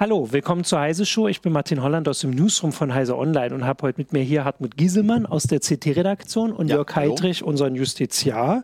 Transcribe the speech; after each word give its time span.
Hallo, 0.00 0.30
willkommen 0.30 0.62
zur 0.62 0.78
Heise 0.78 1.04
Show. 1.04 1.26
Ich 1.26 1.40
bin 1.40 1.52
Martin 1.52 1.82
Holland 1.82 2.08
aus 2.08 2.20
dem 2.20 2.30
Newsroom 2.30 2.70
von 2.70 2.94
Heise 2.94 3.18
Online 3.18 3.52
und 3.52 3.64
habe 3.64 3.82
heute 3.82 3.98
mit 3.98 4.12
mir 4.12 4.22
hier 4.22 4.44
Hartmut 4.44 4.76
Gieselmann 4.76 5.26
aus 5.26 5.48
der 5.48 5.58
CT-Redaktion 5.58 6.52
und 6.52 6.68
ja, 6.68 6.76
Jörg 6.76 6.94
Heidrich, 6.94 7.42
unseren 7.42 7.74
Justiziar. 7.74 8.62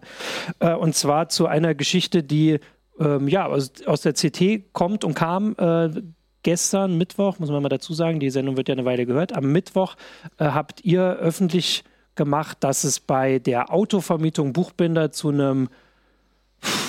Äh, 0.61 0.75
und 0.75 0.95
zwar 0.95 1.31
zu 1.31 1.49
einer 1.49 1.75
Geschichte, 1.75 2.23
die 2.23 2.61
ähm, 3.01 3.27
ja, 3.27 3.47
aus, 3.47 3.73
aus, 3.85 4.03
der 4.03 4.13
CT 4.13 4.73
kommt 4.73 5.03
und 5.03 5.15
kam. 5.15 5.57
Äh, 5.59 6.03
gestern, 6.45 6.99
Mittwoch, 6.99 7.41
muss 7.41 7.51
man 7.51 7.65
mal 7.65 7.69
dazu 7.69 7.95
sagen, 7.95 8.21
die 8.21 8.31
Sendung 8.31 8.57
wird 8.57 8.69
ja 8.69 8.75
eine 8.75 8.85
Weile 8.85 9.05
gehört. 9.05 9.35
Am 9.35 9.51
Mittwoch 9.51 9.97
äh, 10.39 10.45
habt 10.45 10.85
ihr 10.85 11.03
öffentlich 11.03 11.83
gemacht, 12.15 12.59
dass 12.61 12.85
es 12.85 13.01
bei 13.01 13.41
der 13.41 13.73
Autovermietung 13.73 14.53
Buchbinder 14.53 15.11
zu 15.11 15.31
einem 15.31 15.69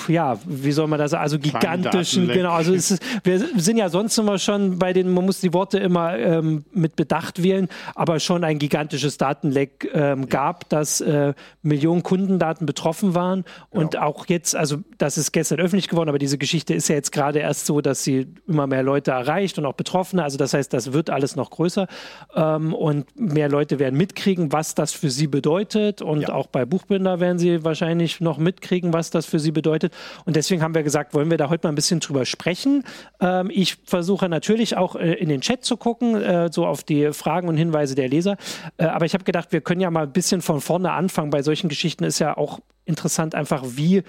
ja, 0.09 0.37
wie 0.45 0.71
soll 0.71 0.87
man 0.87 0.99
das 0.99 1.11
sagen, 1.11 1.23
also 1.23 1.39
gigantischen, 1.39 2.27
genau, 2.27 2.51
also 2.51 2.73
ist, 2.73 2.99
wir 3.23 3.39
sind 3.39 3.77
ja 3.77 3.89
sonst 3.89 4.17
immer 4.17 4.37
schon 4.37 4.79
bei 4.79 4.93
den, 4.93 5.13
man 5.13 5.25
muss 5.25 5.41
die 5.41 5.53
Worte 5.53 5.79
immer 5.79 6.17
ähm, 6.17 6.65
mit 6.73 6.95
Bedacht 6.95 7.41
wählen, 7.41 7.67
aber 7.95 8.19
schon 8.19 8.43
ein 8.43 8.59
gigantisches 8.59 9.17
Datenleck 9.17 9.89
ähm, 9.93 10.29
gab, 10.29 10.69
dass 10.69 11.01
äh, 11.01 11.33
Millionen 11.61 12.03
Kundendaten 12.03 12.65
betroffen 12.65 13.15
waren 13.15 13.45
und 13.69 13.91
genau. 13.91 14.05
auch 14.05 14.27
jetzt, 14.27 14.55
also 14.55 14.77
das 14.97 15.17
ist 15.17 15.31
gestern 15.31 15.59
öffentlich 15.59 15.87
geworden, 15.87 16.09
aber 16.09 16.19
diese 16.19 16.37
Geschichte 16.37 16.73
ist 16.73 16.87
ja 16.87 16.95
jetzt 16.95 17.11
gerade 17.11 17.39
erst 17.39 17.65
so, 17.65 17.81
dass 17.81 18.03
sie 18.03 18.27
immer 18.47 18.67
mehr 18.67 18.83
Leute 18.83 19.11
erreicht 19.11 19.57
und 19.57 19.65
auch 19.65 19.73
Betroffene, 19.73 20.23
also 20.23 20.37
das 20.37 20.53
heißt, 20.53 20.73
das 20.73 20.93
wird 20.93 21.09
alles 21.09 21.35
noch 21.35 21.49
größer 21.49 21.87
ähm, 22.35 22.73
und 22.73 23.19
mehr 23.19 23.49
Leute 23.49 23.79
werden 23.79 23.97
mitkriegen, 23.97 24.51
was 24.51 24.75
das 24.75 24.91
für 24.91 25.09
sie 25.09 25.27
bedeutet 25.27 26.01
und 26.01 26.21
ja. 26.21 26.29
auch 26.29 26.47
bei 26.47 26.65
Buchbinder 26.65 27.19
werden 27.19 27.39
sie 27.39 27.63
wahrscheinlich 27.63 28.21
noch 28.21 28.37
mitkriegen, 28.37 28.93
was 28.93 29.09
das 29.09 29.25
für 29.25 29.39
sie 29.39 29.51
bedeutet 29.51 29.93
und 30.25 30.35
deswegen 30.35 30.61
haben 30.61 30.75
wir 30.75 30.83
gesagt, 30.83 31.13
wollen 31.13 31.29
wir 31.29 31.37
da 31.37 31.49
heute 31.49 31.67
mal 31.67 31.71
ein 31.71 31.75
bisschen 31.75 31.99
drüber 31.99 32.25
sprechen. 32.25 32.83
Ähm, 33.19 33.49
ich 33.51 33.77
versuche 33.85 34.29
natürlich 34.29 34.77
auch 34.77 34.95
äh, 34.95 35.13
in 35.13 35.29
den 35.29 35.41
Chat 35.41 35.63
zu 35.63 35.77
gucken, 35.77 36.15
äh, 36.15 36.49
so 36.51 36.65
auf 36.65 36.83
die 36.83 37.13
Fragen 37.13 37.47
und 37.47 37.57
Hinweise 37.57 37.95
der 37.95 38.07
Leser. 38.07 38.37
Äh, 38.77 38.85
aber 38.85 39.05
ich 39.05 39.13
habe 39.13 39.23
gedacht, 39.23 39.51
wir 39.51 39.61
können 39.61 39.81
ja 39.81 39.91
mal 39.91 40.03
ein 40.03 40.13
bisschen 40.13 40.41
von 40.41 40.61
vorne 40.61 40.91
anfangen. 40.91 41.29
Bei 41.29 41.41
solchen 41.41 41.69
Geschichten 41.69 42.03
ist 42.03 42.19
ja 42.19 42.37
auch 42.37 42.59
interessant 42.85 43.35
einfach, 43.35 43.63
wie 43.65 44.03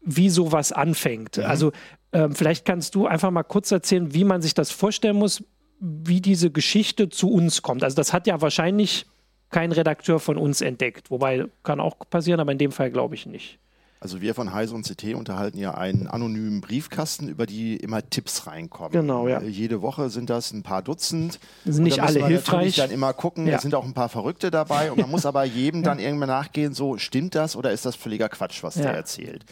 wie 0.00 0.30
sowas 0.30 0.72
anfängt. 0.72 1.38
Mhm. 1.38 1.44
Also 1.44 1.72
ähm, 2.12 2.34
vielleicht 2.34 2.64
kannst 2.64 2.94
du 2.94 3.06
einfach 3.06 3.30
mal 3.30 3.42
kurz 3.42 3.70
erzählen, 3.70 4.14
wie 4.14 4.24
man 4.24 4.42
sich 4.42 4.54
das 4.54 4.70
vorstellen 4.70 5.16
muss, 5.16 5.44
wie 5.80 6.20
diese 6.20 6.50
Geschichte 6.50 7.08
zu 7.08 7.30
uns 7.30 7.62
kommt. 7.62 7.84
Also 7.84 7.96
das 7.96 8.12
hat 8.12 8.26
ja 8.26 8.40
wahrscheinlich 8.40 9.06
kein 9.50 9.72
Redakteur 9.72 10.18
von 10.18 10.36
uns 10.36 10.60
entdeckt, 10.60 11.10
wobei 11.10 11.46
kann 11.62 11.80
auch 11.80 11.96
passieren, 12.10 12.40
aber 12.40 12.52
in 12.52 12.58
dem 12.58 12.72
Fall 12.72 12.90
glaube 12.90 13.14
ich 13.14 13.26
nicht. 13.26 13.58
Also 14.00 14.20
wir 14.20 14.34
von 14.34 14.52
Heise 14.52 14.74
und 14.74 14.86
CT 14.86 15.14
unterhalten 15.14 15.58
ja 15.58 15.74
einen 15.74 16.06
anonymen 16.06 16.60
Briefkasten, 16.60 17.28
über 17.28 17.46
die 17.46 17.76
immer 17.76 18.08
Tipps 18.08 18.46
reinkommen. 18.46 18.92
Genau, 18.92 19.26
ja. 19.26 19.40
Äh, 19.40 19.48
jede 19.48 19.82
Woche 19.82 20.08
sind 20.08 20.30
das 20.30 20.52
ein 20.52 20.62
paar 20.62 20.82
Dutzend. 20.82 21.40
Sind 21.64 21.82
nicht 21.82 22.00
alle 22.00 22.24
hilfreich. 22.26 22.76
dann 22.76 22.90
immer 22.90 23.12
gucken, 23.12 23.46
ja. 23.46 23.56
es 23.56 23.62
sind 23.62 23.74
auch 23.74 23.84
ein 23.84 23.94
paar 23.94 24.08
Verrückte 24.08 24.50
dabei 24.50 24.92
und 24.92 25.00
man 25.00 25.10
muss 25.10 25.26
aber 25.26 25.44
jedem 25.44 25.82
dann 25.82 25.98
irgendwann 25.98 26.28
nachgehen, 26.28 26.74
so 26.74 26.96
stimmt 26.96 27.34
das 27.34 27.56
oder 27.56 27.72
ist 27.72 27.86
das 27.86 27.96
völliger 27.96 28.28
Quatsch, 28.28 28.62
was 28.62 28.76
ja. 28.76 28.82
der 28.82 28.92
erzählt. 28.92 29.44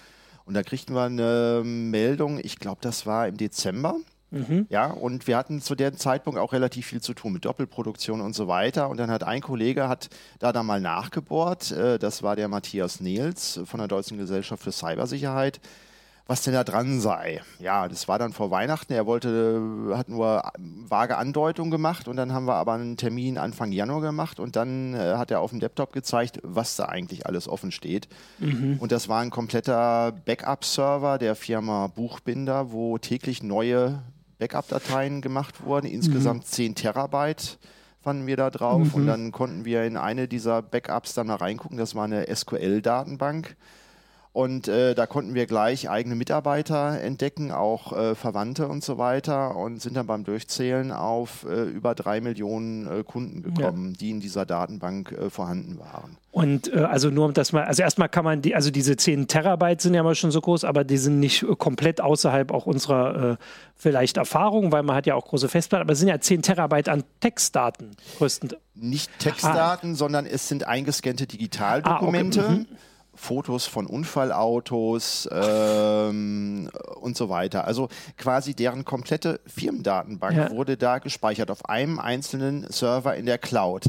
Und 0.45 0.55
da 0.55 0.63
kriegten 0.63 0.95
wir 0.95 1.03
eine 1.03 1.63
Meldung, 1.65 2.39
ich 2.41 2.61
glaube, 2.61 2.79
das 2.81 3.05
war 3.05 3.27
im 3.27 3.37
Dezember. 3.37 3.97
Mhm. 4.31 4.67
Ja, 4.71 4.87
und 4.87 5.27
wir 5.27 5.37
hatten 5.37 5.61
zu 5.61 5.75
dem 5.75 5.97
Zeitpunkt 5.97 6.39
auch 6.39 6.53
relativ 6.53 6.87
viel 6.87 7.01
zu 7.01 7.15
tun 7.15 7.33
mit 7.33 7.45
Doppelproduktion 7.45 8.21
und 8.21 8.35
so 8.35 8.49
weiter. 8.49 8.89
Und 8.89 8.97
dann 8.99 9.11
hat 9.11 9.23
ein 9.23 9.41
Kollege 9.41 9.89
hat 9.89 10.09
da 10.39 10.53
dann 10.53 10.67
mal 10.67 10.81
nachgebohrt, 10.81 11.71
äh, 11.73 11.99
das 11.99 12.23
war 12.23 12.37
der 12.37 12.49
Matthias 12.49 13.01
Nils 13.01 13.61
von 13.65 13.79
der 13.79 13.89
Deutschen 13.89 14.19
Gesellschaft 14.19 14.63
für 14.63 14.73
Cybersicherheit, 14.73 15.61
was 16.27 16.43
denn 16.43 16.55
da 16.55 16.65
dran 16.65 17.01
sei. 17.01 17.41
Ja, 17.61 17.87
das 17.87 18.09
war 18.09 18.19
dann 18.19 18.33
vor 18.33 18.51
Weihnachten. 18.51 18.93
Er 18.93 19.07
wollte, 19.07 19.93
hat 19.95 20.09
nur 20.09 20.43
vage 20.57 21.17
Andeutungen 21.17 21.71
gemacht 21.71 22.09
und 22.09 22.17
dann 22.17 22.33
haben 22.33 22.47
wir 22.47 22.57
aber 22.57 22.73
einen 22.73 22.97
Termin 22.97 23.39
Anfang 23.39 23.71
Januar 23.71 24.01
gemacht 24.01 24.41
und 24.41 24.57
dann 24.57 24.95
äh, 24.95 25.15
hat 25.15 25.31
er 25.31 25.41
auf 25.41 25.51
dem 25.51 25.61
Laptop 25.61 25.93
gezeigt, 25.93 26.41
was 26.43 26.75
da 26.75 26.87
eigentlich 26.87 27.27
alles 27.27 27.47
offen 27.49 27.71
steht. 27.71 28.09
Mhm. 28.41 28.79
Und 28.81 28.91
das 28.91 29.09
war 29.09 29.21
ein 29.21 29.31
kompletter 29.31 30.13
Backup-Server 30.25 31.19
der 31.19 31.37
Firma 31.37 31.87
Buchbinder, 31.87 32.73
wo 32.73 32.99
täglich 32.99 33.45
neue 33.45 34.03
Backup-Dateien 34.39 35.21
gemacht 35.21 35.65
wurden, 35.65 35.87
insgesamt 35.87 36.45
mhm. 36.45 36.49
10 36.49 36.75
Terabyte 36.75 37.59
fanden 38.01 38.27
wir 38.27 38.37
da 38.37 38.51
drauf 38.51 38.89
mhm. 38.89 38.95
und 38.95 39.07
dann 39.07 39.33
konnten 39.33 39.65
wir 39.65 39.85
in 39.85 39.97
eine 39.97 40.29
dieser 40.29 40.63
Backups 40.63 41.15
dann 41.15 41.27
mal 41.27 41.37
reingucken, 41.37 41.77
das 41.77 41.95
war 41.95 42.05
eine 42.05 42.27
SQL-Datenbank 42.33 43.57
und 44.37 44.69
äh, 44.69 44.95
da 44.95 45.07
konnten 45.07 45.35
wir 45.35 45.47
gleich 45.47 45.89
eigene 45.89 46.15
Mitarbeiter 46.15 47.01
entdecken, 47.01 47.53
auch 47.53 47.97
äh, 47.97 48.15
Verwandte 48.15 48.69
und 48.69 48.85
so 48.85 48.99
weiter 48.99 49.57
und 49.57 49.81
sind 49.81 49.97
dann 49.97 50.07
beim 50.07 50.25
Durchzählen 50.25 50.93
auf 50.93 51.47
äh, 51.49 51.63
über 51.63 51.95
drei 51.95 52.21
Millionen 52.21 52.87
äh, 52.87 53.03
Kunden 53.03 53.43
gekommen, 53.43 53.93
ja. 53.93 53.97
die 53.99 54.11
in 54.11 54.21
dieser 54.21 54.45
Datenbank 54.45 55.13
äh, 55.13 55.31
vorhanden 55.31 55.79
waren. 55.79 56.19
Und 56.33 56.71
äh, 56.71 56.81
also 56.81 57.09
nur 57.09 57.25
um 57.25 57.33
das 57.33 57.55
mal, 57.55 57.65
also 57.65 57.83
erstmal 57.83 58.11
kann 58.11 58.27
man 58.27 58.43
die, 58.43 58.55
also 58.55 58.71
diese 58.71 58.99
10 58.99 59.27
Terabyte 59.27 59.81
sind 59.81 59.95
ja 59.95 60.03
mal 60.03 60.15
schon 60.15 60.31
so 60.31 60.43
groß, 60.43 60.65
aber 60.65 60.85
die 60.85 60.99
sind 60.99 61.19
nicht 61.19 61.47
komplett 61.57 62.03
außerhalb 62.03 62.53
auch 62.53 62.67
unserer 62.67 63.39
vielleicht 63.75 64.19
Erfahrung, 64.19 64.71
weil 64.71 64.83
man 64.83 64.97
hat 64.97 65.07
ja 65.07 65.15
auch 65.15 65.25
große 65.25 65.49
Festplatten, 65.49 65.81
aber 65.85 65.95
es 65.95 65.99
sind 65.99 66.09
ja 66.09 66.21
10 66.21 66.43
Terabyte 66.43 66.91
an 66.91 67.05
Textdaten 67.21 67.97
größtenteils. 68.19 68.61
Nicht 68.75 69.19
Textdaten, 69.19 69.93
ah. 69.93 69.95
sondern 69.95 70.27
es 70.27 70.47
sind 70.47 70.69
eingescannte 70.69 71.27
Digitaldokumente. 71.27 72.41
Ah, 72.43 72.45
okay. 72.45 72.59
mhm 72.59 72.67
Fotos 73.17 73.67
von 73.67 73.87
Unfallautos 73.87 75.29
ähm, 75.33 76.71
und 77.01 77.17
so 77.17 77.29
weiter. 77.29 77.67
Also 77.67 77.89
quasi 78.17 78.55
deren 78.55 78.85
komplette 78.85 79.41
Firmendatenbank 79.47 80.37
ja. 80.37 80.51
wurde 80.51 80.77
da 80.77 80.99
gespeichert 80.99 81.51
auf 81.51 81.69
einem 81.69 81.99
einzelnen 81.99 82.71
Server 82.71 83.17
in 83.17 83.27
der 83.27 83.39
Cloud. 83.39 83.87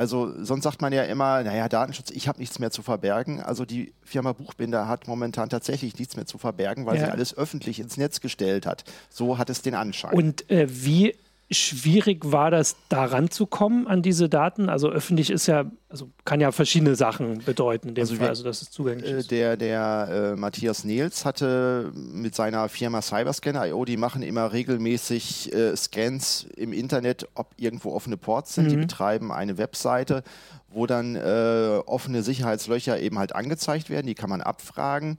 Also 0.00 0.32
sonst 0.42 0.64
sagt 0.64 0.80
man 0.80 0.94
ja 0.94 1.02
immer, 1.02 1.42
naja, 1.42 1.68
Datenschutz, 1.68 2.10
ich 2.10 2.26
habe 2.26 2.38
nichts 2.38 2.58
mehr 2.58 2.70
zu 2.70 2.80
verbergen. 2.80 3.42
Also 3.42 3.66
die 3.66 3.92
Firma 4.02 4.32
Buchbinder 4.32 4.88
hat 4.88 5.06
momentan 5.06 5.50
tatsächlich 5.50 5.98
nichts 5.98 6.16
mehr 6.16 6.24
zu 6.24 6.38
verbergen, 6.38 6.86
weil 6.86 6.96
ja. 6.96 7.04
sie 7.04 7.10
alles 7.12 7.36
öffentlich 7.36 7.80
ins 7.80 7.98
Netz 7.98 8.22
gestellt 8.22 8.64
hat. 8.64 8.84
So 9.10 9.36
hat 9.36 9.50
es 9.50 9.60
den 9.60 9.74
Anschein. 9.74 10.14
Und 10.14 10.50
äh, 10.50 10.66
wie 10.70 11.14
schwierig 11.50 12.30
war 12.30 12.50
das, 12.50 12.76
da 12.88 13.04
ranzukommen 13.04 13.88
an 13.88 14.02
diese 14.02 14.28
Daten? 14.28 14.68
Also 14.68 14.88
öffentlich 14.88 15.30
ist 15.30 15.46
ja, 15.46 15.64
also 15.88 16.08
kann 16.24 16.40
ja 16.40 16.52
verschiedene 16.52 16.94
Sachen 16.94 17.38
bedeuten 17.44 17.88
in 17.88 17.94
dem 17.96 18.02
also 18.02 18.14
Fall, 18.14 18.28
also 18.28 18.44
dass 18.44 18.62
es 18.62 18.70
zugänglich 18.70 19.10
äh, 19.10 19.18
ist. 19.18 19.30
Der, 19.30 19.56
der 19.56 20.32
äh, 20.34 20.36
Matthias 20.36 20.84
Nils 20.84 21.24
hatte 21.24 21.90
mit 21.94 22.36
seiner 22.36 22.68
Firma 22.68 23.02
Cyberscan.io, 23.02 23.84
die 23.84 23.96
machen 23.96 24.22
immer 24.22 24.52
regelmäßig 24.52 25.52
äh, 25.52 25.76
Scans 25.76 26.46
im 26.56 26.72
Internet, 26.72 27.26
ob 27.34 27.52
irgendwo 27.56 27.92
offene 27.94 28.16
Ports 28.16 28.54
sind. 28.54 28.66
Mhm. 28.66 28.70
Die 28.70 28.76
betreiben 28.76 29.32
eine 29.32 29.58
Webseite, 29.58 30.22
wo 30.68 30.86
dann 30.86 31.16
äh, 31.16 31.80
offene 31.84 32.22
Sicherheitslöcher 32.22 33.00
eben 33.00 33.18
halt 33.18 33.34
angezeigt 33.34 33.90
werden. 33.90 34.06
Die 34.06 34.14
kann 34.14 34.30
man 34.30 34.40
abfragen. 34.40 35.16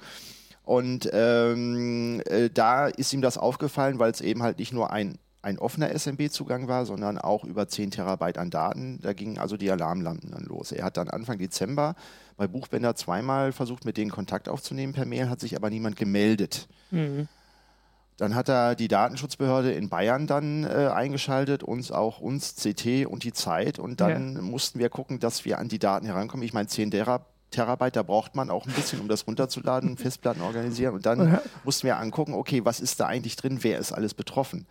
Und 0.64 1.10
ähm, 1.12 2.22
äh, 2.26 2.50
da 2.50 2.88
ist 2.88 3.12
ihm 3.12 3.22
das 3.22 3.38
aufgefallen, 3.38 4.00
weil 4.00 4.12
es 4.12 4.22
eben 4.22 4.44
halt 4.44 4.60
nicht 4.60 4.72
nur 4.72 4.92
ein 4.94 5.18
ein 5.42 5.58
offener 5.58 5.90
SMB-Zugang 5.98 6.68
war, 6.68 6.86
sondern 6.86 7.18
auch 7.18 7.44
über 7.44 7.68
10 7.68 7.92
Terabyte 7.92 8.38
an 8.38 8.52
Daten. 8.52 9.00
Da 9.02 9.14
gingen 9.14 9.40
also 9.40 9.58
die 9.58 9.72
Alarmlampen 9.72 10.32
dann 10.32 10.44
los. 10.44 10.72
Er 10.72 10.86
hat 10.86 10.98
dann 10.98 11.10
Anfang 11.10 11.40
Dezember 11.40 11.96
bei 12.38 12.48
Buchbänder 12.48 12.96
zweimal 12.96 13.52
versucht, 13.52 13.86
mit 13.86 13.98
denen 13.98 14.12
Kontakt 14.12 14.50
aufzunehmen 14.50 14.94
per 14.94 15.06
Mail, 15.06 15.30
hat 15.30 15.40
sich 15.40 15.56
aber 15.56 15.70
niemand 15.70 15.96
gemeldet. 15.96 16.68
Mhm. 16.92 17.28
Dann 18.18 18.36
hat 18.36 18.50
er 18.50 18.76
die 18.76 18.88
Datenschutzbehörde 18.88 19.72
in 19.72 19.90
Bayern 19.90 20.28
dann 20.28 20.64
äh, 20.64 20.90
eingeschaltet, 20.94 21.64
uns 21.64 21.92
auch 21.92 22.20
uns, 22.20 22.56
CT 22.56 23.08
und 23.08 23.24
die 23.24 23.34
Zeit. 23.34 23.80
Und 23.80 24.00
dann 24.00 24.36
ja. 24.36 24.42
mussten 24.42 24.78
wir 24.78 24.90
gucken, 24.90 25.20
dass 25.20 25.44
wir 25.44 25.58
an 25.58 25.70
die 25.70 25.80
Daten 25.80 26.06
herankommen. 26.06 26.46
Ich 26.46 26.54
meine, 26.54 26.68
10 26.68 26.92
Terabyte, 26.92 27.96
da 27.96 28.04
braucht 28.04 28.36
man 28.36 28.52
auch 28.52 28.68
ein 28.68 28.74
bisschen, 28.74 29.00
um 29.00 29.08
das 29.08 29.26
runterzuladen, 29.26 29.98
Festplatten 29.98 30.42
organisieren. 30.42 30.94
Und 30.94 31.08
dann 31.08 31.34
ja. 31.34 31.42
mussten 31.64 31.88
wir 31.88 31.98
angucken, 31.98 32.36
okay, 32.36 32.64
was 32.64 32.80
ist 32.80 33.00
da 33.00 33.08
eigentlich 33.08 33.38
drin, 33.38 33.60
wer 33.62 33.80
ist 33.80 33.92
alles 33.92 34.14
betroffen? 34.14 34.68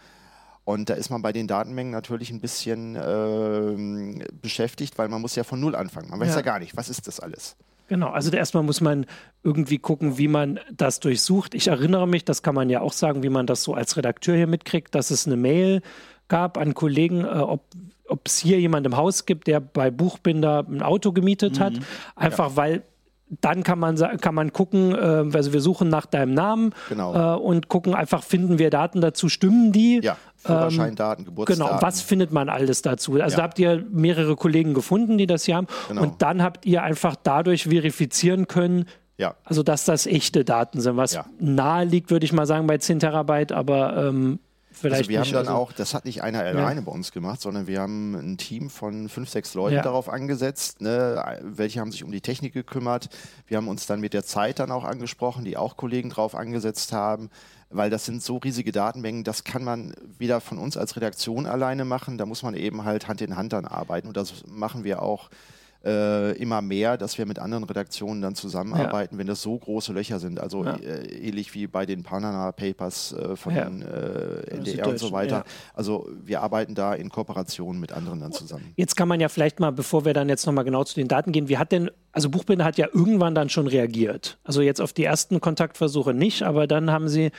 Und 0.71 0.89
da 0.89 0.95
ist 0.95 1.11
man 1.11 1.21
bei 1.21 1.33
den 1.33 1.49
Datenmengen 1.49 1.93
natürlich 1.93 2.31
ein 2.31 2.41
bisschen 2.41 2.95
äh, 2.95 4.25
beschäftigt, 4.41 4.99
weil 4.99 5.09
man 5.09 5.21
muss 5.21 5.35
ja 5.35 5.43
von 5.43 5.59
Null 5.59 5.75
anfangen. 5.75 6.11
Man 6.11 6.21
weiß 6.21 6.29
ja. 6.29 6.37
ja 6.37 6.43
gar 6.43 6.59
nicht, 6.61 6.77
was 6.77 6.89
ist 6.89 7.09
das 7.09 7.19
alles. 7.19 7.57
Genau, 7.89 8.11
also 8.11 8.31
erstmal 8.31 8.63
muss 8.63 8.81
man 8.81 9.05
irgendwie 9.43 9.79
gucken, 9.79 10.17
wie 10.17 10.29
man 10.29 10.61
das 10.73 11.01
durchsucht. 11.01 11.57
Ich 11.57 11.67
erinnere 11.67 12.07
mich, 12.07 12.25
das 12.25 12.45
kann 12.45 12.55
man 12.55 12.71
ja 12.71 12.83
auch 12.83 12.93
sagen, 12.93 13.25
wie 13.25 13.31
man 13.31 13.47
das 13.47 13.65
so 13.65 13.75
als 13.75 13.97
Redakteur 13.97 14.37
hier 14.37 14.47
mitkriegt, 14.47 14.95
dass 14.95 15.11
es 15.11 15.27
eine 15.27 15.37
Mail 15.37 15.83
gab 16.29 16.57
an 16.57 16.75
Kollegen, 16.75 17.25
äh, 17.25 17.29
ob 17.29 17.65
ob 18.07 18.27
es 18.27 18.39
hier 18.39 18.59
jemand 18.59 18.87
im 18.87 18.97
Haus 18.97 19.25
gibt, 19.25 19.47
der 19.47 19.61
bei 19.61 19.93
Buchbinder 19.93 20.67
ein 20.69 20.83
Auto 20.83 21.13
gemietet 21.13 21.59
mhm. 21.59 21.63
hat. 21.63 21.73
Einfach 22.17 22.51
ja. 22.51 22.57
weil 22.57 22.83
dann 23.41 23.63
kann 23.63 23.79
man, 23.79 23.97
kann 24.21 24.35
man 24.35 24.53
gucken, 24.53 24.93
äh, 24.93 25.37
also 25.37 25.53
wir 25.53 25.61
suchen 25.61 25.89
nach 25.89 26.07
deinem 26.07 26.35
Namen 26.35 26.75
genau. 26.89 27.37
äh, 27.37 27.39
und 27.39 27.69
gucken 27.69 27.95
einfach, 27.95 28.25
finden 28.25 28.59
wir 28.59 28.71
Daten 28.71 29.01
dazu, 29.01 29.29
stimmen 29.29 29.71
die? 29.71 30.01
Ja, 30.03 30.17
Führerscheindaten, 30.43 31.23
ähm, 31.23 31.27
Geburtsdaten. 31.27 31.67
Genau, 31.67 31.83
was 31.83 32.01
findet 32.01 32.33
man 32.33 32.49
alles 32.49 32.83
dazu? 32.83 33.13
Also 33.15 33.33
ja. 33.33 33.37
da 33.37 33.43
habt 33.43 33.59
ihr 33.59 33.85
mehrere 33.91 34.37
Kollegen 34.37 34.75
gefunden, 34.75 35.19
die 35.19 35.27
das 35.27 35.45
hier 35.45 35.57
haben 35.57 35.67
genau. 35.89 36.03
und 36.03 36.23
dann 36.23 36.43
habt 36.43 36.65
ihr 36.65 36.83
einfach 36.83 37.17
dadurch 37.23 37.65
verifizieren 37.65 38.49
können, 38.49 38.87
ja. 39.19 39.35
also 39.45 39.63
dass 39.63 39.85
das 39.85 40.07
echte 40.07 40.45
Daten 40.45 40.81
sind, 40.81 40.97
was 40.97 41.13
ja. 41.13 41.27
nahe 41.39 41.85
liegt, 41.85 42.11
würde 42.11 42.25
ich 42.25 42.33
mal 42.33 42.47
sagen, 42.47 42.67
bei 42.67 42.79
10 42.79 43.01
Terabyte, 43.01 43.53
aber 43.53 43.97
ähm, 44.09 44.39
vielleicht 44.73 45.01
also 45.01 45.11
wir 45.11 45.21
nicht, 45.21 45.29
haben 45.29 45.45
dann 45.45 45.55
also, 45.55 45.63
auch, 45.63 45.73
das 45.73 45.93
hat 45.93 46.07
nicht 46.07 46.23
einer 46.23 46.41
alleine 46.41 46.81
bei 46.83 46.93
uns 46.93 47.13
gemacht, 47.13 47.43
sondern 47.43 47.67
wir 47.67 47.81
haben 47.81 48.15
ein 48.15 48.39
Team 48.39 48.71
von 48.71 49.11
fünf, 49.11 49.29
sechs 49.29 49.53
Leuten 49.53 49.77
Ja. 49.77 49.83
darauf 49.83 50.09
angesetzt. 50.09 50.81
Ne? 50.81 51.23
Welche 51.43 51.81
haben 51.81 51.93
sich 51.93 52.03
um 52.03 52.11
die 52.11 52.23
Technik 52.23 52.55
gekümmert. 52.55 53.11
Wir 53.47 53.59
haben 53.59 53.69
uns 53.69 53.87
dann 53.87 54.01
mit 54.01 54.15
der 54.15 54.25
Zeit 54.25 54.59
dann 54.59 54.71
auch 54.71 54.85
angesprochen, 54.85 55.45
die 55.45 55.59
auch 55.59 55.77
Kollegen 55.77 56.09
drauf 56.09 56.35
angesetzt 56.35 56.93
haben. 56.93 57.29
Weil 57.73 57.89
das 57.89 58.05
sind 58.05 58.21
so 58.23 58.39
riesige 58.39 58.73
Datenmengen, 58.73 59.23
das 59.23 59.45
kann 59.45 59.63
man 59.63 59.95
weder 60.19 60.41
von 60.41 60.59
uns 60.59 60.77
als 60.77 60.97
Redaktion 60.97 61.47
alleine 61.47 61.85
machen, 61.85 62.19
da 62.19 62.27
muss 62.27 62.43
man 62.43 62.55
eben 62.55 62.85
halt 62.85 63.07
Hand 63.07 63.21
in 63.21 63.37
Hand 63.37 63.53
dann 63.53 63.65
arbeiten. 63.65 64.09
Und 64.09 64.17
das 64.17 64.43
machen 64.49 64.83
wir 64.83 65.03
auch 65.03 65.31
äh, 65.85 66.37
immer 66.37 66.61
mehr, 66.61 66.99
dass 66.99 67.17
wir 67.17 67.25
mit 67.25 67.39
anderen 67.39 67.65
Redaktionen 67.65 68.21
dann 68.21 68.35
zusammenarbeiten, 68.35 69.17
wenn 69.17 69.27
das 69.27 69.41
so 69.41 69.57
große 69.57 69.93
Löcher 69.95 70.19
sind. 70.19 70.39
Also 70.39 70.63
Ja. 70.65 70.75
äh, 70.77 71.07
ähnlich 71.07 71.55
wie 71.55 71.69
bei 71.69 71.87
den 71.87 72.03
Panama 72.03 72.53
Papers 72.53 73.13
äh, 73.13 73.35
von 73.37 73.55
Ja. 73.55 73.63
äh, 73.69 74.51
NDR 74.57 74.89
und 74.89 74.99
so 74.99 75.13
weiter. 75.13 75.37
ja. 75.37 75.45
Also 75.73 76.07
wir 76.23 76.43
arbeiten 76.43 76.75
da 76.75 76.93
in 76.93 77.09
Kooperation 77.09 77.81
mit 77.81 77.93
anderen 77.93 78.21
dann 78.21 78.33
zusammen. 78.33 78.75
Jetzt 78.77 78.95
kann 78.97 79.09
man 79.09 79.21
ja 79.21 79.29
vielleicht 79.31 79.59
mal, 79.59 79.71
bevor 79.73 80.05
wir 80.05 80.13
dann 80.13 80.29
jetzt 80.29 80.45
nochmal 80.45 80.65
genau 80.65 80.85
zu 80.85 80.97
den 80.97 81.09
Daten 81.09 81.33
gehen, 81.33 81.49
wie 81.49 81.57
hat 81.57 81.73
denn, 81.73 81.91
also 82.13 82.29
Buchbinder 82.29 82.65
hat 82.67 82.77
ja 82.77 82.89
irgendwann 82.93 83.35
dann 83.35 83.49
schon 83.49 83.67
reagiert. 83.67 84.39
Also 84.45 84.61
jetzt 84.61 84.81
auf 84.83 84.93
die 84.93 85.05
ersten 85.05 85.41
Kontaktversuche 85.41 86.13
nicht, 86.13 86.43
aber 86.43 86.67
dann 86.67 86.91
haben 86.91 87.09
sie, 87.09 87.31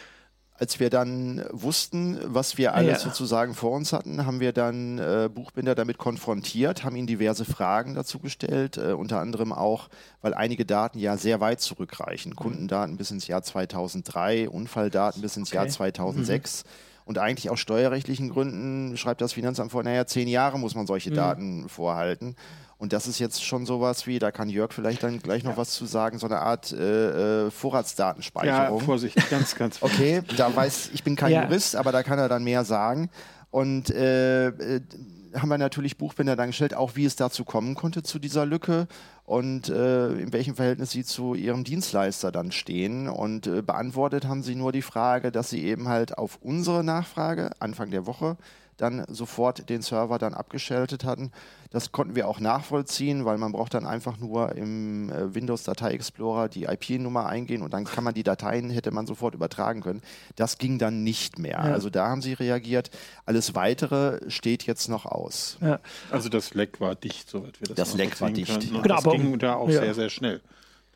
Als 0.62 0.80
wir 0.80 0.92
dann 0.92 1.44
wussten, 1.50 2.20
was 2.24 2.56
wir 2.60 2.76
alles 2.76 3.02
Ja. 3.04 3.10
sozusagen 3.10 3.56
vor 3.56 3.72
uns 3.72 3.94
hatten, 3.94 4.28
haben 4.28 4.40
wir 4.40 4.54
dann 4.54 5.00
äh, 5.00 5.28
Buchbinder 5.34 5.74
damit 5.74 5.98
konfrontiert, 5.98 6.84
haben 6.84 6.96
ihnen 6.96 7.08
diverse 7.08 7.46
Fragen 7.46 7.96
dazu 7.96 8.20
gestellt, 8.20 8.78
äh, 8.78 8.92
unter 8.94 9.20
anderem 9.20 9.54
auch, 9.54 9.90
weil 10.22 10.36
einige 10.36 10.64
Daten 10.64 11.00
ja 11.00 11.18
sehr 11.18 11.40
weit 11.42 11.62
zurückreichen. 11.62 12.36
Kundendaten 12.36 12.96
bis 12.96 13.10
ins 13.10 13.26
Jahr 13.26 13.42
2003, 13.42 14.50
Unfalldaten 14.50 15.24
bis 15.24 15.36
ins 15.36 15.50
Jahr 15.52 15.64
Okay. 15.64 15.72
2006. 15.74 16.64
Und 17.06 17.18
eigentlich 17.18 17.50
aus 17.50 17.60
steuerrechtlichen 17.60 18.30
Gründen 18.30 18.96
schreibt 18.98 19.22
das 19.22 19.34
Finanzamt 19.34 19.72
vor, 19.72 19.84
naja, 19.84 20.06
zehn 20.06 20.28
Jahre 20.28 20.60
muss 20.60 20.76
man 20.76 20.88
solche 20.88 21.12
Daten 21.12 21.68
vorhalten. 21.68 22.36
Und 22.78 22.94
das 22.94 23.06
ist 23.06 23.20
jetzt 23.20 23.46
schon 23.46 23.68
sowas 23.68 24.08
wie, 24.08 24.18
da 24.18 24.32
kann 24.32 24.50
Jörg 24.50 24.74
vielleicht 24.74 25.04
dann 25.04 25.20
gleich 25.22 25.44
noch 25.44 25.56
was 25.56 25.70
zu 25.70 25.86
sagen, 25.86 26.18
so 26.18 26.26
eine 26.26 26.40
Art 26.40 26.72
äh, 26.72 26.78
äh, 26.80 27.44
Ja, 27.44 27.50
Vorratsdatenspeicherung. 27.52 28.82
Vorsicht, 28.82 29.30
ganz, 29.30 29.54
ganz 29.56 29.78
Okay, 29.82 30.24
da 30.36 30.56
weiß 30.56 30.90
ich 30.94 31.04
bin 31.04 31.16
kein 31.16 31.32
Ja. 31.32 31.44
Jurist, 31.44 31.76
aber 31.76 31.92
da 31.92 32.02
kann 32.02 32.18
er 32.18 32.28
dann 32.28 32.44
mehr 32.44 32.64
sagen. 32.64 33.12
Und 33.52 33.92
äh, 33.92 34.48
äh, 34.48 34.82
haben 35.34 35.50
wir 35.50 35.58
natürlich 35.58 35.98
Buchbinder 35.98 36.36
dann 36.36 36.48
gestellt, 36.48 36.74
auch 36.74 36.96
wie 36.96 37.06
es 37.06 37.16
dazu 37.16 37.44
kommen 37.44 37.76
konnte 37.76 38.04
zu 38.04 38.20
dieser 38.20 38.46
Lücke 38.46 38.88
und 39.26 39.70
äh, 39.70 40.14
in 40.14 40.34
welchem 40.34 40.56
Verhältnis 40.56 40.92
sie 40.92 41.04
zu 41.04 41.36
ihrem 41.36 41.64
Dienstleister 41.64 42.32
dann 42.32 42.52
stehen. 42.52 43.08
Und 43.08 43.48
äh, 43.48 43.62
beantwortet 43.62 44.26
haben 44.26 44.44
sie 44.44 44.56
nur 44.56 44.72
die 44.72 44.82
Frage, 44.82 45.32
dass 45.32 45.50
sie 45.50 45.64
eben 45.64 45.88
halt 45.88 46.18
auf 46.18 46.40
unsere 46.42 46.84
Nachfrage 46.84 47.52
Anfang 47.60 47.92
der 47.92 48.06
Woche 48.06 48.38
dann 48.82 49.06
sofort 49.08 49.70
den 49.70 49.82
Server 49.82 50.18
dann 50.18 50.34
abgeschaltet 50.34 51.04
hatten. 51.06 51.32
Das 51.70 51.92
konnten 51.92 52.16
wir 52.16 52.28
auch 52.28 52.40
nachvollziehen, 52.40 53.24
weil 53.24 53.38
man 53.38 53.52
braucht 53.52 53.74
dann 53.76 53.86
einfach 53.86 54.18
nur 54.18 54.56
im 54.56 55.10
äh, 55.10 55.34
Windows 55.36 55.64
Datei 55.64 55.92
Explorer 55.92 56.50
die 56.50 56.64
IP-Nummer 56.66 57.28
eingehen 57.28 57.62
und 57.62 57.74
dann 57.74 57.86
kann 57.86 58.04
man 58.04 58.14
die 58.14 58.24
Dateien, 58.24 58.70
hätte 58.72 58.92
man 58.92 59.06
sofort 59.08 59.36
übertragen 59.36 59.82
können. 59.82 60.02
Das 60.36 60.58
ging 60.58 60.80
dann 60.80 61.04
nicht 61.04 61.40
mehr. 61.40 61.52
Ja. 61.64 61.74
Also 61.74 61.90
da 61.90 62.08
haben 62.10 62.22
sie 62.22 62.34
reagiert. 62.34 62.90
Alles 63.26 63.56
Weitere 63.56 64.20
steht 64.30 64.64
jetzt 64.64 64.90
noch 64.90 65.06
aus. 65.06 65.58
ja, 65.62 65.80
Also 66.10 66.28
das 66.28 66.54
Leck 66.56 66.82
war 66.82 66.96
dicht, 66.96 67.30
soweit 67.30 67.62
wir 67.62 67.68
das 67.68 67.76
Das 67.78 67.94
Leck 67.94 68.20
war 68.20 68.32
dicht. 68.32 68.60
Genau, 68.60 68.82
das 68.82 69.06
aber- 69.06 69.12
ging 69.16 69.38
da 69.40 69.56
auch 69.56 69.70
ja. 69.70 69.80
sehr, 69.82 69.94
sehr 69.94 70.10
schnell, 70.10 70.42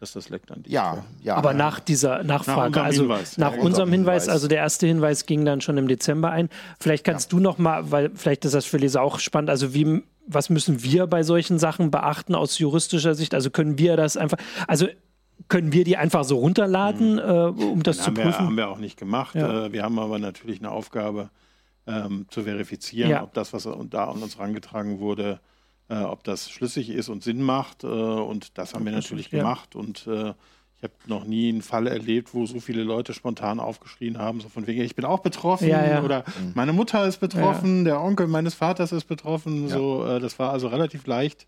dass 0.05 0.13
das 0.13 0.29
Leck 0.29 0.45
dann 0.47 0.63
dicht 0.63 0.73
Ja, 0.73 1.03
ja. 1.23 1.35
aber 1.35 1.53
nach 1.53 1.79
dieser 1.79 2.23
Nachfrage, 2.23 2.67
unserem 2.79 2.85
also 2.85 3.01
Hinweis. 3.03 3.37
nach 3.37 3.53
Ja, 3.55 3.61
unserem 3.61 3.91
Hinweis, 3.91 4.23
Hinweis. 4.23 4.29
also 4.33 4.47
der 4.47 4.59
erste 4.59 4.87
Hinweis 4.87 5.25
ging 5.25 5.45
dann 5.45 5.61
schon 5.61 5.77
im 5.77 5.87
Dezember 5.87 6.29
ein. 6.31 6.49
Vielleicht 6.79 7.03
kannst 7.03 7.31
du 7.31 7.39
noch 7.39 7.57
mal, 7.57 7.91
weil 7.91 8.11
vielleicht 8.15 8.45
ist 8.45 8.53
das 8.53 8.65
für 8.65 8.77
Leser 8.77 9.01
auch 9.01 9.19
spannend, 9.19 9.49
also 9.49 9.73
wie, 9.73 10.03
was 10.27 10.49
müssen 10.49 10.83
wir 10.83 11.07
bei 11.07 11.23
solchen 11.23 11.59
Sachen 11.59 11.91
beachten 11.91 12.35
aus 12.35 12.57
juristischer 12.59 13.15
Sicht? 13.15 13.33
Also 13.33 13.49
können 13.49 13.77
wir 13.77 13.97
das 13.97 14.15
einfach, 14.17 14.37
also 14.67 14.87
können 15.49 15.71
wir 15.73 15.83
die 15.83 15.97
einfach 15.97 16.23
so 16.23 16.37
runterladen, 16.37 17.19
äh, 17.19 17.21
um 17.21 17.83
das 17.83 17.97
zu 17.97 18.05
haben, 18.05 18.17
wir, 18.17 18.23
prüfen? 18.23 18.45
haben 18.45 18.57
wir 18.57 18.69
auch 18.69 18.77
nicht 18.79 18.97
gemacht. 18.97 19.35
Ja. 19.35 19.65
Äh, 19.65 19.73
wir 19.73 19.83
haben 19.83 19.99
aber 19.99 20.17
natürlich 20.19 20.59
eine 20.59 20.71
Aufgabe 20.71 21.29
ähm, 21.87 22.25
zu 22.29 22.43
verifizieren, 22.43 23.11
Ja. 23.11 23.23
ob 23.23 23.33
das, 23.33 23.53
was 23.53 23.67
da 23.89 24.05
an 24.05 24.23
uns 24.23 24.37
herangetragen 24.37 24.99
wurde, 24.99 25.39
äh, 25.89 25.95
ob 25.97 26.23
das 26.23 26.49
schlüssig 26.49 26.89
ist 26.89 27.09
und 27.09 27.23
Sinn 27.23 27.41
macht. 27.41 27.83
Äh, 27.83 27.87
und 27.87 28.57
das 28.57 28.73
haben 28.73 28.85
wir 28.85 28.91
natürlich 28.91 29.31
ja. 29.31 29.39
gemacht. 29.39 29.75
Und 29.75 30.07
äh, 30.07 30.33
ich 30.77 30.83
habe 30.83 30.93
noch 31.07 31.25
nie 31.25 31.49
einen 31.49 31.61
Fall 31.61 31.87
erlebt, 31.87 32.33
wo 32.33 32.45
so 32.45 32.59
viele 32.59 32.83
Leute 32.83 33.13
spontan 33.13 33.59
aufgeschrien 33.59 34.17
haben, 34.17 34.41
so 34.41 34.49
von 34.49 34.67
wegen, 34.67 34.81
ich 34.81 34.95
bin 34.95 35.05
auch 35.05 35.19
betroffen 35.19 35.67
Ja, 35.67 35.85
ja. 35.85 36.03
oder 36.03 36.25
meine 36.53 36.73
Mutter 36.73 37.07
ist 37.07 37.19
betroffen, 37.19 37.85
der 37.85 38.01
Onkel 38.01 38.27
meines 38.27 38.55
Vaters 38.55 38.91
ist 38.91 39.05
betroffen. 39.05 39.69
So, 39.69 40.05
äh, 40.05 40.19
das 40.19 40.37
war 40.37 40.51
also 40.51 40.67
relativ 40.67 41.07
leicht 41.07 41.47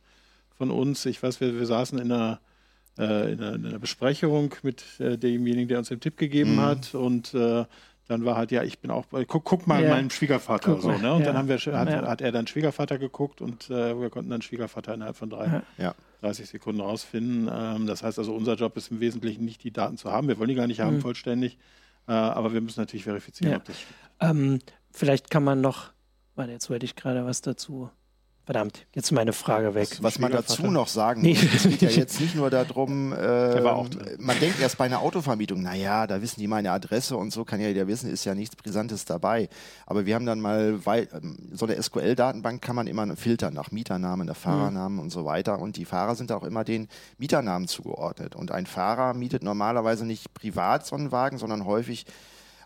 von 0.57 0.72
uns. 0.72 1.06
Ich 1.06 1.22
weiß, 1.22 1.42
wir, 1.42 1.60
wir 1.60 1.66
saßen 1.66 2.00
in 2.00 2.12
einer, 2.12 2.39
äh, 2.98 3.34
in 3.34 3.42
einer, 3.42 3.56
in 3.56 3.66
einer 3.66 3.80
Besprechung 3.80 4.56
mit 4.63 4.84
äh, 5.00 5.18
demjenigen, 5.18 5.68
der 5.68 5.80
uns 5.80 5.89
den 5.89 6.00
Tipp 6.00 6.18
gegeben 6.18 6.56
Mhm. 6.56 6.62
hat 6.62 6.95
und 6.95 7.34
äh, 7.34 7.66
dann 8.07 8.24
war 8.25 8.36
halt, 8.38 8.51
ja, 8.51 8.63
ich 8.63 8.80
bin 8.80 8.89
auch, 8.92 9.06
bei- 9.06 9.25
guck, 9.25 9.44
guck 9.44 9.68
mal 9.68 9.83
Ja. 9.83 9.89
meinen 9.89 10.09
Schwiegervater 10.09 10.74
Guck 10.74 10.81
so, 10.81 10.92
ne? 10.92 11.13
Und 11.13 11.19
ja. 11.21 11.25
dann 11.27 11.38
haben 11.38 11.48
wir, 11.50 11.57
hat, 11.57 11.89
Ja. 11.89 12.07
hat 12.07 12.21
er 12.21 12.31
dann 12.31 12.48
Schwiegervater 12.48 12.98
geguckt 12.98 13.42
und 13.42 13.69
äh, 13.69 14.00
wir 14.00 14.09
konnten 14.09 14.30
dann 14.30 14.42
Schwiegervater 14.42 14.94
innerhalb 14.94 15.15
von 15.18 15.30
drei, 15.30 15.45
Ja. 15.48 15.63
Ja. 15.77 15.95
30 16.21 16.48
Sekunden 16.50 16.81
rausfinden. 16.81 17.50
Ähm, 17.54 17.86
das 17.88 18.04
heißt 18.04 18.18
also, 18.18 18.33
unser 18.33 18.56
Job 18.56 18.75
ist 18.77 18.89
im 18.92 19.00
Wesentlichen 19.00 19.45
nicht 19.45 19.63
die 19.63 19.71
Daten 19.71 19.98
zu 19.98 20.12
haben. 20.12 20.27
Wir 20.27 20.38
wollen 20.39 20.50
die 20.50 20.56
gar 20.56 20.68
nicht 20.68 20.80
haben 20.80 21.00
vollständig, 21.01 21.57
äh, 22.07 22.12
aber 22.13 22.54
wir 22.54 22.62
müssen 22.62 22.80
natürlich 22.80 23.04
verifizieren, 23.04 23.50
Mhm. 23.50 23.54
Ja. 23.54 23.57
ob 23.59 23.65
das 23.65 23.80
stimmt. 23.80 23.95
Ähm, 24.19 24.60
vielleicht 24.92 25.30
kann 25.30 25.44
man 25.44 25.62
noch, 25.62 25.92
warte, 26.36 26.51
jetzt 26.53 26.69
wollte 26.69 26.86
ich 26.86 26.95
gerade 26.95 27.25
was 27.25 27.42
dazu. 27.42 27.89
Verdammt, 28.47 28.85
jetzt 28.94 29.11
meine 29.11 29.33
Frage 29.33 29.75
weg. 29.75 29.89
Was 29.99 30.19
man 30.19 30.31
dazu 30.31 30.67
noch 30.71 30.88
sagen 30.88 31.21
Nee. 31.21 31.33
muss, 31.33 31.53
es 31.53 31.63
geht 31.63 31.81
ja 31.81 31.89
jetzt 31.89 32.21
nicht 32.21 32.33
nur 32.33 32.49
darum, 32.49 33.11
äh, 33.13 33.59
man 34.19 34.39
denkt 34.39 34.61
erst 34.61 34.77
bei 34.77 34.85
einer 34.85 35.01
Autovermietung, 35.01 35.61
naja, 35.61 36.07
da 36.07 36.21
wissen 36.21 36.39
die 36.39 36.47
meine 36.47 36.71
Adresse 36.71 37.17
und 37.17 37.33
so, 37.33 37.44
kann 37.44 37.59
ja 37.59 37.67
jeder 37.67 37.88
wissen, 37.88 38.09
ist 38.09 38.23
ja 38.23 38.33
nichts 38.35 38.55
Brisantes 38.55 39.03
dabei. 39.03 39.49
Aber 39.85 40.05
wir 40.05 40.15
haben 40.15 40.25
dann 40.25 40.39
mal, 40.39 40.85
weil, 40.85 41.09
ähm, 41.13 41.49
so 41.51 41.65
eine 41.65 41.75
SQL-Datenbank 41.83 42.61
kann 42.61 42.77
man 42.77 42.88
immer 42.88 43.17
filtern 43.17 43.53
nach 43.53 43.71
Mieternamen, 43.71 44.25
nach 44.25 44.38
Fahrernamen 44.38 45.00
und 45.00 45.09
so 45.09 45.25
weiter. 45.25 45.59
Und 45.59 45.75
die 45.75 45.83
Fahrer 45.83 46.15
sind 46.15 46.31
auch 46.31 46.45
immer 46.45 46.63
den 46.63 46.88
Mieternamen 47.17 47.67
zugeordnet. 47.67 48.33
Und 48.33 48.51
ein 48.51 48.65
Fahrer 48.65 49.13
mietet 49.13 49.43
normalerweise 49.43 50.05
nicht 50.05 50.33
privat 50.33 50.86
so 50.86 50.95
einen 50.95 51.12
Wagen, 51.12 51.38
sondern 51.38 51.65
häufig 51.65 52.05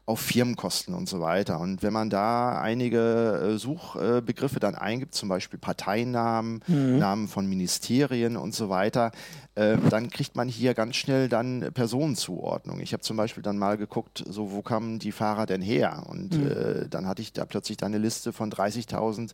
auf 0.05 0.19
Firmenkosten 0.19 0.93
und 0.93 1.07
so 1.07 1.21
weiter. 1.21 1.59
Und 1.59 1.83
wenn 1.83 1.93
man 1.93 2.09
da 2.09 2.59
einige 2.59 3.53
äh, 3.53 3.57
Suchbegriffe 3.57 4.59
dann 4.59 4.75
eingibt, 4.75 5.13
zum 5.13 5.29
Beispiel 5.29 5.59
Parteinamen, 5.59 6.61
Namen 6.67 7.27
von 7.27 7.47
Ministerien 7.47 8.35
und 8.35 8.53
so 8.53 8.69
weiter, 8.69 9.11
äh, 9.55 9.77
dann 9.89 10.09
kriegt 10.09 10.35
man 10.35 10.47
hier 10.47 10.73
ganz 10.73 10.95
schnell 10.95 11.29
dann 11.29 11.71
Personenzuordnung. 11.73 12.79
Ich 12.79 12.93
habe 12.93 13.03
zum 13.03 13.15
Beispiel 13.15 13.43
dann 13.43 13.57
mal 13.57 13.77
geguckt, 13.77 14.23
so 14.27 14.51
wo 14.51 14.61
kamen 14.61 14.99
die 14.99 15.11
Fahrer 15.11 15.45
denn 15.45 15.61
her? 15.61 16.03
Und 16.07 16.35
äh, 16.35 16.87
dann 16.89 17.07
hatte 17.07 17.21
ich 17.21 17.33
da 17.33 17.45
plötzlich 17.45 17.77
dann 17.77 17.93
eine 17.93 18.01
Liste 18.03 18.33
von 18.33 18.51
30.000 18.51 19.31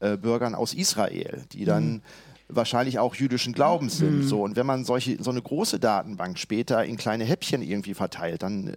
äh, 0.00 0.16
Bürgern 0.16 0.54
aus 0.54 0.74
Israel, 0.74 1.44
die 1.52 1.64
dann 1.64 2.02
wahrscheinlich 2.48 2.98
auch 2.98 3.14
jüdischen 3.14 3.52
Glaubens 3.52 3.98
sind. 3.98 4.22
So, 4.22 4.42
und 4.42 4.56
wenn 4.56 4.64
man 4.66 4.84
solche, 4.84 5.22
so 5.22 5.30
eine 5.30 5.42
große 5.42 5.78
Datenbank 5.78 6.38
später 6.38 6.84
in 6.84 6.96
kleine 6.96 7.24
Häppchen 7.24 7.60
irgendwie 7.62 7.94
verteilt, 7.94 8.42
dann 8.42 8.74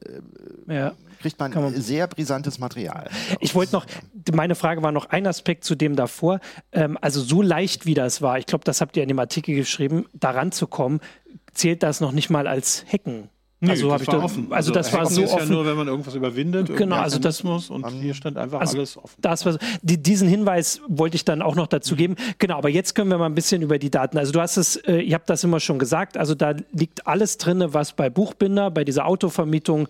äh, 0.68 0.74
Ja. 0.76 0.94
kriegt 1.22 1.40
man, 1.40 1.54
man- 1.54 1.74
sehr 1.82 2.08
brisantes 2.08 2.60
Material. 2.60 3.10
Ich 3.40 3.56
wollte 3.56 3.74
noch, 3.74 3.86
meine 4.34 4.56
Frage 4.56 4.84
war 4.84 4.92
noch 4.92 5.06
ein 5.10 5.26
Aspekt 5.26 5.64
zu 5.64 5.76
dem 5.76 5.96
davor. 5.96 6.40
Ähm, 6.74 6.98
also 7.02 7.22
so 7.22 7.42
leicht 7.42 7.86
wie 7.86 7.94
das 7.94 8.22
war, 8.22 8.38
ich 8.40 8.46
glaube, 8.46 8.64
das 8.66 8.82
habt 8.82 8.98
ihr 8.98 9.04
in 9.04 9.10
dem 9.10 9.20
Artikel 9.20 9.56
geschrieben, 9.56 10.06
daran 10.14 10.52
zu 10.52 10.68
kommen, 10.68 11.00
zählt 11.54 11.82
das 11.84 12.02
noch 12.02 12.12
nicht 12.12 12.30
mal 12.30 12.48
als 12.48 12.86
Hacken. 12.92 13.30
Also 13.70 13.84
das 13.90 13.94
habe 13.94 14.04
ich 14.04 14.08
war 14.08 14.18
da, 14.18 14.24
offen. 14.24 14.48
Also 14.50 14.72
das 14.72 14.92
war 14.94 15.06
so 15.06 15.22
ist 15.22 15.34
offen. 15.34 15.48
ja 15.50 15.54
nur, 15.54 15.66
wenn 15.66 15.76
man 15.78 15.88
irgendwas 15.88 16.16
überwindet, 16.16 16.76
Genau, 16.76 16.96
also 16.98 17.20
das- 17.20 17.44
Mechanismus 17.44 17.70
und 17.70 17.88
hier 18.02 18.14
stand 18.14 18.38
einfach 18.38 18.60
also 18.60 18.78
alles 18.78 18.98
offen. 18.98 19.16
Das 19.22 19.46
war, 19.46 19.58
die, 19.82 20.02
diesen 20.02 20.28
Hinweis 20.28 20.82
wollte 20.88 21.16
ich 21.16 21.26
dann 21.26 21.42
auch 21.42 21.56
noch 21.56 21.68
dazu 21.68 21.96
geben. 21.96 22.16
Genau, 22.40 22.58
aber 22.58 22.70
jetzt 22.70 22.96
können 22.96 23.10
wir 23.12 23.18
mal 23.18 23.28
ein 23.28 23.36
bisschen 23.36 23.62
über 23.62 23.78
die 23.78 23.90
Daten. 23.92 24.18
Also 24.18 24.32
du 24.32 24.42
hast 24.42 24.58
es, 24.58 24.76
äh, 24.78 24.98
ihr 25.02 25.14
habt 25.14 25.30
das 25.30 25.44
immer 25.44 25.60
schon 25.60 25.78
gesagt, 25.80 26.18
also 26.18 26.34
da 26.36 26.54
liegt 26.72 27.06
alles 27.08 27.38
drin, 27.38 27.64
was 27.68 27.94
bei 27.94 28.10
Buchbinder, 28.10 28.72
bei 28.72 28.84
dieser 28.84 29.06
Autovermietung 29.06 29.88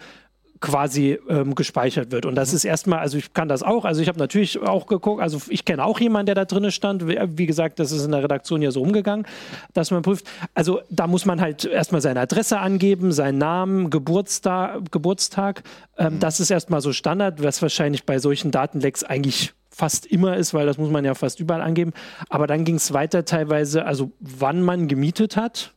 quasi 0.62 1.20
ähm, 1.28 1.56
gespeichert 1.56 2.12
wird. 2.12 2.26
Und 2.26 2.36
das 2.36 2.54
ist 2.54 2.64
erstmal, 2.64 3.00
also 3.00 3.18
ich 3.18 3.34
kann 3.34 3.50
das 3.50 3.64
auch, 3.64 3.84
also 3.84 4.02
ich 4.02 4.08
habe 4.08 4.20
natürlich 4.20 4.62
auch 4.62 4.86
geguckt, 4.86 5.22
also 5.22 5.42
ich 5.50 5.66
kenne 5.66 5.84
auch 5.84 6.00
jemanden, 6.00 6.28
der 6.28 6.36
da 6.36 6.46
drin 6.46 6.72
stand. 6.72 7.08
Wie, 7.08 7.46
gesagt, 7.48 7.80
das 7.80 7.92
ist 7.92 8.06
in 8.06 8.12
der 8.12 8.24
Redaktion 8.24 8.62
ja 8.62 8.72
so 8.72 8.82
umgegangen, 8.82 9.26
dass 9.74 9.90
man 9.90 10.04
prüft. 10.04 10.26
Also 10.54 10.82
da 10.90 11.08
muss 11.08 11.26
man 11.26 11.42
halt 11.42 11.66
erstmal 11.66 12.02
seine 12.02 12.22
Adresse 12.22 12.60
angeben, 12.60 13.12
seinen 13.12 13.40
Namen, 13.40 13.90
Geburtstag, 13.90 14.92
Geburtstag. 14.92 15.64
Ähm, 15.98 16.20
Das 16.20 16.40
ist 16.40 16.52
erstmal 16.52 16.82
so 16.82 16.94
Standard, 16.94 17.42
was 17.42 17.62
wahrscheinlich 17.62 18.06
bei 18.06 18.20
solchen 18.20 18.52
Datenlecks 18.52 19.04
eigentlich 19.04 19.54
fast 19.72 20.06
immer 20.06 20.38
ist, 20.38 20.54
weil 20.54 20.68
das 20.68 20.78
muss 20.78 20.92
man 20.92 21.04
ja 21.06 21.16
fast 21.16 21.40
überall 21.40 21.62
angeben. 21.62 21.94
Aber 22.30 22.46
dann 22.46 22.66
ging 22.66 22.76
es 22.76 22.94
weiter 22.94 23.26
teilweise, 23.26 23.86
also 23.86 24.12
wann 24.20 24.62
man 24.62 24.88
gemietet 24.88 25.38
hat, 25.38 25.74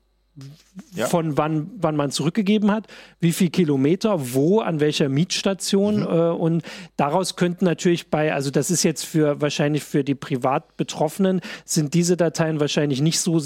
ja. 0.95 1.07
von 1.07 1.37
wann, 1.39 1.71
wann 1.77 1.97
man 1.97 2.11
zurückgegeben 2.11 2.71
hat, 2.71 2.87
wie 3.21 3.33
viel 3.33 3.51
Kilometer, 3.51 4.35
wo, 4.35 4.61
an 4.61 4.81
welcher 4.81 5.09
Mietstation. 5.09 6.01
Mhm. 6.01 6.07
Äh, 6.07 6.31
und 6.31 6.63
daraus 6.97 7.37
könnten 7.37 7.65
natürlich 7.65 8.11
bei, 8.11 8.33
also 8.33 8.51
das 8.51 8.71
ist 8.71 8.83
jetzt 8.83 9.05
für 9.05 9.41
wahrscheinlich 9.41 9.85
für 9.85 10.05
die 10.05 10.15
Privatbetroffenen, 10.15 11.41
sind 11.65 11.95
diese 11.95 12.17
Dateien 12.17 12.61
wahrscheinlich 12.61 13.01
nicht 13.01 13.21
so 13.21 13.41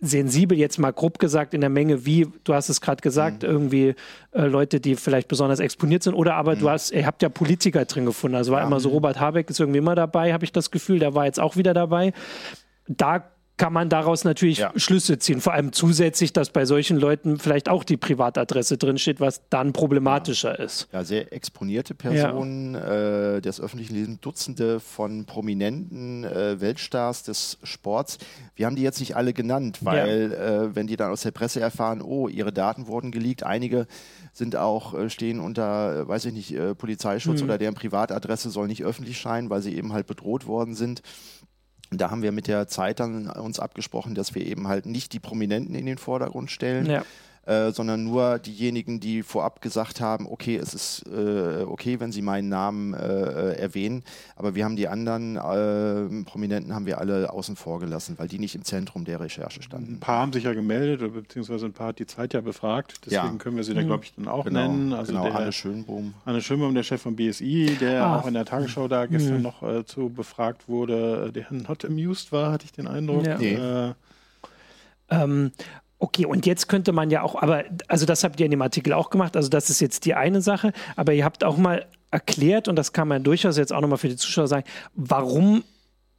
sensibel, 0.00 0.58
jetzt 0.58 0.78
mal 0.78 0.92
grob 0.92 1.18
gesagt, 1.18 1.54
in 1.54 1.60
der 1.60 1.70
Menge, 1.70 2.04
wie, 2.04 2.26
du 2.44 2.54
hast 2.54 2.68
es 2.68 2.80
gerade 2.80 3.00
gesagt, 3.00 3.42
mhm. 3.42 3.48
irgendwie 3.48 3.94
äh, 4.32 4.42
Leute, 4.42 4.80
die 4.80 4.96
vielleicht 4.96 5.28
besonders 5.28 5.60
exponiert 5.60 6.02
sind. 6.02 6.14
Oder 6.14 6.34
aber 6.34 6.56
mhm. 6.56 6.60
du 6.60 6.70
hast, 6.70 6.90
ihr 6.90 7.06
habt 7.06 7.22
ja 7.22 7.28
Politiker 7.28 7.84
drin 7.86 8.04
gefunden. 8.04 8.36
Also 8.36 8.52
war 8.52 8.60
ja. 8.60 8.66
immer 8.66 8.80
so, 8.80 8.90
Robert 8.90 9.18
Habeck 9.18 9.48
ist 9.48 9.60
irgendwie 9.60 9.78
immer 9.78 9.94
dabei, 9.94 10.32
habe 10.32 10.44
ich 10.44 10.52
das 10.52 10.70
Gefühl, 10.70 10.98
der 10.98 11.14
war 11.14 11.24
jetzt 11.24 11.40
auch 11.40 11.56
wieder 11.56 11.72
dabei. 11.74 12.12
Da 12.86 13.30
kann 13.56 13.72
man 13.72 13.88
daraus 13.88 14.24
natürlich 14.24 14.58
ja. 14.58 14.72
Schlüsse 14.76 15.18
ziehen. 15.18 15.40
Vor 15.40 15.52
allem 15.52 15.72
zusätzlich, 15.72 16.32
dass 16.32 16.50
bei 16.50 16.64
solchen 16.64 16.96
Leuten 16.96 17.38
vielleicht 17.38 17.68
auch 17.68 17.84
die 17.84 17.96
Privatadresse 17.96 18.78
drinsteht, 18.78 19.20
was 19.20 19.42
dann 19.48 19.72
problematischer 19.72 20.58
ja. 20.58 20.64
ist. 20.64 20.88
Ja, 20.92 21.04
sehr 21.04 21.32
exponierte 21.32 21.94
Personen 21.94 22.74
ja. 22.74 23.36
äh, 23.36 23.40
des 23.40 23.60
öffentlichen 23.60 23.94
Lebens, 23.94 24.20
Dutzende 24.20 24.80
von 24.80 25.24
prominenten 25.24 26.24
äh, 26.24 26.60
Weltstars 26.60 27.22
des 27.22 27.58
Sports. 27.62 28.18
Wir 28.56 28.66
haben 28.66 28.74
die 28.74 28.82
jetzt 28.82 28.98
nicht 28.98 29.14
alle 29.14 29.32
genannt, 29.32 29.78
weil 29.82 30.32
äh, 30.32 30.74
wenn 30.74 30.88
die 30.88 30.96
dann 30.96 31.12
aus 31.12 31.22
der 31.22 31.30
Presse 31.30 31.60
erfahren, 31.60 32.02
oh, 32.02 32.28
ihre 32.28 32.52
Daten 32.52 32.88
wurden 32.88 33.12
geleakt, 33.12 33.44
einige 33.44 33.86
sind 34.32 34.56
auch, 34.56 34.94
äh, 34.94 35.08
stehen 35.08 35.38
unter, 35.38 36.00
äh, 36.00 36.08
weiß 36.08 36.24
ich 36.26 36.32
nicht, 36.32 36.52
äh, 36.54 36.74
Polizeischutz 36.74 37.40
mhm. 37.40 37.44
oder 37.44 37.58
deren 37.58 37.74
Privatadresse 37.74 38.50
soll 38.50 38.66
nicht 38.66 38.84
öffentlich 38.84 39.18
scheinen, 39.18 39.48
weil 39.48 39.62
sie 39.62 39.76
eben 39.76 39.92
halt 39.92 40.08
bedroht 40.08 40.46
worden 40.46 40.74
sind. 40.74 41.02
Da 41.98 42.10
haben 42.10 42.22
wir 42.22 42.32
mit 42.32 42.46
der 42.46 42.68
Zeit 42.68 43.00
dann 43.00 43.28
uns 43.28 43.58
abgesprochen, 43.58 44.14
dass 44.14 44.34
wir 44.34 44.46
eben 44.46 44.68
halt 44.68 44.86
nicht 44.86 45.12
die 45.12 45.20
Prominenten 45.20 45.74
in 45.74 45.86
den 45.86 45.98
Vordergrund 45.98 46.50
stellen, 46.50 46.86
ja. 46.86 47.04
Äh, 47.46 47.72
sondern 47.72 48.04
nur 48.04 48.38
diejenigen, 48.38 49.00
die 49.00 49.22
vorab 49.22 49.60
gesagt 49.60 50.00
haben, 50.00 50.26
okay, 50.26 50.56
es 50.56 50.72
ist 50.72 51.04
äh, 51.08 51.64
okay, 51.64 52.00
wenn 52.00 52.10
sie 52.10 52.22
meinen 52.22 52.48
Namen 52.48 52.94
äh, 52.94 53.52
erwähnen, 53.52 54.02
aber 54.34 54.54
wir 54.54 54.64
haben 54.64 54.76
die 54.76 54.88
anderen 54.88 55.36
äh, 55.36 56.24
Prominenten 56.24 56.74
haben 56.74 56.86
wir 56.86 56.98
alle 56.98 57.30
außen 57.30 57.56
vor 57.56 57.80
gelassen, 57.80 58.14
weil 58.16 58.28
die 58.28 58.38
nicht 58.38 58.54
im 58.54 58.64
Zentrum 58.64 59.04
der 59.04 59.20
Recherche 59.20 59.62
standen. 59.62 59.96
Ein 59.96 60.00
paar 60.00 60.20
haben 60.20 60.32
sich 60.32 60.44
ja 60.44 60.54
gemeldet, 60.54 61.12
beziehungsweise 61.12 61.66
ein 61.66 61.74
paar 61.74 61.88
hat 61.88 61.98
die 61.98 62.06
Zeit 62.06 62.32
ja 62.32 62.40
befragt, 62.40 62.94
deswegen 63.04 63.32
ja. 63.34 63.36
können 63.36 63.56
wir 63.56 63.64
sie 63.64 63.74
da, 63.74 63.82
mhm. 63.82 63.86
glaube 63.88 64.04
ich, 64.04 64.14
dann 64.14 64.26
auch 64.26 64.46
genau, 64.46 64.66
nennen. 64.66 64.94
Also 64.94 65.12
genau, 65.12 65.24
der, 65.24 65.34
Anne 65.34 65.52
Schönbohm. 65.52 66.14
Anne 66.24 66.40
Schönbohm, 66.40 66.74
der 66.74 66.82
Chef 66.82 67.02
vom 67.02 67.14
BSI, 67.14 67.76
der 67.78 68.06
ah. 68.06 68.20
auch 68.20 68.26
in 68.26 68.32
der 68.32 68.46
Tagesschau 68.46 68.88
da 68.88 69.04
gestern 69.04 69.36
mhm. 69.36 69.42
noch 69.42 69.62
äh, 69.62 69.84
zu 69.84 70.08
befragt 70.08 70.66
wurde, 70.66 71.30
der 71.30 71.44
not 71.50 71.84
amused 71.84 72.32
war, 72.32 72.52
hatte 72.52 72.64
ich 72.64 72.72
den 72.72 72.86
Eindruck. 72.86 73.26
Ja. 73.26 73.36
Nee. 73.36 73.54
Äh, 73.54 73.92
ähm, 75.10 75.52
Okay, 75.98 76.26
und 76.26 76.44
jetzt 76.44 76.68
könnte 76.68 76.92
man 76.92 77.10
ja 77.10 77.22
auch, 77.22 77.40
aber 77.40 77.64
also 77.88 78.04
das 78.04 78.24
habt 78.24 78.40
ihr 78.40 78.46
in 78.46 78.50
dem 78.50 78.62
Artikel 78.62 78.92
auch 78.92 79.10
gemacht, 79.10 79.36
also 79.36 79.48
das 79.48 79.70
ist 79.70 79.80
jetzt 79.80 80.04
die 80.04 80.14
eine 80.14 80.42
Sache, 80.42 80.72
aber 80.96 81.12
ihr 81.12 81.24
habt 81.24 81.44
auch 81.44 81.56
mal 81.56 81.86
erklärt, 82.10 82.68
und 82.68 82.76
das 82.76 82.92
kann 82.92 83.08
man 83.08 83.22
durchaus 83.22 83.56
jetzt 83.56 83.72
auch 83.72 83.80
nochmal 83.80 83.98
für 83.98 84.08
die 84.08 84.16
Zuschauer 84.16 84.48
sagen, 84.48 84.64
warum 84.94 85.64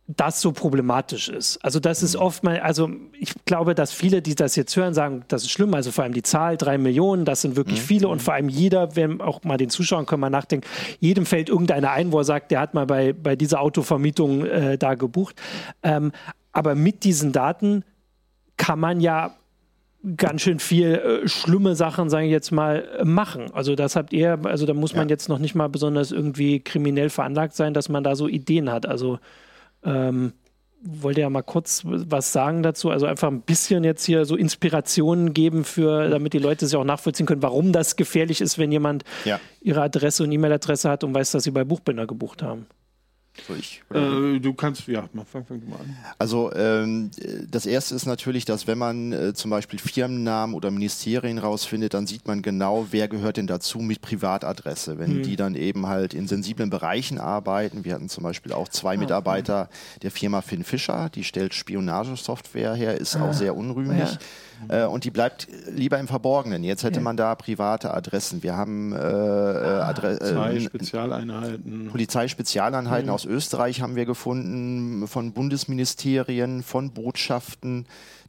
das 0.08 0.40
so 0.40 0.52
problematisch 0.52 1.30
ist. 1.30 1.58
Also 1.64 1.80
das 1.80 2.04
ist 2.04 2.16
oft 2.16 2.44
mal, 2.44 2.60
also 2.60 2.92
ich 3.20 3.34
glaube, 3.46 3.74
dass 3.74 3.92
viele, 3.92 4.22
die 4.22 4.36
das 4.36 4.56
jetzt 4.56 4.76
hören, 4.76 4.94
sagen, 4.94 5.24
das 5.30 5.44
ist 5.44 5.50
schlimm. 5.50 5.74
Also 5.74 5.92
vor 5.92 6.04
allem 6.04 6.14
die 6.14 6.22
Zahl, 6.22 6.58
drei 6.58 6.78
Millionen, 6.78 7.26
das 7.26 7.42
sind 7.42 7.56
wirklich 7.56 7.82
mhm. 7.82 7.86
viele 7.86 8.08
und 8.10 8.22
vor 8.22 8.36
allem 8.36 8.48
jeder, 8.48 8.96
wenn 8.96 9.20
auch 9.20 9.44
mal 9.44 9.58
den 9.58 9.70
Zuschauern 9.70 10.06
können 10.06 10.22
mal 10.22 10.30
nachdenken, 10.30 10.68
jedem 11.00 11.26
fällt 11.26 11.50
irgendeiner 11.50 11.92
ein, 11.92 12.12
wo 12.12 12.20
er 12.20 12.24
sagt, 12.24 12.52
der 12.52 12.60
hat 12.60 12.76
mal 12.76 12.86
bei, 12.86 13.14
bei 13.14 13.36
dieser 13.36 13.62
Autovermietung 13.62 14.46
äh, 14.46 14.78
da 14.78 14.94
gebucht. 14.94 15.42
Ähm, 15.82 16.12
aber 16.52 16.76
mit 16.76 17.04
diesen 17.04 17.32
Daten 17.32 17.84
kann 18.58 18.80
man 18.80 19.02
ja 19.02 19.36
ganz 20.18 20.42
schön 20.42 20.60
viel 20.60 20.96
äh, 20.96 21.28
schlimme 21.28 21.76
Sachen, 21.76 22.10
sage 22.10 22.26
ich 22.26 22.32
jetzt 22.32 22.52
mal, 22.52 23.02
machen. 23.04 23.52
Also 23.54 23.76
das 23.76 23.96
habt 23.96 24.14
ihr, 24.14 24.40
also 24.44 24.66
da 24.66 24.74
muss 24.74 24.94
man 24.94 25.08
ja. 25.08 25.14
jetzt 25.14 25.30
noch 25.30 25.40
nicht 25.40 25.56
mal 25.56 25.68
besonders 25.68 26.12
irgendwie 26.12 26.60
kriminell 26.60 27.10
veranlagt 27.10 27.56
sein, 27.56 27.74
dass 27.74 27.90
man 27.90 28.04
da 28.04 28.16
so 28.16 28.28
Ideen 28.28 28.72
hat. 28.72 28.86
Also 28.86 29.20
ähm, 29.84 30.34
wollte 30.86 31.22
ja 31.22 31.30
mal 31.30 31.42
kurz 31.42 31.82
was 31.84 32.32
sagen 32.32 32.62
dazu. 32.62 32.92
Also 32.92 33.08
einfach 33.08 33.30
ein 33.30 33.42
bisschen 33.42 33.84
jetzt 33.84 34.06
hier 34.06 34.26
so 34.26 34.36
Inspirationen 34.36 35.34
geben 35.34 35.64
für, 35.64 36.10
damit 36.10 36.34
die 36.34 36.40
Leute 36.40 36.68
sich 36.68 36.78
auch 36.78 36.84
nachvollziehen 36.84 37.26
können, 37.26 37.42
warum 37.42 37.72
das 37.72 37.96
gefährlich 37.96 38.42
ist, 38.42 38.60
wenn 38.60 38.72
jemand 38.72 39.04
ja. 39.26 39.40
ihre 39.62 39.82
Adresse 39.82 40.24
und 40.24 40.32
E-Mail-Adresse 40.32 40.90
hat 40.90 41.04
und 41.04 41.14
weiß, 41.14 41.32
dass 41.32 41.44
sie 41.44 41.52
bei 41.52 41.64
Buchbinder 41.64 42.06
gebucht 42.06 42.44
haben. 42.44 42.68
So 43.48 43.54
ich, 43.54 43.84
äh, 43.94 44.40
du 44.40 44.54
kannst, 44.54 44.88
ja, 44.88 45.08
fang, 45.32 45.46
fang 45.46 45.60
du 45.60 45.68
mal 45.68 45.78
an. 45.78 45.98
Also 46.18 46.54
ähm, 46.54 47.12
das 47.50 47.66
erste 47.66 47.94
ist 47.94 48.06
natürlich, 48.06 48.46
dass 48.46 48.66
wenn 48.66 48.78
man 48.78 49.12
äh, 49.12 49.34
zum 49.34 49.52
Beispiel 49.52 49.78
Firmennamen 49.78 50.56
oder 50.56 50.72
Ministerien 50.72 51.38
rausfindet, 51.38 51.94
dann 51.94 52.08
sieht 52.08 52.28
man 52.28 52.42
genau, 52.42 52.88
wer 52.92 53.08
gehört 53.08 53.38
denn 53.38 53.48
dazu 53.48 53.80
mit 53.80 54.02
Privatadresse. 54.02 54.98
Wenn 54.98 55.18
mhm. 55.18 55.24
die 55.24 55.36
dann 55.36 55.56
eben 55.56 55.88
halt 55.88 56.14
in 56.14 56.28
sensiblen 56.28 56.70
Bereichen 56.70 57.20
arbeiten. 57.20 57.84
Wir 57.84 57.94
hatten 57.94 58.10
zum 58.10 58.24
Beispiel 58.24 58.54
auch 58.54 58.70
zwei 58.70 58.96
ah, 58.96 58.98
Mitarbeiter 58.98 59.70
der 60.02 60.12
Firma 60.12 60.42
Finn 60.42 60.64
Fischer, 60.64 61.10
die 61.14 61.24
stellt 61.24 61.54
Spionagesoftware 61.54 62.74
her, 62.74 62.98
ist 62.98 63.16
ah. 63.16 63.30
auch 63.30 63.34
sehr 63.34 63.56
unrühmlich. 63.56 64.12
Ja. 64.12 64.18
Äh, 64.68 64.86
und 64.86 65.04
die 65.04 65.12
bleibt 65.12 65.48
lieber 65.68 66.00
im 66.00 66.08
Verborgenen. 66.08 66.64
Jetzt 66.64 66.84
hätte 66.84 66.98
ja. 66.98 67.04
man 67.04 67.18
da 67.18 67.36
private 67.36 67.94
Adressen. 67.94 68.44
Wir 68.44 68.56
haben 68.56 68.94
äh, 68.94 68.98
ah, 68.98 69.88
Adre 69.88 70.18
Polizei, 70.18 70.60
Spezialeinheiten. 70.60 71.88
Polizeispezialeinheiten 71.92 73.08
mhm. 73.08 73.14
aus 73.14 73.26
Österreich 73.26 73.82
haben 73.82 73.96
wir 73.96 74.06
gefunden, 74.06 75.08
von 75.08 75.34
Bundesministerien, 75.34 76.64
von 76.64 76.92
Botschaften, 76.92 77.86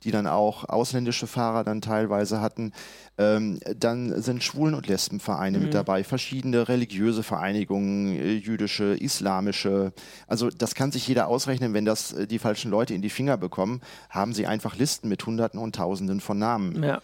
die 0.07 0.13
dann 0.13 0.27
auch 0.29 0.69
ausländische 0.69 1.27
Fahrer 1.27 1.65
dann 1.65 1.81
teilweise 1.81 2.41
hatten. 2.41 2.73
Ähm, 3.19 3.59
dann 3.77 4.23
sind 4.23 4.45
Schwulen- 4.45 4.75
und 4.75 4.87
Lesbenvereine 4.87 5.59
mhm. 5.59 5.65
mit 5.65 5.75
dabei, 5.75 6.05
verschiedene 6.05 6.69
religiöse 6.69 7.23
Vereinigungen, 7.23 8.15
äh, 8.15 8.35
jüdische, 8.35 8.95
islamische. 8.95 9.93
Also 10.29 10.49
das 10.49 10.75
kann 10.75 10.93
sich 10.93 11.09
jeder 11.09 11.27
ausrechnen, 11.27 11.75
wenn 11.75 11.85
das 11.85 12.13
äh, 12.13 12.27
die 12.27 12.39
falschen 12.39 12.71
Leute 12.71 12.95
in 12.95 13.03
die 13.03 13.11
Finger 13.11 13.37
bekommen, 13.37 13.81
haben 14.09 14.33
sie 14.33 14.47
einfach 14.47 14.77
Listen 14.77 15.09
mit 15.09 15.27
Hunderten 15.27 15.59
und 15.59 15.75
Tausenden 15.75 16.21
von 16.21 16.39
Namen. 16.39 16.83
Ja. 16.83 17.03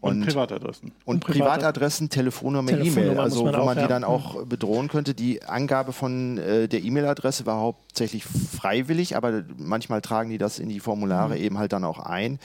Und, 0.00 0.22
und, 0.22 0.26
Privatadressen. 0.26 0.92
Und, 1.04 1.20
Privatadressen, 1.20 2.08
Telefonnummer, 2.08 2.72
E-Mail, 2.72 3.18
also 3.18 3.46
wo 3.46 3.64
man 3.64 3.78
die 3.78 3.86
dann 3.86 4.02
auch 4.02 4.44
bedrohen 4.46 4.88
könnte. 4.88 5.12
Die 5.12 5.42
Angabe 5.42 5.92
von 5.92 6.38
äh, 6.38 6.68
der 6.68 6.82
E-Mail-Adresse 6.82 7.44
war 7.44 7.60
hauptsächlich 7.60 8.24
freiwillig, 8.24 9.14
aber 9.16 9.44
manchmal 9.58 10.00
tragen 10.00 10.30
die 10.30 10.38
das 10.38 10.58
in 10.58 10.70
die 10.70 10.80
Formulare 10.80 11.36
mhm. 11.36 11.42
eben 11.42 11.58
halt 11.58 11.74
dann 11.74 11.84
auch 11.84 11.98
ein. 11.98 12.38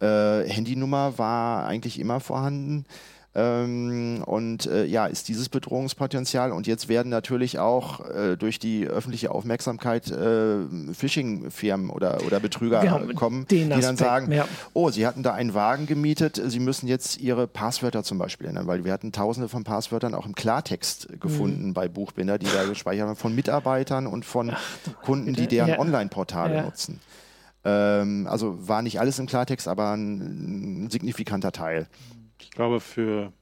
Äh, 0.00 0.48
Handynummer 0.48 1.18
war 1.18 1.66
eigentlich 1.66 2.00
immer 2.00 2.20
vorhanden. 2.20 2.86
Ähm, 3.34 4.22
und 4.26 4.66
äh, 4.66 4.84
ja, 4.84 5.06
ist 5.06 5.28
dieses 5.28 5.48
Bedrohungspotenzial. 5.48 6.52
Und 6.52 6.66
jetzt 6.66 6.88
werden 6.88 7.08
natürlich 7.08 7.58
auch 7.58 8.06
äh, 8.10 8.36
durch 8.36 8.58
die 8.58 8.86
öffentliche 8.86 9.30
Aufmerksamkeit 9.30 10.10
äh, 10.10 10.66
Phishing-Firmen 10.92 11.88
oder, 11.88 12.22
oder 12.26 12.40
Betrüger 12.40 12.82
genau, 12.82 13.00
kommen, 13.14 13.46
die 13.50 13.62
Aspekt, 13.64 13.84
dann 13.84 13.96
sagen, 13.96 14.32
ja. 14.32 14.46
oh, 14.74 14.90
sie 14.90 15.06
hatten 15.06 15.22
da 15.22 15.32
einen 15.32 15.54
Wagen 15.54 15.86
gemietet, 15.86 16.42
sie 16.44 16.60
müssen 16.60 16.88
jetzt 16.88 17.18
ihre 17.20 17.46
Passwörter 17.46 18.04
zum 18.04 18.18
Beispiel 18.18 18.48
ändern, 18.48 18.66
weil 18.66 18.84
wir 18.84 18.92
hatten 18.92 19.12
tausende 19.12 19.48
von 19.48 19.64
Passwörtern 19.64 20.14
auch 20.14 20.26
im 20.26 20.34
Klartext 20.34 21.08
gefunden 21.18 21.68
mhm. 21.68 21.74
bei 21.74 21.88
Buchbinder, 21.88 22.38
die 22.38 22.46
da 22.52 22.64
gespeichert 22.64 23.08
haben, 23.08 23.16
von 23.16 23.34
Mitarbeitern 23.34 24.06
und 24.06 24.26
von 24.26 24.50
Ach, 24.50 25.02
Kunden, 25.02 25.32
die 25.32 25.46
deren 25.46 25.70
ja. 25.70 25.78
Online-Portale 25.78 26.56
ja. 26.56 26.62
nutzen. 26.62 27.00
Ähm, 27.64 28.26
also 28.28 28.68
war 28.68 28.82
nicht 28.82 29.00
alles 29.00 29.18
im 29.18 29.26
Klartext, 29.26 29.68
aber 29.68 29.92
ein, 29.92 30.84
ein 30.84 30.90
signifikanter 30.90 31.52
Teil. 31.52 31.86
Ich 32.52 32.56
glaube, 32.56 32.80
für 32.80 33.32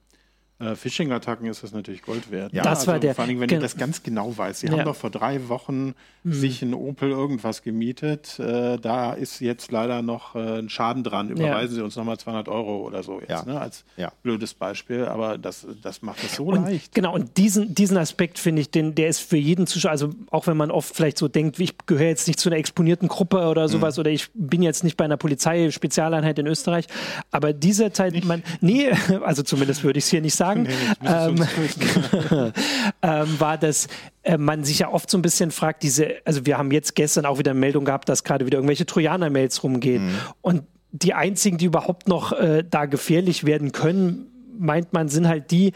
äh, 0.61 0.75
Phishing-Attacken 0.75 1.47
ist 1.47 1.63
das 1.63 1.71
natürlich 1.71 2.01
Gold 2.03 2.31
wert. 2.31 2.53
Ja, 2.53 2.63
das 2.63 2.79
also 2.79 2.91
war 2.91 2.99
der. 2.99 3.15
Vor 3.15 3.25
allem, 3.25 3.39
wenn 3.39 3.49
du 3.49 3.59
das 3.59 3.77
ganz 3.77 4.03
genau 4.03 4.37
weißt. 4.37 4.61
Sie 4.61 4.67
ja. 4.67 4.73
haben 4.73 4.85
doch 4.85 4.95
vor 4.95 5.09
drei 5.09 5.49
Wochen 5.49 5.93
mhm. 6.23 6.33
sich 6.33 6.61
ein 6.61 6.73
Opel 6.73 7.09
irgendwas 7.09 7.63
gemietet. 7.63 8.39
Äh, 8.39 8.77
da 8.77 9.13
ist 9.13 9.39
jetzt 9.39 9.71
leider 9.71 10.01
noch 10.01 10.35
äh, 10.35 10.59
ein 10.59 10.69
Schaden 10.69 11.03
dran. 11.03 11.29
Überweisen 11.29 11.75
ja. 11.75 11.79
Sie 11.79 11.81
uns 11.83 11.95
nochmal 11.95 12.17
200 12.17 12.47
Euro 12.47 12.85
oder 12.85 13.03
so 13.03 13.19
jetzt, 13.19 13.45
ne? 13.45 13.59
als 13.59 13.83
blödes 14.23 14.53
Beispiel. 14.53 15.05
Aber 15.05 15.37
das, 15.37 15.65
das 15.81 16.01
macht 16.01 16.23
es 16.23 16.35
so 16.35 16.45
und, 16.45 16.65
leicht. 16.65 16.93
Genau, 16.93 17.13
und 17.13 17.37
diesen, 17.37 17.73
diesen 17.73 17.97
Aspekt 17.97 18.39
finde 18.39 18.61
ich, 18.61 18.71
den, 18.71 18.95
der 18.95 19.07
ist 19.07 19.19
für 19.19 19.37
jeden 19.37 19.67
Zuschauer, 19.67 19.91
also 19.91 20.09
auch 20.29 20.47
wenn 20.47 20.57
man 20.57 20.71
oft 20.71 20.95
vielleicht 20.95 21.17
so 21.17 21.27
denkt, 21.27 21.59
ich 21.59 21.75
gehöre 21.85 22.07
jetzt 22.07 22.27
nicht 22.27 22.39
zu 22.39 22.49
einer 22.49 22.57
exponierten 22.57 23.07
Gruppe 23.07 23.47
oder 23.47 23.63
mhm. 23.63 23.71
sowas 23.71 23.97
mhm. 23.97 24.01
oder 24.01 24.11
ich 24.11 24.29
bin 24.33 24.61
jetzt 24.61 24.83
nicht 24.83 24.97
bei 24.97 25.05
einer 25.05 25.17
Polizei-Spezialeinheit 25.17 26.37
in 26.39 26.47
Österreich, 26.47 26.87
aber 27.31 27.53
dieser 27.53 27.93
Teil, 27.93 28.11
man, 28.25 28.43
nee, 28.59 28.91
also 29.23 29.43
zumindest 29.43 29.83
würde 29.83 29.99
ich 29.99 30.05
es 30.05 30.11
hier 30.11 30.21
nicht 30.21 30.35
sagen, 30.35 30.50
ähm, 31.05 31.35
ähm, 33.01 33.39
war, 33.39 33.57
dass 33.57 33.87
äh, 34.23 34.37
man 34.37 34.63
sich 34.63 34.79
ja 34.79 34.91
oft 34.91 35.09
so 35.09 35.17
ein 35.17 35.21
bisschen 35.21 35.51
fragt, 35.51 35.83
diese, 35.83 36.15
also 36.25 36.45
wir 36.45 36.57
haben 36.57 36.71
jetzt 36.71 36.95
gestern 36.95 37.25
auch 37.25 37.39
wieder 37.39 37.51
eine 37.51 37.59
Meldung 37.59 37.85
gehabt, 37.85 38.09
dass 38.09 38.23
gerade 38.23 38.45
wieder 38.45 38.57
irgendwelche 38.57 38.85
Trojaner-Mails 38.85 39.63
rumgehen. 39.63 40.07
Mhm. 40.07 40.17
Und 40.41 40.63
die 40.91 41.13
einzigen, 41.13 41.57
die 41.57 41.65
überhaupt 41.65 42.07
noch 42.07 42.33
äh, 42.33 42.63
da 42.69 42.85
gefährlich 42.85 43.45
werden 43.45 43.71
können, 43.71 44.27
meint 44.57 44.93
man, 44.93 45.09
sind 45.09 45.27
halt 45.27 45.51
die, 45.51 45.73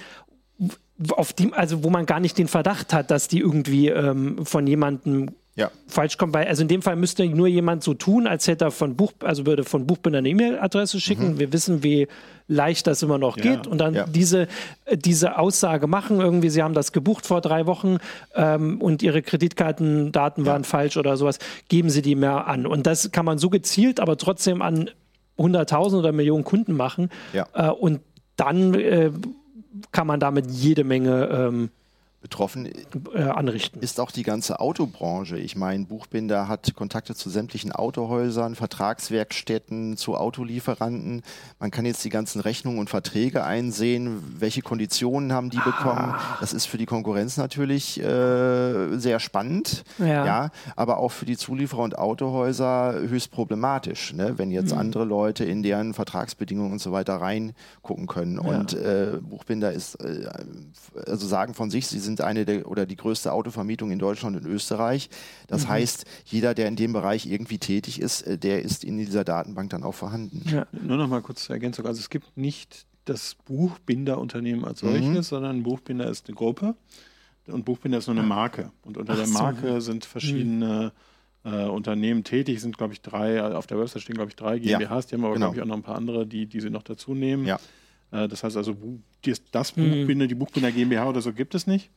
auf 1.09 1.33
die, 1.33 1.53
also 1.53 1.83
wo 1.83 1.89
man 1.89 2.05
gar 2.05 2.19
nicht 2.19 2.37
den 2.37 2.47
Verdacht 2.47 2.93
hat, 2.93 3.11
dass 3.11 3.27
die 3.27 3.39
irgendwie 3.39 3.89
ähm, 3.89 4.45
von 4.45 4.67
jemandem 4.67 5.31
ja. 5.55 5.71
falsch 5.87 6.17
kommt. 6.17 6.33
Weil, 6.33 6.47
also 6.47 6.61
in 6.61 6.67
dem 6.67 6.81
Fall 6.81 6.95
müsste 6.95 7.25
nur 7.27 7.47
jemand 7.47 7.83
so 7.83 7.93
tun, 7.93 8.27
als 8.27 8.47
hätte 8.47 8.65
er 8.65 8.71
von 8.71 8.95
Buch, 8.95 9.13
also 9.21 9.45
würde 9.45 9.63
von 9.63 9.87
Buchbinder 9.87 10.19
eine 10.19 10.29
E-Mail-Adresse 10.29 10.99
schicken. 10.99 11.33
Mhm. 11.33 11.39
Wir 11.39 11.53
wissen, 11.53 11.83
wie 11.83 12.07
leicht 12.47 12.87
das 12.87 13.01
immer 13.01 13.17
noch 13.17 13.37
ja. 13.37 13.43
geht. 13.43 13.67
Und 13.67 13.79
dann 13.79 13.93
ja. 13.93 14.05
diese, 14.05 14.47
diese 14.91 15.37
Aussage 15.39 15.87
machen, 15.87 16.19
irgendwie, 16.19 16.49
sie 16.49 16.61
haben 16.61 16.73
das 16.73 16.91
gebucht 16.91 17.25
vor 17.25 17.41
drei 17.41 17.65
Wochen 17.65 17.97
ähm, 18.35 18.79
und 18.81 19.01
ihre 19.01 19.21
Kreditkartendaten 19.21 20.45
waren 20.45 20.63
falsch 20.63 20.97
oder 20.97 21.17
sowas, 21.17 21.39
geben 21.69 21.89
sie 21.89 22.01
die 22.01 22.15
mehr 22.15 22.47
an. 22.47 22.65
Und 22.67 22.85
das 22.85 23.11
kann 23.11 23.25
man 23.25 23.37
so 23.37 23.49
gezielt, 23.49 23.99
aber 23.99 24.17
trotzdem 24.17 24.61
an 24.61 24.89
100.000 25.37 25.99
oder 25.99 26.11
Millionen 26.11 26.43
Kunden 26.43 26.73
machen. 26.73 27.09
Äh, 27.53 27.69
und 27.69 28.01
dann 28.35 28.73
äh, 28.73 29.11
kann 29.91 30.07
man 30.07 30.19
damit 30.19 30.49
jede 30.49 30.83
Menge 30.83 31.29
ähm, 31.31 31.69
Betroffen 32.25 32.67
äh, 33.13 33.21
anrichten. 33.21 33.81
ist 33.81 33.99
auch 33.99 34.09
die 34.09 34.23
ganze 34.23 34.59
Autobranche. 34.59 35.37
Ich 35.37 35.55
meine, 35.55 35.85
Buchbinder 35.85 36.47
hat 36.47 36.73
Kontakte 36.73 37.13
zu 37.13 37.29
sämtlichen 37.29 37.71
Autohäusern, 37.71 38.55
Vertragswerkstätten, 38.55 39.95
zu 39.95 40.15
Autolieferanten. 40.15 41.21
Man 41.59 41.69
kann 41.69 41.85
jetzt 41.85 42.03
die 42.03 42.09
ganzen 42.09 42.41
Rechnungen 42.41 42.79
und 42.79 42.89
Verträge 42.89 43.43
einsehen. 43.43 44.23
Welche 44.39 44.63
Konditionen 44.63 45.33
haben 45.33 45.51
die 45.51 45.59
bekommen? 45.59 46.15
Ah. 46.15 46.37
Das 46.39 46.51
ist 46.51 46.65
für 46.65 46.79
die 46.79 46.87
Konkurrenz 46.87 47.37
natürlich 47.37 48.01
äh, 48.01 48.97
sehr 48.97 49.19
spannend. 49.19 49.83
Ja. 49.99 50.25
ja. 50.25 50.49
aber 50.75 50.97
auch 50.97 51.11
für 51.11 51.25
die 51.25 51.37
Zulieferer 51.37 51.83
und 51.83 51.99
Autohäuser 51.99 52.95
höchst 53.07 53.29
problematisch, 53.29 54.13
ne? 54.13 54.39
wenn 54.39 54.49
jetzt 54.49 54.73
mhm. 54.73 54.79
andere 54.79 55.05
Leute 55.05 55.45
in 55.45 55.61
deren 55.61 55.93
Vertragsbedingungen 55.93 56.71
und 56.71 56.79
so 56.79 56.91
weiter 56.91 57.17
reingucken 57.17 58.07
können. 58.07 58.41
Ja. 58.43 58.49
Und 58.49 58.73
äh, 58.73 59.19
Buchbinder 59.21 59.71
ist, 59.71 59.93
äh, 60.03 60.27
also 61.05 61.27
sagen 61.27 61.53
von 61.53 61.69
sich, 61.69 61.85
sie 61.85 61.99
sind 61.99 62.14
sind 62.15 62.25
eine 62.25 62.45
der 62.45 62.69
oder 62.69 62.85
die 62.85 62.95
größte 62.95 63.31
Autovermietung 63.31 63.91
in 63.91 63.99
Deutschland 63.99 64.37
und 64.37 64.45
Österreich. 64.45 65.09
Das 65.47 65.65
mhm. 65.65 65.69
heißt, 65.69 66.05
jeder, 66.25 66.53
der 66.53 66.67
in 66.67 66.75
dem 66.75 66.93
Bereich 66.93 67.25
irgendwie 67.25 67.57
tätig 67.57 67.99
ist, 67.99 68.21
äh, 68.21 68.37
der 68.37 68.61
ist 68.61 68.83
in 68.83 68.97
dieser 68.97 69.23
Datenbank 69.23 69.69
dann 69.69 69.83
auch 69.83 69.93
vorhanden. 69.93 70.43
Ja, 70.49 70.67
nur 70.71 70.97
noch 70.97 71.07
mal 71.07 71.21
kurz 71.21 71.43
zur 71.45 71.55
Ergänzung. 71.55 71.85
Also 71.85 71.99
es 71.99 72.09
gibt 72.09 72.37
nicht 72.37 72.85
das 73.05 73.35
Buchbinderunternehmen 73.45 74.65
als 74.65 74.79
solches, 74.79 75.05
mhm. 75.05 75.21
sondern 75.21 75.63
Buchbinder 75.63 76.09
ist 76.09 76.27
eine 76.27 76.35
Gruppe 76.35 76.75
und 77.47 77.65
Buchbinder 77.65 77.99
ist 77.99 78.07
nur 78.07 78.17
eine 78.17 78.25
Marke. 78.25 78.71
Und 78.81 78.97
unter 78.97 79.13
Ach 79.13 79.17
der 79.17 79.27
Marke 79.27 79.73
so. 79.73 79.79
sind 79.81 80.05
verschiedene 80.05 80.91
mhm. 81.43 81.53
äh, 81.53 81.65
Unternehmen 81.65 82.23
tätig, 82.23 82.61
sind 82.61 82.77
glaube 82.77 82.93
ich 82.93 83.01
drei, 83.01 83.43
auf 83.43 83.67
der 83.67 83.77
Website 83.77 84.01
stehen 84.01 84.15
glaube 84.15 84.29
ich 84.29 84.35
drei 84.35 84.57
GmbHs, 84.57 84.89
ja. 84.89 85.01
die 85.01 85.15
haben 85.15 85.25
aber 85.25 85.33
genau. 85.33 85.51
glaube 85.51 85.55
ich 85.57 85.61
auch 85.61 85.67
noch 85.67 85.75
ein 85.75 85.83
paar 85.83 85.97
andere, 85.97 86.25
die, 86.25 86.47
die 86.47 86.61
sie 86.61 86.69
noch 86.69 86.83
dazu 86.83 87.13
nehmen. 87.13 87.45
Ja. 87.45 87.59
Äh, 88.15 88.27
das 88.27 88.43
heißt 88.43 88.57
also, 88.57 88.75
das 89.51 89.75
mhm. 89.75 89.91
Buchbinder, 89.91 90.27
die 90.27 90.35
Buchbinder 90.35 90.71
GmbH 90.71 91.09
oder 91.09 91.21
so 91.21 91.33
gibt 91.33 91.55
es 91.55 91.67
nicht. 91.67 91.89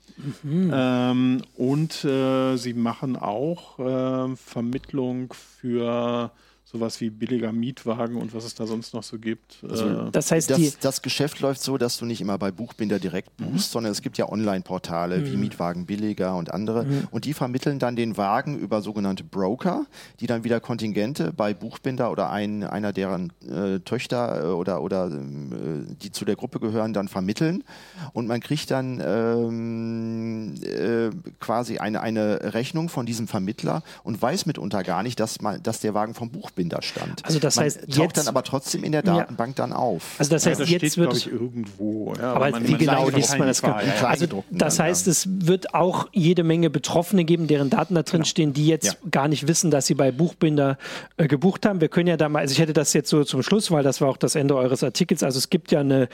Mhm. 0.42 0.70
Ähm, 0.72 1.42
und 1.56 2.04
äh, 2.04 2.56
sie 2.56 2.74
machen 2.74 3.16
auch 3.16 3.78
äh, 3.78 4.36
Vermittlung 4.36 5.32
für 5.32 6.32
sowas 6.70 7.00
wie 7.00 7.08
billiger 7.08 7.50
Mietwagen 7.50 8.16
und 8.16 8.34
was 8.34 8.44
es 8.44 8.54
da 8.54 8.66
sonst 8.66 8.92
noch 8.92 9.02
so 9.02 9.18
gibt. 9.18 9.64
Also, 9.68 9.86
äh, 9.86 10.10
das 10.12 10.30
heißt, 10.30 10.50
das, 10.50 10.78
das, 10.78 11.00
Geschäft 11.00 11.40
läuft 11.40 11.62
so, 11.62 11.78
dass 11.78 11.96
du 11.96 12.04
nicht 12.04 12.20
immer 12.20 12.36
bei 12.36 12.50
Buchbinder 12.50 12.98
direkt 12.98 13.40
mhm. 13.40 13.46
buchst, 13.46 13.70
mhm. 13.70 13.72
sondern 13.72 13.92
es 13.92 14.02
gibt 14.02 14.18
ja 14.18 14.28
Online-Portale 14.28 15.18
mhm. 15.18 15.32
wie 15.32 15.36
Mietwagen 15.36 15.86
billiger 15.86 16.36
und 16.36 16.52
andere 16.52 16.84
mhm. 16.84 17.08
und 17.10 17.24
die 17.24 17.32
vermitteln 17.32 17.78
dann 17.78 17.96
den 17.96 18.18
Wagen 18.18 18.58
über 18.58 18.82
sogenannte 18.82 19.24
Broker, 19.24 19.86
die 20.20 20.26
dann 20.26 20.44
wieder 20.44 20.60
Kontingente 20.60 21.32
bei 21.32 21.54
Buchbinder 21.54 22.10
oder 22.10 22.30
ein, 22.30 22.64
einer 22.64 22.92
deren 22.92 23.32
äh, 23.48 23.78
Töchter 23.80 24.44
äh, 24.44 24.46
oder, 24.48 24.82
oder 24.82 25.06
äh, 25.06 25.94
die 26.02 26.12
zu 26.12 26.26
der 26.26 26.36
Gruppe 26.36 26.60
gehören, 26.60 26.92
dann 26.92 27.08
vermitteln 27.08 27.64
und 28.12 28.26
man 28.26 28.40
kriegt 28.40 28.70
dann 28.70 29.02
ähm, 29.02 30.54
äh, 30.62 31.08
quasi 31.40 31.78
eine, 31.78 32.02
eine 32.02 32.52
Rechnung 32.52 32.90
von 32.90 33.06
diesem 33.06 33.26
Vermittler 33.26 33.82
und 34.02 34.20
weiß 34.20 34.44
mitunter 34.44 34.82
gar 34.82 35.02
nicht, 35.02 35.18
dass, 35.18 35.40
man, 35.40 35.62
dass 35.62 35.80
der 35.80 35.94
Wagen 35.94 36.12
vom 36.12 36.28
Buchbinder 36.30 36.57
Buchbinder 36.58 36.82
stand. 36.82 37.24
Also 37.24 37.38
das 37.38 37.56
heißt, 37.56 37.88
man 37.88 37.96
taucht 37.96 38.16
dann 38.16 38.28
aber 38.28 38.42
trotzdem 38.42 38.84
in 38.84 38.92
der 38.92 39.02
Datenbank 39.02 39.58
ja. 39.58 39.66
dann 39.66 39.72
auf. 39.72 40.16
Also 40.18 40.30
das 40.30 40.46
heißt, 40.46 40.60
ja, 40.60 40.64
das 40.64 40.70
jetzt 40.70 40.92
steht, 40.92 40.96
wird 40.98 41.16
ich, 41.16 41.30
irgendwo. 41.30 42.14
Ja, 42.18 42.34
aber, 42.34 42.46
aber 42.46 42.66
wie 42.66 42.74
genau 42.74 43.08
liest 43.08 43.38
man 43.38 43.48
das? 43.48 43.62
War, 43.62 43.76
also 43.76 44.44
das 44.50 44.78
heißt, 44.78 45.06
es 45.06 45.28
wird 45.28 45.74
auch 45.74 46.08
jede 46.12 46.42
Menge 46.42 46.70
Betroffene 46.70 47.24
geben, 47.24 47.46
deren 47.46 47.70
Daten 47.70 47.94
da 47.94 48.02
drin 48.02 48.20
genau. 48.20 48.28
stehen, 48.28 48.52
die 48.52 48.66
jetzt 48.66 48.98
gar 49.10 49.28
nicht 49.28 49.46
wissen, 49.46 49.70
dass 49.70 49.86
sie 49.86 49.94
bei 49.94 50.10
Buchbinder 50.10 50.78
äh, 51.16 51.28
gebucht 51.28 51.64
haben. 51.64 51.80
Wir 51.80 51.88
können 51.88 52.08
ja 52.08 52.16
da 52.16 52.28
mal, 52.28 52.40
also 52.40 52.52
ich 52.52 52.58
hätte 52.58 52.72
das 52.72 52.92
jetzt 52.92 53.10
so 53.10 53.24
zum 53.24 53.42
Schluss, 53.42 53.70
weil 53.70 53.82
das 53.82 54.00
war 54.00 54.08
auch 54.08 54.16
das 54.16 54.34
Ende 54.34 54.56
eures 54.56 54.82
Artikels. 54.82 55.22
Also 55.22 55.38
es 55.38 55.50
gibt 55.50 55.70
ja 55.70 55.80
eine 55.80 56.08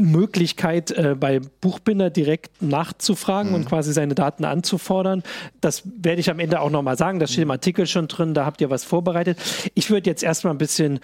Möglichkeit, 0.00 0.90
äh, 0.90 1.14
bei 1.18 1.40
Buchbinder 1.60 2.10
direkt 2.10 2.62
nachzufragen 2.62 3.50
mhm. 3.50 3.56
und 3.56 3.64
quasi 3.66 3.92
seine 3.92 4.14
Daten 4.14 4.44
anzufordern. 4.44 5.22
Das 5.60 5.82
werde 5.84 6.20
ich 6.20 6.30
am 6.30 6.38
Ende 6.38 6.60
auch 6.60 6.70
nochmal 6.70 6.96
sagen. 6.96 7.20
Das 7.20 7.32
steht 7.32 7.42
im 7.42 7.50
Artikel 7.50 7.86
schon 7.86 8.08
drin, 8.08 8.34
da 8.34 8.44
habt 8.44 8.60
ihr 8.60 8.70
was 8.70 8.84
vorbereitet. 8.84 9.38
Ich 9.74 9.90
würde 9.90 10.10
jetzt 10.10 10.22
erstmal 10.22 10.54
ein 10.54 10.58
bisschen 10.58 11.00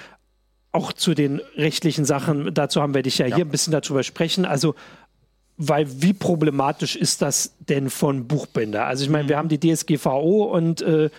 auch 0.72 0.92
zu 0.92 1.14
den 1.14 1.40
rechtlichen 1.56 2.04
Sachen, 2.04 2.52
dazu 2.52 2.82
haben 2.82 2.94
wir 2.94 3.02
dich 3.02 3.18
ja, 3.18 3.26
ja. 3.26 3.36
hier 3.36 3.44
ein 3.46 3.50
bisschen 3.50 3.72
darüber 3.72 4.02
sprechen. 4.02 4.44
Also 4.44 4.74
weil 5.58 6.02
wie 6.02 6.12
problematisch 6.12 6.96
ist 6.96 7.22
das 7.22 7.54
denn 7.60 7.88
von 7.88 8.26
Buchbinder? 8.26 8.86
Also 8.86 9.04
ich 9.04 9.10
meine, 9.10 9.24
mhm. 9.24 9.28
wir 9.28 9.36
haben 9.38 9.48
die 9.48 9.58
DSGVO 9.58 10.44
und 10.44 10.82
äh, 10.82 11.10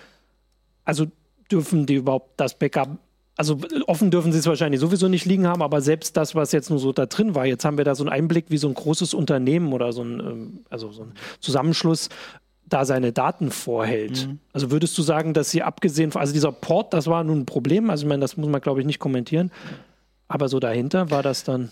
also 0.85 1.07
dürfen 1.51 1.85
die 1.85 1.95
überhaupt 1.95 2.39
das 2.39 2.57
Backup 2.57 2.97
also 3.37 3.59
offen 3.85 4.09
dürfen 4.09 4.31
sie 4.31 4.39
es 4.39 4.47
wahrscheinlich 4.47 4.81
sowieso 4.81 5.07
nicht 5.07 5.25
liegen 5.25 5.47
haben, 5.47 5.61
aber 5.61 5.79
selbst 5.79 6.17
das, 6.17 6.33
was 6.33 6.51
jetzt 6.51 6.71
nur 6.71 6.79
so 6.79 6.91
da 6.91 7.05
drin 7.05 7.35
war, 7.35 7.45
jetzt 7.45 7.63
haben 7.63 7.77
wir 7.77 7.85
da 7.85 7.93
so 7.93 8.03
einen 8.03 8.11
Einblick, 8.11 8.45
wie 8.49 8.57
so 8.57 8.67
ein 8.67 8.73
großes 8.73 9.13
Unternehmen 9.13 9.73
oder 9.73 9.93
so 9.93 10.01
ein, 10.01 10.19
ähm, 10.19 10.59
also 10.69 10.91
so 10.91 11.03
ein 11.03 11.13
Zusammenschluss 11.39 12.09
da 12.65 12.83
seine 12.83 13.13
Daten 13.13 13.51
vorhält. 13.51 14.27
Mhm. 14.27 14.39
Also 14.51 14.71
würdest 14.71 14.97
du 14.97 15.03
sagen, 15.03 15.33
dass 15.33 15.51
sie 15.51 15.61
abgesehen 15.61 16.11
von, 16.11 16.19
also 16.19 16.33
dieser 16.33 16.51
Port, 16.51 16.93
das 16.93 17.07
war 17.07 17.23
nun 17.23 17.41
ein 17.41 17.45
Problem, 17.45 17.89
also 17.89 18.03
ich 18.05 18.09
meine, 18.09 18.21
das 18.21 18.37
muss 18.37 18.49
man 18.49 18.59
glaube 18.59 18.81
ich 18.81 18.85
nicht 18.85 18.99
kommentieren, 18.99 19.51
aber 20.27 20.49
so 20.49 20.59
dahinter 20.59 21.11
war 21.11 21.23
das 21.23 21.43
dann. 21.43 21.69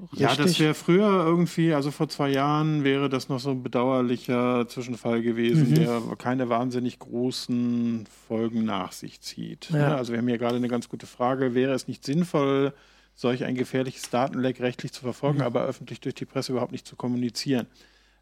Richtig? 0.00 0.18
Ja, 0.18 0.34
das 0.34 0.58
wäre 0.58 0.74
früher 0.74 1.24
irgendwie, 1.24 1.72
also 1.72 1.90
vor 1.90 2.08
zwei 2.08 2.30
Jahren 2.30 2.84
wäre 2.84 3.08
das 3.08 3.28
noch 3.28 3.38
so 3.38 3.50
ein 3.50 3.62
bedauerlicher 3.62 4.66
Zwischenfall 4.68 5.22
gewesen, 5.22 5.70
mhm. 5.70 5.74
der 5.74 6.02
keine 6.18 6.48
wahnsinnig 6.48 6.98
großen 6.98 8.06
Folgen 8.26 8.64
nach 8.64 8.92
sich 8.92 9.20
zieht. 9.20 9.70
Ja. 9.70 9.78
Ja, 9.78 9.96
also 9.96 10.12
wir 10.12 10.18
haben 10.18 10.28
hier 10.28 10.38
gerade 10.38 10.56
eine 10.56 10.68
ganz 10.68 10.88
gute 10.88 11.06
Frage, 11.06 11.54
wäre 11.54 11.72
es 11.72 11.86
nicht 11.86 12.04
sinnvoll, 12.04 12.72
solch 13.14 13.44
ein 13.44 13.54
gefährliches 13.54 14.10
Datenleck 14.10 14.60
rechtlich 14.60 14.92
zu 14.92 15.02
verfolgen, 15.02 15.38
mhm. 15.38 15.44
aber 15.44 15.64
öffentlich 15.64 16.00
durch 16.00 16.14
die 16.14 16.24
Presse 16.24 16.52
überhaupt 16.52 16.72
nicht 16.72 16.86
zu 16.86 16.96
kommunizieren? 16.96 17.66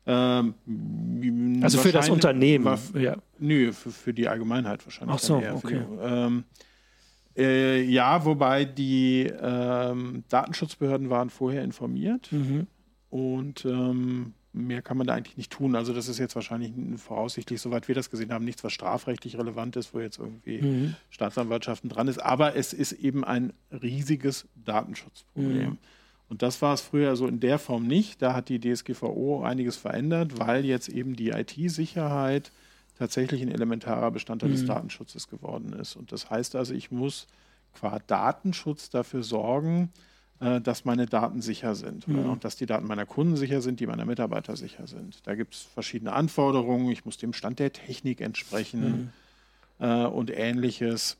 Ähm, 0.05 0.55
also 1.63 1.79
für 1.79 1.93
das 1.93 2.11
Unternehmen? 2.11 2.65
War, 2.65 2.79
ja. 2.95 3.17
Nö, 3.39 3.73
für, 3.73 3.91
für, 3.91 4.13
die 4.13 4.29
Allgemeinheit 4.29 4.85
wahrscheinlich. 4.85 5.15
Ach 5.15 5.21
so, 5.21 5.37
okay. 5.37 5.81
Die, 5.81 6.03
ähm, 6.03 6.45
äh, 7.37 7.83
ja, 7.83 8.25
wobei 8.25 8.65
die 8.65 9.31
ähm, 9.41 10.25
Datenschutzbehörden 10.29 11.11
waren 11.11 11.31
vorher 11.31 11.63
informiert 11.63 12.31
mhm. 12.33 12.67
und 13.11 13.65
ähm, 13.65 14.35
mehr 14.53 14.83
kann 14.83 14.99
man 14.99 15.07
da 15.07 15.15
eigentlich 15.15 15.37
nicht 15.37 15.51
tun. 15.51 15.75
Also 15.75 15.95
das 15.95 16.09
ist 16.09 16.19
jetzt 16.19 16.35
wahrscheinlich 16.35 16.73
voraussichtlich, 17.01 17.61
soweit 17.61 17.89
wir 17.89 17.95
das 17.95 18.11
gesehen 18.11 18.33
haben, 18.33 18.45
nichts, 18.45 18.63
was 18.65 18.73
strafrechtlich 18.73 19.39
relevant 19.39 19.77
ist, 19.77 19.95
wo 19.95 20.01
jetzt 20.01 20.19
irgendwie 20.19 20.61
mhm. 20.61 20.95
Staatsanwaltschaften 21.11 21.89
dran 21.89 22.09
ist. 22.09 22.19
Aber 22.19 22.55
es 22.57 22.73
ist 22.73 22.93
eben 22.93 23.25
ein 23.25 23.53
riesiges 23.71 24.47
Datenschutzproblem. 24.65 25.71
Mhm. 25.71 25.79
Und 26.29 26.43
das 26.43 26.63
war 26.63 26.75
es 26.75 26.81
früher 26.81 27.15
so 27.17 27.27
in 27.27 27.41
der 27.41 27.59
Form 27.59 27.87
nicht. 27.87 28.23
Da 28.23 28.35
hat 28.35 28.49
die 28.49 28.59
DSGVO 28.59 29.43
einiges 29.43 29.77
verändert, 29.77 30.39
weil 30.39 30.65
jetzt 30.65 30.89
eben 30.89 31.15
die 31.15 31.31
IT-Sicherheit 31.31 32.53
tatsächlich 33.03 33.43
ein 33.43 33.51
elementarer 33.51 34.13
Bestandteil 34.13 34.51
mhm. 34.51 34.55
des 34.55 34.65
Datenschutzes 34.65 35.29
geworden 35.29 35.73
ist. 35.73 35.97
Und 35.97 36.13
das 36.13 36.31
heißt 36.31 36.55
also, 36.55 36.73
ich 36.73 36.93
muss 36.93 37.27
qua 37.75 37.99
Datenschutz 38.07 38.91
dafür 38.91 39.25
sorgen, 39.25 39.91
äh, 40.39 40.61
dass 40.61 40.85
meine 40.85 41.07
Daten 41.07 41.43
sicher 41.43 41.75
sind 41.75 42.07
mhm. 42.07 42.31
und 42.31 42.45
dass 42.45 42.55
die 42.55 42.67
Daten 42.67 42.87
meiner 42.87 43.05
Kunden 43.05 43.37
sicher 43.37 43.61
sind, 43.61 43.81
die 43.81 43.89
meiner 43.89 44.05
Mitarbeiter 44.05 44.55
sicher 44.57 44.87
sind. 44.87 45.27
Da 45.27 45.35
gibt 45.35 45.55
es 45.55 45.63
verschiedene 45.63 46.13
Anforderungen. 46.13 46.93
Ich 46.93 47.05
muss 47.05 47.17
dem 47.17 47.33
Stand 47.33 47.59
der 47.59 47.73
Technik 47.73 48.21
entsprechen 48.21 49.13
mhm. 49.81 49.85
äh, 49.85 50.05
und 50.05 50.31
ähnliches. 50.31 51.17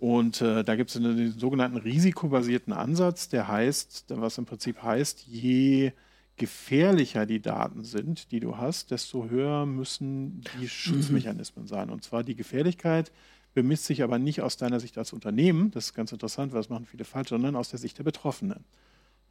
Und 0.00 0.40
äh, 0.40 0.64
da 0.64 0.74
gibt 0.74 0.90
es 0.90 0.96
einen 0.96 1.38
sogenannten 1.38 1.76
risikobasierten 1.76 2.72
Ansatz, 2.72 3.28
der 3.28 3.46
heißt, 3.46 4.06
was 4.08 4.38
im 4.38 4.46
Prinzip 4.46 4.82
heißt, 4.82 5.24
je 5.28 5.92
gefährlicher 6.36 7.26
die 7.26 7.40
Daten 7.40 7.84
sind, 7.84 8.32
die 8.32 8.40
du 8.40 8.56
hast, 8.56 8.90
desto 8.90 9.28
höher 9.28 9.66
müssen 9.66 10.42
die 10.58 10.68
Schutzmechanismen 10.68 11.66
sein. 11.66 11.90
Und 11.90 12.02
zwar 12.02 12.24
die 12.24 12.34
Gefährlichkeit 12.34 13.12
bemisst 13.54 13.84
sich 13.84 14.02
aber 14.02 14.18
nicht 14.18 14.40
aus 14.40 14.56
deiner 14.56 14.80
Sicht 14.80 14.96
als 14.96 15.12
Unternehmen, 15.12 15.70
das 15.72 15.86
ist 15.86 15.94
ganz 15.94 16.10
interessant, 16.10 16.52
weil 16.52 16.60
das 16.60 16.70
machen 16.70 16.86
viele 16.86 17.04
falsch, 17.04 17.28
sondern 17.28 17.54
aus 17.54 17.68
der 17.68 17.78
Sicht 17.78 17.98
der 17.98 18.04
Betroffenen. 18.04 18.64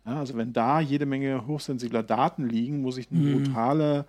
Ja, 0.05 0.19
also 0.19 0.35
wenn 0.35 0.53
da 0.53 0.79
jede 0.79 1.05
Menge 1.05 1.45
hochsensibler 1.47 2.03
Daten 2.03 2.47
liegen, 2.47 2.81
muss 2.81 2.97
ich 2.97 3.11
eine 3.11 3.19
mhm. 3.19 3.43
brutale 3.43 4.05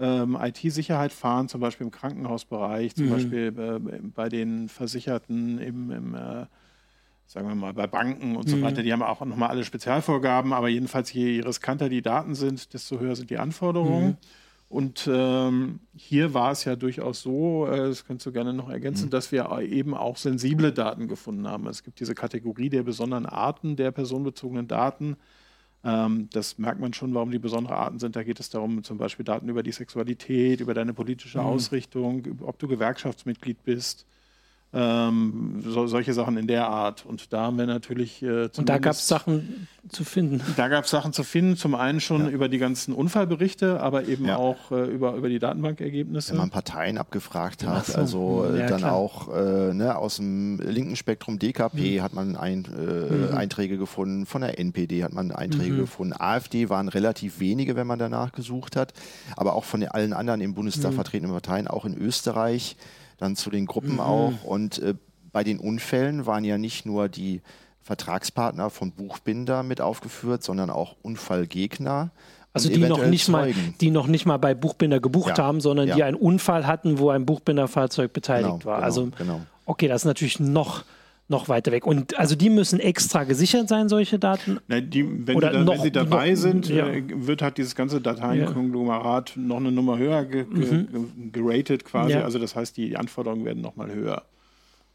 ähm, 0.00 0.36
IT-Sicherheit 0.40 1.12
fahren, 1.12 1.48
zum 1.48 1.60
Beispiel 1.60 1.86
im 1.86 1.90
Krankenhausbereich, 1.90 2.94
zum 2.94 3.06
mhm. 3.06 3.10
Beispiel 3.10 3.54
äh, 3.58 3.98
bei 4.14 4.28
den 4.28 4.68
Versicherten 4.68 5.58
im, 5.58 5.90
im 5.90 6.14
äh, 6.14 6.46
sagen 7.28 7.46
wir 7.46 7.54
mal, 7.54 7.74
bei 7.74 7.86
Banken 7.86 8.36
und 8.36 8.46
mhm. 8.46 8.50
so 8.50 8.62
weiter, 8.62 8.82
die 8.82 8.92
haben 8.92 9.02
auch 9.02 9.20
nochmal 9.20 9.50
alle 9.50 9.64
Spezialvorgaben, 9.64 10.54
aber 10.54 10.68
jedenfalls 10.68 11.12
je 11.12 11.40
riskanter 11.40 11.90
die 11.90 12.00
Daten 12.00 12.34
sind, 12.34 12.72
desto 12.72 12.98
höher 12.98 13.14
sind 13.14 13.28
die 13.30 13.36
Anforderungen. 13.36 14.06
Mhm. 14.06 14.16
Und 14.70 15.08
ähm, 15.10 15.80
hier 15.94 16.34
war 16.34 16.52
es 16.52 16.64
ja 16.64 16.76
durchaus 16.76 17.22
so, 17.22 17.66
äh, 17.66 17.88
das 17.88 18.04
kannst 18.06 18.24
du 18.26 18.32
gerne 18.32 18.52
noch 18.52 18.68
ergänzen, 18.68 19.06
mhm. 19.06 19.10
dass 19.10 19.30
wir 19.30 19.50
eben 19.60 19.94
auch 19.94 20.16
sensible 20.16 20.72
Daten 20.72 21.06
gefunden 21.06 21.46
haben. 21.46 21.66
Es 21.66 21.82
gibt 21.82 22.00
diese 22.00 22.14
Kategorie 22.14 22.70
der 22.70 22.82
besonderen 22.82 23.26
Arten 23.26 23.76
der 23.76 23.92
personenbezogenen 23.92 24.66
Daten. 24.66 25.16
Ähm, 25.84 26.28
das 26.32 26.58
merkt 26.58 26.80
man 26.80 26.94
schon, 26.94 27.14
warum 27.14 27.30
die 27.30 27.38
besondere 27.38 27.76
Arten 27.76 27.98
sind. 27.98 28.16
Da 28.16 28.22
geht 28.22 28.40
es 28.40 28.48
darum, 28.50 28.82
zum 28.84 28.96
Beispiel 28.96 29.24
Daten 29.24 29.48
über 29.48 29.62
die 29.62 29.72
Sexualität, 29.72 30.60
über 30.60 30.74
deine 30.74 30.94
politische 30.94 31.40
mhm. 31.40 31.46
Ausrichtung, 31.46 32.26
ob 32.40 32.58
du 32.58 32.68
Gewerkschaftsmitglied 32.68 33.64
bist 33.64 34.06
ähm, 34.70 35.62
so, 35.64 35.86
solche 35.86 36.12
Sachen 36.12 36.36
in 36.36 36.46
der 36.46 36.68
Art. 36.68 37.06
Und 37.06 37.32
da 37.32 37.42
haben 37.44 37.56
wir 37.56 37.66
natürlich. 37.66 38.22
Äh, 38.22 38.50
und 38.56 38.68
da 38.68 38.76
gab 38.76 38.92
es 38.92 39.08
Sachen 39.08 39.66
zu 39.88 40.04
finden. 40.04 40.42
Da 40.56 40.68
gab 40.68 40.84
es 40.84 40.90
Sachen 40.90 41.14
zu 41.14 41.24
finden, 41.24 41.56
zum 41.56 41.74
einen 41.74 42.00
schon 42.00 42.26
ja. 42.26 42.28
über 42.28 42.50
die 42.50 42.58
ganzen 42.58 42.92
Unfallberichte, 42.92 43.80
aber 43.80 44.06
eben 44.06 44.26
ja. 44.26 44.36
auch 44.36 44.70
äh, 44.70 44.84
über, 44.84 45.14
über 45.14 45.30
die 45.30 45.38
Datenbankergebnisse. 45.38 46.32
Wenn 46.32 46.38
man 46.38 46.50
Parteien 46.50 46.98
abgefragt 46.98 47.66
hat, 47.66 47.86
so. 47.86 47.98
also 47.98 48.46
äh, 48.52 48.60
ja, 48.60 48.66
dann 48.66 48.80
klar. 48.80 48.92
auch 48.92 49.34
äh, 49.34 49.72
ne, 49.72 49.96
aus 49.96 50.16
dem 50.16 50.60
linken 50.60 50.96
Spektrum 50.96 51.38
DKP 51.38 51.96
mhm. 51.96 52.02
hat 52.02 52.12
man 52.12 52.36
ein, 52.36 52.66
äh, 52.66 53.30
mhm. 53.30 53.34
Einträge 53.34 53.78
gefunden, 53.78 54.26
von 54.26 54.42
der 54.42 54.58
NPD 54.58 55.02
hat 55.02 55.14
man 55.14 55.32
Einträge 55.32 55.72
mhm. 55.72 55.78
gefunden, 55.78 56.14
AfD 56.18 56.68
waren 56.68 56.88
relativ 56.88 57.40
wenige, 57.40 57.74
wenn 57.74 57.86
man 57.86 57.98
danach 57.98 58.32
gesucht 58.32 58.76
hat, 58.76 58.92
aber 59.34 59.54
auch 59.54 59.64
von 59.64 59.80
den 59.80 59.88
allen 59.88 60.12
anderen 60.12 60.42
im 60.42 60.52
Bundestag 60.52 60.92
mhm. 60.92 60.96
vertretenen 60.96 61.32
Parteien, 61.32 61.68
auch 61.68 61.86
in 61.86 61.96
Österreich 61.96 62.76
dann 63.18 63.36
zu 63.36 63.50
den 63.50 63.66
Gruppen 63.66 63.94
mhm. 63.94 64.00
auch. 64.00 64.44
Und 64.44 64.78
äh, 64.78 64.94
bei 65.32 65.44
den 65.44 65.58
Unfällen 65.58 66.26
waren 66.26 66.44
ja 66.44 66.56
nicht 66.58 66.86
nur 66.86 67.08
die 67.08 67.42
Vertragspartner 67.82 68.70
von 68.70 68.92
Buchbinder 68.92 69.62
mit 69.62 69.80
aufgeführt, 69.80 70.42
sondern 70.42 70.70
auch 70.70 70.96
Unfallgegner. 71.02 72.10
Also 72.52 72.70
die 72.70 72.78
noch, 72.78 73.04
nicht 73.06 73.28
mal, 73.28 73.54
die 73.80 73.90
noch 73.90 74.06
nicht 74.06 74.26
mal 74.26 74.38
bei 74.38 74.54
Buchbinder 74.54 75.00
gebucht 75.00 75.38
ja, 75.38 75.44
haben, 75.44 75.60
sondern 75.60 75.88
ja. 75.88 75.94
die 75.94 76.02
einen 76.02 76.16
Unfall 76.16 76.66
hatten, 76.66 76.98
wo 76.98 77.10
ein 77.10 77.24
Buchbinderfahrzeug 77.24 78.12
beteiligt 78.12 78.60
genau, 78.60 78.64
war. 78.64 78.76
Genau, 78.76 78.84
also 78.84 79.08
genau. 79.16 79.40
okay, 79.66 79.86
das 79.86 80.02
ist 80.02 80.06
natürlich 80.06 80.40
noch 80.40 80.84
noch 81.28 81.48
weiter 81.48 81.70
weg. 81.72 81.86
Und 81.86 82.18
also 82.18 82.34
die 82.34 82.50
müssen 82.50 82.80
extra 82.80 83.24
gesichert 83.24 83.68
sein, 83.68 83.88
solche 83.88 84.18
Daten? 84.18 84.58
Nein, 84.66 84.88
die, 84.90 85.26
wenn, 85.26 85.36
Oder 85.36 85.50
die, 85.50 85.58
noch, 85.58 85.74
wenn 85.74 85.82
sie 85.82 85.92
dabei 85.92 86.30
noch, 86.30 86.36
sind, 86.36 86.68
ja. 86.68 86.88
Äh, 86.88 87.04
wird 87.08 87.42
halt 87.42 87.58
dieses 87.58 87.74
ganze 87.74 88.00
Dateienkonglomerat 88.00 89.36
ja. 89.36 89.42
noch 89.42 89.58
eine 89.58 89.70
Nummer 89.70 89.98
höher 89.98 90.24
ge, 90.24 90.44
mhm. 90.44 91.30
geratet 91.32 91.84
quasi. 91.84 92.14
Ja. 92.14 92.22
Also 92.22 92.38
das 92.38 92.56
heißt, 92.56 92.76
die 92.76 92.96
Anforderungen 92.96 93.44
werden 93.44 93.60
nochmal 93.60 93.94
höher. 93.94 94.22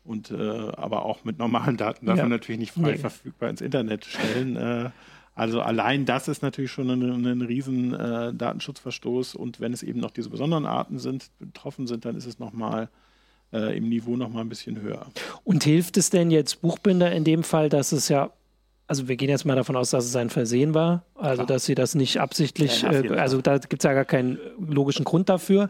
Und 0.03 0.31
äh, 0.31 0.35
aber 0.35 1.05
auch 1.05 1.23
mit 1.23 1.39
normalen 1.39 1.77
Daten 1.77 2.07
darf 2.07 2.17
man 2.17 2.29
natürlich 2.29 2.59
nicht 2.59 2.73
frei 2.73 2.93
nee. 2.93 2.97
verfügbar 2.97 3.49
ins 3.49 3.61
Internet 3.61 4.03
stellen. 4.03 4.57
Äh, 4.57 4.89
also 5.35 5.61
allein 5.61 6.05
das 6.05 6.27
ist 6.27 6.41
natürlich 6.41 6.71
schon 6.71 6.89
ein, 6.89 7.25
ein 7.25 7.41
riesen 7.41 7.93
äh, 7.93 8.33
Datenschutzverstoß. 8.33 9.35
Und 9.35 9.59
wenn 9.61 9.71
es 9.71 9.81
eben 9.81 9.99
noch 9.99 10.11
diese 10.11 10.29
besonderen 10.29 10.65
Arten 10.65 10.99
sind, 10.99 11.31
betroffen 11.39 11.87
sind, 11.87 12.05
dann 12.05 12.15
ist 12.15 12.25
es 12.25 12.37
nochmal 12.39 12.89
äh, 13.53 13.77
im 13.77 13.89
Niveau 13.89 14.17
noch 14.17 14.29
mal 14.29 14.41
ein 14.41 14.49
bisschen 14.49 14.81
höher. 14.81 15.05
Und 15.43 15.63
hilft 15.63 15.97
es 15.97 16.09
denn 16.09 16.31
jetzt 16.31 16.61
Buchbinder 16.61 17.11
in 17.11 17.23
dem 17.23 17.43
Fall, 17.43 17.69
dass 17.69 17.91
es 17.91 18.09
ja 18.09 18.31
also 18.85 19.07
wir 19.07 19.15
gehen 19.15 19.29
jetzt 19.29 19.45
mal 19.45 19.55
davon 19.55 19.75
aus, 19.75 19.91
dass 19.91 20.05
es 20.05 20.15
ein 20.15 20.29
Versehen 20.29 20.73
war, 20.73 21.05
also 21.15 21.45
dass 21.45 21.65
sie 21.65 21.73
das 21.73 21.95
nicht 21.95 22.19
absichtlich, 22.19 22.81
ja, 22.81 22.91
äh, 22.91 23.09
also 23.17 23.41
da 23.41 23.57
gibt 23.57 23.81
es 23.81 23.83
ja 23.83 23.93
gar 23.93 24.05
keinen 24.05 24.37
logischen 24.59 25.05
Grund 25.05 25.29
dafür. 25.29 25.69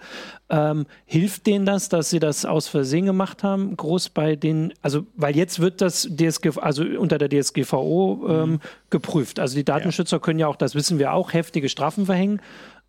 Ähm, 0.49 0.85
hilft 1.05 1.45
denen 1.45 1.65
das, 1.65 1.89
dass 1.89 2.09
sie 2.09 2.19
das 2.19 2.43
aus 2.43 2.67
Versehen 2.67 3.05
gemacht 3.05 3.43
haben, 3.43 3.77
groß 3.77 4.09
bei 4.09 4.35
den, 4.35 4.73
also 4.81 5.05
weil 5.15 5.35
jetzt 5.35 5.59
wird 5.59 5.79
das 5.79 6.09
DSG, 6.11 6.57
also 6.59 6.83
unter 6.83 7.17
der 7.19 7.29
DSGVO 7.29 8.25
ähm, 8.27 8.49
mhm. 8.49 8.59
geprüft. 8.89 9.39
Also 9.39 9.55
die 9.55 9.63
Datenschützer 9.63 10.17
ja. 10.17 10.19
können 10.19 10.39
ja 10.39 10.47
auch, 10.47 10.55
das 10.55 10.73
wissen 10.73 10.97
wir 10.97 11.13
auch, 11.13 11.33
heftige 11.33 11.69
Strafen 11.69 12.07
verhängen. 12.07 12.41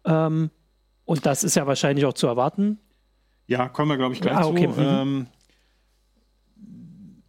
Ähm, 0.07 0.51
und 1.05 1.27
das 1.27 1.45
ist 1.45 1.55
ja 1.55 1.67
wahrscheinlich 1.67 2.07
auch 2.07 2.15
zu 2.15 2.27
erwarten. 2.27 2.79
Ja, 3.47 3.69
kommen 3.69 3.91
wir, 3.91 3.97
glaube 3.97 4.15
ich, 4.15 4.21
gleich 4.21 4.37
ah, 4.37 4.47
okay. 4.47 4.71
zu. 4.73 4.81
Mhm. 4.81 4.87
Ähm, 4.87 5.27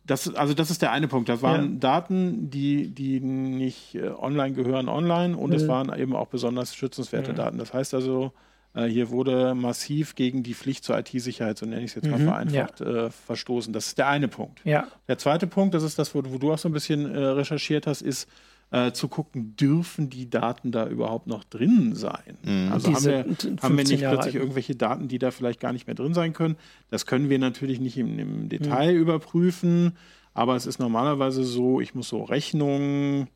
das, 0.06 0.34
also 0.36 0.54
das 0.54 0.70
ist 0.70 0.82
der 0.82 0.92
eine 0.92 1.08
Punkt. 1.08 1.30
Das 1.30 1.42
waren 1.42 1.74
ja. 1.74 1.80
Daten, 1.80 2.50
die, 2.50 2.90
die 2.90 3.20
nicht 3.20 3.96
äh, 3.96 4.10
online 4.10 4.54
gehören, 4.54 4.88
online 4.88 5.36
und 5.36 5.50
mhm. 5.50 5.56
es 5.56 5.68
waren 5.68 5.98
eben 5.98 6.16
auch 6.16 6.28
besonders 6.28 6.76
schützenswerte 6.76 7.32
mhm. 7.32 7.38
Daten. 7.38 7.58
Das 7.58 7.74
heißt 7.74 7.94
also, 7.96 8.32
äh, 8.76 8.86
hier 8.86 9.10
wurde 9.10 9.56
massiv 9.56 10.16
gegen 10.16 10.44
die 10.44 10.54
Pflicht 10.54 10.84
zur 10.84 10.98
IT-Sicherheit, 11.00 11.58
so 11.58 11.66
nenne 11.66 11.82
ich 11.82 11.92
es 11.92 11.96
jetzt 11.96 12.10
mal 12.10 12.20
mhm. 12.20 12.26
vereinfacht, 12.26 12.80
ja. 12.82 13.06
äh, 13.06 13.10
verstoßen. 13.10 13.74
Das 13.74 13.88
ist 13.88 13.98
der 13.98 14.08
eine 14.08 14.28
Punkt. 14.28 14.62
Ja. 14.64 14.88
Der 15.08 15.18
zweite 15.18 15.48
Punkt, 15.48 15.74
das 15.74 15.84
ist 15.84 15.98
das, 15.98 16.14
wo, 16.14 16.22
wo 16.24 16.38
du 16.38 16.54
auch 16.54 16.60
so 16.60 16.70
ein 16.70 16.74
bisschen 16.74 17.14
äh, 17.14 17.18
recherchiert 17.18 17.88
hast, 17.88 18.02
ist, 18.02 18.30
äh, 18.72 18.92
zu 18.92 19.08
gucken, 19.08 19.56
dürfen 19.56 20.10
die 20.10 20.30
Daten 20.30 20.72
da 20.72 20.88
überhaupt 20.88 21.28
noch 21.28 21.44
drin 21.44 21.96
sein? 21.96 22.38
Mhm. 22.44 22.72
Also 22.72 22.94
haben 22.94 23.06
wir, 23.06 23.26
haben 23.62 23.78
wir 23.78 23.84
nicht 23.84 24.02
Jahre 24.02 24.16
plötzlich 24.16 24.36
irgendwelche 24.36 24.76
Daten, 24.76 25.08
die 25.08 25.20
da 25.20 25.32
vielleicht 25.32 25.60
gar 25.60 25.74
nicht 25.74 25.88
mehr 25.88 25.96
drin 25.96 26.14
sein 26.14 26.34
können? 26.34 26.56
Das 26.90 27.06
können 27.06 27.30
wir 27.30 27.40
natürlich 27.40 27.80
nicht 27.80 27.98
im, 27.98 28.20
im 28.20 28.50
Detail 28.50 28.94
mhm. 28.94 29.02
überprüfen, 29.02 29.94
aber 30.34 30.56
es 30.56 30.66
ist 30.66 30.80
normalerweise 30.80 31.44
so, 31.44 31.80
ich 31.80 31.96
muss 31.96 32.10
so 32.10 32.24
Rechnungen 32.24 33.28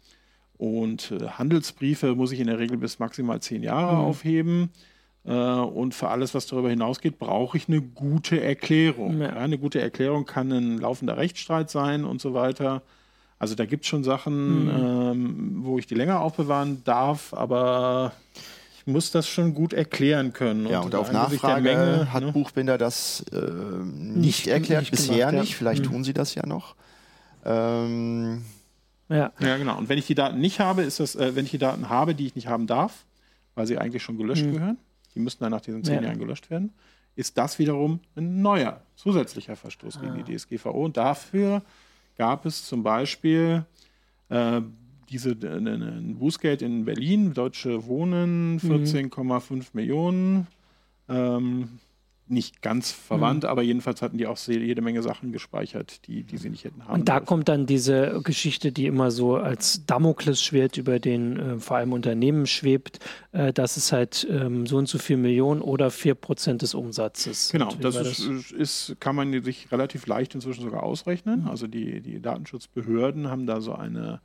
und 0.57 1.11
äh, 1.11 1.27
Handelsbriefe 1.27 2.15
muss 2.15 2.33
ich 2.33 2.39
in 2.41 2.47
der 2.47 2.59
Regel 2.59 2.77
bis 2.77 2.99
maximal 2.99 3.39
zehn 3.41 3.63
Jahre 3.63 3.95
mhm. 3.95 4.01
aufheben. 4.01 4.69
Äh, 5.25 5.31
und 5.31 5.93
für 5.93 6.09
alles, 6.09 6.33
was 6.33 6.47
darüber 6.47 6.69
hinausgeht, 6.69 7.19
brauche 7.19 7.57
ich 7.57 7.67
eine 7.67 7.81
gute 7.81 8.41
Erklärung. 8.41 9.21
Ja. 9.21 9.27
Ja, 9.27 9.33
eine 9.35 9.57
gute 9.57 9.79
Erklärung 9.79 10.25
kann 10.25 10.51
ein 10.51 10.77
laufender 10.77 11.17
Rechtsstreit 11.17 11.69
sein 11.69 12.03
und 12.03 12.19
so 12.19 12.33
weiter. 12.33 12.81
Also 13.39 13.55
da 13.55 13.65
gibt 13.65 13.85
es 13.85 13.89
schon 13.89 14.03
Sachen, 14.03 14.65
mhm. 14.65 14.69
ähm, 14.69 15.55
wo 15.63 15.79
ich 15.79 15.87
die 15.87 15.95
länger 15.95 16.19
aufbewahren 16.19 16.83
darf, 16.83 17.33
aber 17.33 18.11
ich 18.77 18.85
muss 18.85 19.11
das 19.11 19.29
schon 19.29 19.53
gut 19.53 19.71
erklären 19.71 20.33
können. 20.33 20.67
Ja, 20.67 20.79
und, 20.79 20.87
und 20.87 20.95
auf 20.95 21.11
Nachfrage 21.13 21.61
Menge, 21.61 22.11
hat 22.11 22.23
ne? 22.23 22.33
Buchbinder 22.33 22.77
das 22.77 23.23
äh, 23.31 23.37
nicht, 23.37 24.17
nicht, 24.17 24.47
erklärt, 24.47 24.81
nicht 24.81 24.91
bisher 24.91 25.27
gemacht, 25.27 25.45
nicht. 25.45 25.55
Vielleicht 25.55 25.85
mhm. 25.85 25.91
tun 25.91 26.03
sie 26.03 26.13
das 26.13 26.35
ja 26.35 26.45
noch. 26.45 26.75
Ähm, 27.45 28.43
ja. 29.07 29.31
ja, 29.39 29.57
genau. 29.57 29.77
Und 29.77 29.87
wenn 29.87 29.97
ich 29.97 30.05
die 30.05 30.15
Daten 30.15 30.39
nicht 30.39 30.59
habe, 30.59 30.83
ist 30.83 30.99
das, 30.99 31.15
äh, 31.15 31.33
wenn 31.33 31.45
ich 31.45 31.51
die 31.51 31.57
Daten 31.57 31.87
habe, 31.87 32.15
die 32.15 32.27
ich 32.27 32.35
nicht 32.35 32.47
haben 32.47 32.67
darf, 32.67 33.05
weil 33.55 33.67
sie 33.67 33.77
eigentlich 33.77 34.03
schon 34.03 34.17
gelöscht 34.17 34.45
mhm. 34.45 34.51
gehören, 34.51 34.77
die 35.15 35.19
müssten 35.21 35.45
dann 35.45 35.51
nach 35.51 35.61
diesen 35.61 35.85
zehn 35.85 35.95
ja. 35.95 36.01
Jahren 36.03 36.19
gelöscht 36.19 36.49
werden, 36.49 36.73
ist 37.15 37.37
das 37.37 37.57
wiederum 37.57 38.01
ein 38.15 38.41
neuer, 38.41 38.81
zusätzlicher 38.95 39.55
Verstoß 39.55 39.97
ah. 39.97 40.01
gegen 40.01 40.25
die 40.25 40.35
DSGVO. 40.35 40.85
Und 40.85 40.97
dafür 40.97 41.61
gab 42.19 42.45
es 42.45 42.65
zum 42.65 42.83
Beispiel 42.83 43.65
äh, 44.27 44.61
diese 45.09 45.31
äh, 45.31 45.57
ein 45.57 46.17
Bußgeld 46.19 46.61
in 46.61 46.85
Berlin, 46.85 47.33
Deutsche 47.33 47.87
Wohnen, 47.87 48.59
14,5 48.59 49.55
mhm. 49.55 49.63
Millionen. 49.73 50.47
Ähm, 51.07 51.79
nicht 52.29 52.61
ganz 52.61 52.91
verwandt, 52.91 53.43
mhm. 53.43 53.49
aber 53.49 53.61
jedenfalls 53.61 54.01
hatten 54.01 54.17
die 54.17 54.27
auch 54.27 54.37
jede 54.47 54.81
Menge 54.81 55.01
Sachen 55.01 55.31
gespeichert, 55.31 56.07
die, 56.07 56.23
die 56.23 56.37
sie 56.37 56.49
nicht 56.49 56.63
hätten 56.63 56.85
haben. 56.85 56.93
Und 56.93 57.09
da 57.09 57.13
dürfen. 57.13 57.25
kommt 57.25 57.49
dann 57.49 57.65
diese 57.65 58.21
Geschichte, 58.23 58.71
die 58.71 58.85
immer 58.85 59.11
so 59.11 59.35
als 59.35 59.85
Damoklesschwert 59.85 60.77
über 60.77 60.99
den 60.99 61.37
äh, 61.37 61.59
vor 61.59 61.77
allem 61.77 61.93
Unternehmen 61.93 62.45
schwebt, 62.45 62.99
äh, 63.31 63.51
dass 63.53 63.77
es 63.77 63.91
halt 63.91 64.27
ähm, 64.29 64.65
so 64.65 64.77
und 64.77 64.87
so 64.87 64.97
viel 64.97 65.17
Millionen 65.17 65.61
oder 65.61 65.91
4 65.91 66.15
Prozent 66.15 66.61
des 66.61 66.73
Umsatzes. 66.73 67.49
Genau, 67.51 67.73
das, 67.79 67.95
ist, 67.95 68.51
ist, 68.51 68.95
kann 68.99 69.15
man 69.15 69.43
sich 69.43 69.71
relativ 69.71 70.07
leicht 70.07 70.35
inzwischen 70.35 70.63
sogar 70.63 70.83
ausrechnen. 70.83 71.41
Mhm. 71.41 71.47
Also 71.47 71.67
die, 71.67 72.01
die 72.01 72.21
Datenschutzbehörden 72.21 73.29
haben 73.29 73.45
da 73.45 73.61
so 73.61 73.73
eine 73.73 74.21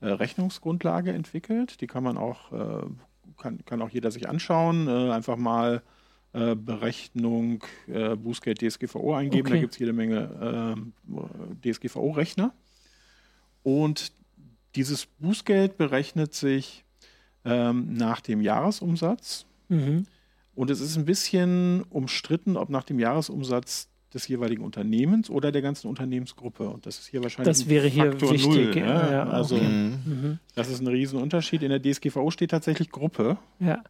äh, 0.00 0.08
Rechnungsgrundlage 0.08 1.12
entwickelt. 1.12 1.80
Die 1.80 1.86
kann 1.86 2.02
man 2.02 2.18
auch, 2.18 2.52
äh, 2.52 2.86
kann, 3.38 3.64
kann 3.64 3.80
auch 3.80 3.90
jeder 3.90 4.10
sich 4.10 4.28
anschauen. 4.28 4.88
Äh, 4.88 5.12
einfach 5.12 5.36
mal 5.36 5.82
äh, 6.34 6.56
Berechnung 6.56 7.62
äh, 7.86 8.16
Bußgeld 8.16 8.58
DSGVO 8.58 9.14
eingeben. 9.14 9.46
Okay. 9.46 9.54
Da 9.54 9.60
gibt 9.60 9.74
es 9.74 9.78
jede 9.78 9.92
Menge 9.92 10.76
äh, 11.64 11.72
DSGVO-Rechner. 11.72 12.52
Und 13.62 14.12
dieses 14.74 15.06
Bußgeld 15.06 15.76
berechnet 15.76 16.34
sich 16.34 16.84
ähm, 17.44 17.94
nach 17.94 18.20
dem 18.20 18.40
Jahresumsatz. 18.40 19.46
Mhm. 19.68 20.06
Und 20.56 20.70
es 20.70 20.80
ist 20.80 20.96
ein 20.96 21.04
bisschen 21.04 21.84
umstritten, 21.84 22.56
ob 22.56 22.68
nach 22.68 22.84
dem 22.84 22.98
Jahresumsatz 22.98 23.88
des 24.14 24.28
jeweiligen 24.28 24.64
Unternehmens 24.64 25.28
oder 25.28 25.52
der 25.52 25.62
ganzen 25.62 25.88
Unternehmensgruppe. 25.88 26.68
Und 26.68 26.86
das 26.86 26.98
ist 26.98 27.08
hier 27.08 27.22
wahrscheinlich 27.22 27.56
das 27.56 27.68
wäre 27.68 27.88
hier 27.88 28.12
Faktor 28.12 28.32
wichtig. 28.32 28.74
Null, 28.74 28.78
ja? 28.78 29.10
Ja, 29.10 29.24
also 29.24 29.56
okay. 29.56 29.64
mhm. 29.64 30.38
das 30.54 30.70
ist 30.70 30.80
ein 30.80 30.86
Riesenunterschied. 30.86 31.62
In 31.62 31.70
der 31.70 31.82
DSGVO 31.82 32.30
steht 32.30 32.52
tatsächlich 32.52 32.90
Gruppe. 32.90 33.36
Ja. 33.60 33.82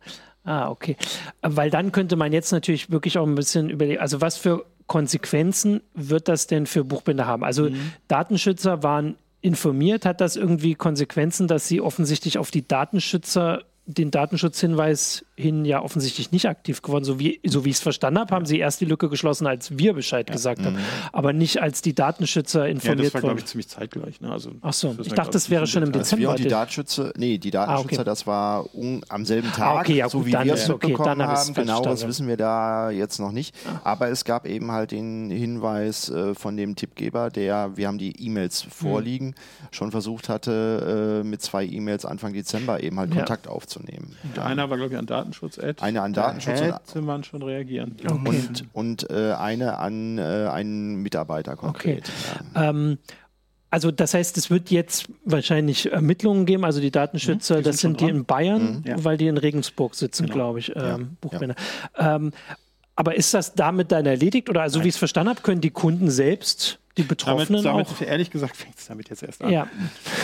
Ah, 0.45 0.69
okay. 0.71 0.97
Weil 1.43 1.71
dann 1.71 1.93
könnte 1.93 2.17
man 2.17 2.33
jetzt 2.33 2.53
natürlich 2.53 2.91
wirklich 2.91 3.19
auch 3.19 3.27
ein 3.27 3.35
bisschen 3.35 3.71
überlegen, 3.71 4.01
also 4.01 4.21
was 4.21 4.37
für 4.37 4.67
Konsequenzen 4.87 5.81
wird 5.95 6.29
das 6.29 6.47
denn 6.47 6.67
für 6.67 6.85
Buchbinder 6.85 7.27
haben? 7.27 7.45
Also 7.45 7.71
mhm. 7.71 7.93
Datenschützer 8.09 8.83
waren 8.83 9.17
informiert, 9.41 10.07
hat 10.07 10.21
das 10.21 10.37
irgendwie 10.37 10.75
Konsequenzen, 10.75 11.49
dass 11.49 11.69
sie 11.69 11.81
offensichtlich 11.81 12.39
auf 12.39 12.51
die 12.51 12.67
Datenschützer 12.67 13.65
den 13.87 14.11
Datenschutzhinweis 14.11 15.27
hin 15.37 15.67
ja 15.67 15.83
offensichtlich 15.83 16.33
nicht 16.33 16.47
aktiv 16.47 16.81
geworden. 16.81 17.05
So 17.05 17.19
wie, 17.19 17.41
so 17.45 17.65
wie 17.65 17.71
ich 17.71 17.77
es 17.77 17.83
verstanden 17.83 18.19
habe, 18.19 18.35
haben 18.35 18.47
sie 18.47 18.59
erst 18.59 18.81
die 18.81 18.87
Lücke 18.87 19.11
geschlossen, 19.11 19.47
als 19.47 19.77
wir 19.77 19.93
Bescheid 19.93 20.29
ja. 20.29 20.35
gesagt 20.35 20.61
mhm. 20.61 20.67
haben, 20.67 20.79
aber 21.13 21.35
nicht 21.35 21.61
als 21.61 21.83
die 21.83 21.95
Datenschützer 21.95 22.67
informiert 22.67 22.85
wurden. 22.85 22.99
Ja, 22.99 23.05
das 23.05 23.15
war, 23.15 23.21
glaube 23.21 23.41
ich, 23.41 23.47
ziemlich 23.47 23.69
zeitgleich. 23.69 24.21
Ne? 24.23 24.31
Also, 24.33 24.53
Ach 24.63 24.73
so, 24.73 24.97
ich 25.03 25.13
dachte, 25.13 25.33
das 25.33 25.51
wäre 25.51 25.67
schon 25.67 25.83
im 25.83 25.93
Dezember. 25.93 26.31
Also 26.31 26.39
wir 26.39 26.45
und 26.45 26.45
die 26.45 26.49
Datenschützer, 26.49 27.13
nee, 27.17 27.37
die 27.37 27.51
Datenschützer, 27.51 27.99
ah, 27.99 28.01
okay. 28.01 28.05
das 28.05 28.27
war 28.27 28.75
um, 28.75 29.03
am 29.09 29.27
selben 29.27 29.49
ah, 29.53 29.57
Tag, 29.57 29.67
ah, 29.67 29.81
okay, 29.81 29.97
ja, 29.97 30.09
so 30.09 30.25
wie 30.25 30.33
wir 30.33 30.55
es 30.55 30.71
okay, 30.71 30.87
mitbekommen 30.89 31.23
haben. 31.23 31.55
Genaueres 31.55 32.07
wissen 32.07 32.27
wir 32.27 32.39
da 32.39 32.91
jetzt 32.91 33.19
noch 33.19 33.33
nicht. 33.33 33.55
Ah. 33.67 33.81
Aber 33.85 34.09
es 34.09 34.25
gab 34.25 34.47
eben 34.47 34.73
halt 34.73 34.93
den 34.93 35.31
Hinweis 35.31 36.09
äh, 36.09 36.35
von 36.35 36.57
dem 36.57 36.75
Tippgeber, 36.75 37.29
der, 37.29 37.77
wir 37.77 37.89
haben 37.89 37.99
die 37.99 38.25
E-Mails 38.25 38.65
mhm. 38.65 38.71
vorliegen, 38.71 39.27
mhm. 39.27 39.35
schon 39.73 39.91
versucht 39.91 40.31
hatte, 40.31 41.21
äh, 41.23 41.27
mit 41.27 41.43
zwei 41.43 41.67
E-Mails 41.67 42.07
Anfang 42.07 42.33
Dezember 42.33 42.83
eben 42.83 42.99
halt 42.99 43.11
ja. 43.11 43.17
Kontakt 43.17 43.47
aufzunehmen. 43.47 43.74
Und 43.77 44.39
einer 44.39 44.71
war, 44.71 44.77
glaube 44.77 44.93
ich, 44.93 44.99
an 44.99 45.07
Datenschutz. 45.07 45.59
-Ad. 45.59 45.83
Eine 45.83 46.03
an 46.03 46.13
Datenschutz. 46.13 46.61
Da 46.61 46.81
hätte 46.87 47.03
man 47.03 47.25
schon 47.25 47.43
reagieren. 47.43 47.97
Okay. 48.05 48.29
Und, 48.29 48.65
und 48.73 49.11
äh, 49.11 49.33
eine 49.33 49.79
an 49.79 50.19
äh, 50.19 50.23
einen 50.23 50.97
Mitarbeiter 50.97 51.57
konkret. 51.57 52.11
Okay. 52.11 52.45
Ja. 52.55 52.71
Ähm, 52.71 52.99
also 53.75 53.91
das 53.91 54.15
heißt, 54.15 54.37
es 54.37 54.51
wird 54.51 54.71
jetzt 54.71 55.09
wahrscheinlich 55.25 55.91
Ermittlungen 55.91 56.47
geben, 56.47 56.65
also 56.65 56.81
die 56.81 56.93
Datenschützer, 56.93 57.57
mhm, 57.57 57.59
die 57.59 57.65
das 57.65 57.79
sind, 57.79 58.01
die 58.01 58.09
in 58.09 58.25
Bayern, 58.25 58.85
mhm. 58.87 59.05
weil 59.05 59.17
die 59.17 59.27
in 59.27 59.37
Regensburg 59.37 59.97
sitzen, 59.97 60.27
genau. 60.27 60.35
glaube 60.35 60.59
ich, 60.61 60.73
ähm, 60.77 61.17
ja. 61.33 62.15
Ähm, 62.15 62.31
aber 62.95 63.17
ist 63.17 63.35
das 63.35 63.55
damit 63.55 63.91
dann 63.91 64.07
erledigt? 64.07 64.49
Oder 64.49 64.63
also, 64.63 64.79
Nein. 64.79 64.85
wie 64.85 64.89
ich 64.91 64.95
es 64.95 64.99
verstanden 64.99 65.31
habe, 65.31 65.41
können 65.41 65.61
die 65.61 65.71
Kunden 65.71 66.09
selbst 66.09 66.79
die 66.97 67.03
Betroffenen 67.03 67.63
damit, 67.63 67.89
damit 67.89 68.03
auch? 68.03 68.07
Ehrlich 68.07 68.31
gesagt 68.31 68.57
fängt 68.57 68.79
es 68.79 68.87
damit 68.87 69.11
jetzt 69.11 69.23
erst 69.23 69.43
an. 69.43 69.51
Ja. 69.51 69.69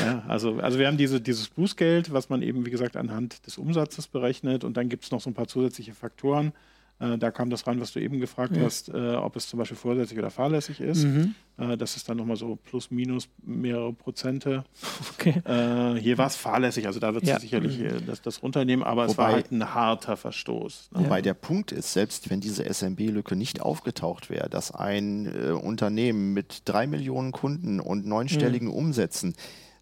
ja. 0.04 0.22
also, 0.28 0.58
also 0.58 0.78
wir 0.78 0.86
haben 0.86 0.96
diese, 0.96 1.20
dieses 1.20 1.48
Bußgeld, 1.48 2.12
was 2.12 2.28
man 2.28 2.42
eben, 2.42 2.64
wie 2.64 2.70
gesagt, 2.70 2.96
anhand 2.96 3.46
des 3.46 3.58
Umsatzes 3.58 4.06
berechnet 4.06 4.64
und 4.64 4.76
dann 4.76 4.88
gibt 4.88 5.04
es 5.04 5.10
noch 5.10 5.20
so 5.20 5.30
ein 5.30 5.34
paar 5.34 5.48
zusätzliche 5.48 5.94
Faktoren. 5.94 6.52
Äh, 7.00 7.16
da 7.16 7.30
kam 7.30 7.48
das 7.48 7.66
rein, 7.66 7.80
was 7.80 7.92
du 7.92 8.00
eben 8.00 8.20
gefragt 8.20 8.56
ja. 8.56 8.62
hast, 8.62 8.90
äh, 8.90 9.14
ob 9.14 9.34
es 9.34 9.48
zum 9.48 9.58
Beispiel 9.58 9.76
vorsätzlich 9.76 10.18
oder 10.18 10.30
fahrlässig 10.30 10.80
ist. 10.80 11.04
Mhm. 11.04 11.34
Äh, 11.56 11.76
das 11.78 11.96
ist 11.96 12.08
dann 12.08 12.18
nochmal 12.18 12.36
so 12.36 12.56
plus, 12.56 12.90
minus 12.90 13.28
mehrere 13.42 13.92
Prozente. 13.92 14.64
Okay. 15.14 15.42
Äh, 15.44 16.00
hier 16.00 16.16
war 16.16 16.28
es 16.28 16.36
fahrlässig, 16.36 16.86
also 16.86 16.98
da 16.98 17.12
wird 17.12 17.26
ja. 17.26 17.38
sicherlich 17.38 17.78
mhm. 17.78 18.06
das, 18.06 18.22
das 18.22 18.42
runternehmen, 18.42 18.82
aber 18.82 19.02
wobei, 19.02 19.12
es 19.12 19.18
war 19.18 19.32
halt 19.32 19.50
ein 19.50 19.74
harter 19.74 20.16
Verstoß. 20.16 20.90
Ne? 20.92 21.04
Wobei 21.04 21.20
der 21.20 21.34
Punkt 21.34 21.72
ist, 21.72 21.92
selbst 21.92 22.30
wenn 22.30 22.40
diese 22.40 22.64
SMB-Lücke 22.64 23.36
nicht 23.36 23.60
aufgetaucht 23.60 24.30
wäre, 24.30 24.48
dass 24.48 24.72
ein 24.72 25.26
äh, 25.26 25.50
Unternehmen 25.50 26.32
mit 26.32 26.62
drei 26.64 26.86
Millionen 26.86 27.32
Kunden 27.32 27.80
und 27.80 28.06
neunstelligen 28.06 28.68
mhm. 28.68 28.74
Umsätzen 28.74 29.34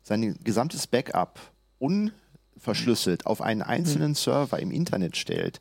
sein 0.03 0.39
gesamtes 0.43 0.87
Backup 0.89 1.39
unverschlüsselt 1.79 3.27
auf 3.27 3.41
einen 3.41 3.63
einzelnen 3.63 4.11
mhm. 4.11 4.17
Server 4.17 4.59
im 4.59 4.73
Internet 4.73 5.17
stellt, 5.17 5.61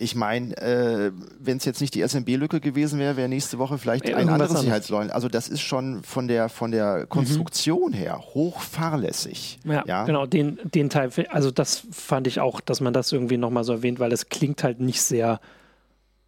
ich 0.00 0.14
meine, 0.14 0.56
äh, 0.58 1.10
wenn 1.40 1.56
es 1.56 1.64
jetzt 1.64 1.80
nicht 1.80 1.92
die 1.94 2.06
SMB-Lücke 2.06 2.60
gewesen 2.60 3.00
wäre, 3.00 3.16
wäre 3.16 3.28
nächste 3.28 3.58
Woche 3.58 3.78
vielleicht 3.78 4.06
ein 4.06 4.28
anderes 4.28 4.60
Sicherheitsleugnen. 4.60 5.10
Also 5.10 5.28
das 5.28 5.48
ist 5.48 5.60
schon 5.60 6.04
von 6.04 6.28
der 6.28 6.48
von 6.48 6.70
der 6.70 7.06
Konstruktion 7.06 7.90
mhm. 7.90 7.96
her 7.96 8.20
hochfahrlässig. 8.20 9.58
Ja, 9.64 9.82
ja, 9.86 10.04
genau, 10.04 10.24
den, 10.26 10.60
den 10.62 10.88
Teil, 10.88 11.10
also 11.30 11.50
das 11.50 11.82
fand 11.90 12.28
ich 12.28 12.38
auch, 12.38 12.60
dass 12.60 12.80
man 12.80 12.92
das 12.92 13.10
irgendwie 13.10 13.38
nochmal 13.38 13.64
so 13.64 13.72
erwähnt, 13.72 13.98
weil 13.98 14.12
es 14.12 14.28
klingt 14.28 14.62
halt 14.62 14.78
nicht 14.78 15.02
sehr, 15.02 15.40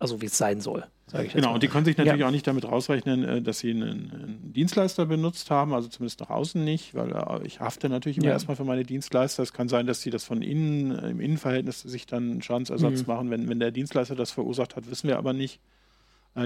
also 0.01 0.21
wie 0.21 0.27
es 0.27 0.37
sein 0.37 0.61
soll. 0.61 0.85
Genau, 1.13 1.55
und 1.55 1.63
die 1.63 1.69
können 1.69 1.85
sich 1.85 1.97
natürlich 1.97 2.21
ja. 2.21 2.27
auch 2.27 2.31
nicht 2.31 2.47
damit 2.47 2.65
rausrechnen, 2.65 3.25
äh, 3.25 3.43
dass 3.43 3.61
sie 3.61 3.71
einen, 3.71 3.83
einen, 3.83 4.53
Dienstleister 4.53 5.07
benutzt 5.07 5.51
haben, 5.51 5.75
also 5.75 5.89
zumindest 5.89 6.21
nach 6.21 6.31
außen 6.31 6.63
nicht, 6.63 6.95
weil 6.95 7.13
äh, 7.13 7.47
ich 7.47 7.61
hafte 7.61 7.89
natürlich 7.89 8.19
immer 8.19 8.29
ja. 8.29 8.33
erstmal 8.33 8.57
für 8.57 8.65
meine 8.65 8.85
Dienstleister. 8.85 9.43
Es 9.43 9.53
kann 9.53 9.69
sein, 9.69 9.87
dass 9.87 10.03
sie 10.03 10.11
das 10.11 10.25
von 10.25 10.43
innen, 10.43 10.97
äh, 10.99 11.11
im 11.11 11.21
Innenverhältnis 11.21 11.81
sich 11.81 12.07
dann 12.07 12.43
Schadensersatz 12.43 13.03
mhm. 13.03 13.07
machen. 13.07 13.31
Wenn, 13.31 13.49
wenn 13.49 13.61
der 13.61 13.71
Dienstleister 13.71 14.15
das 14.15 14.31
verursacht 14.31 14.77
hat, 14.77 14.91
wissen 14.91 15.09
wir 15.09 15.19
aber 15.19 15.33
nicht. 15.33 15.61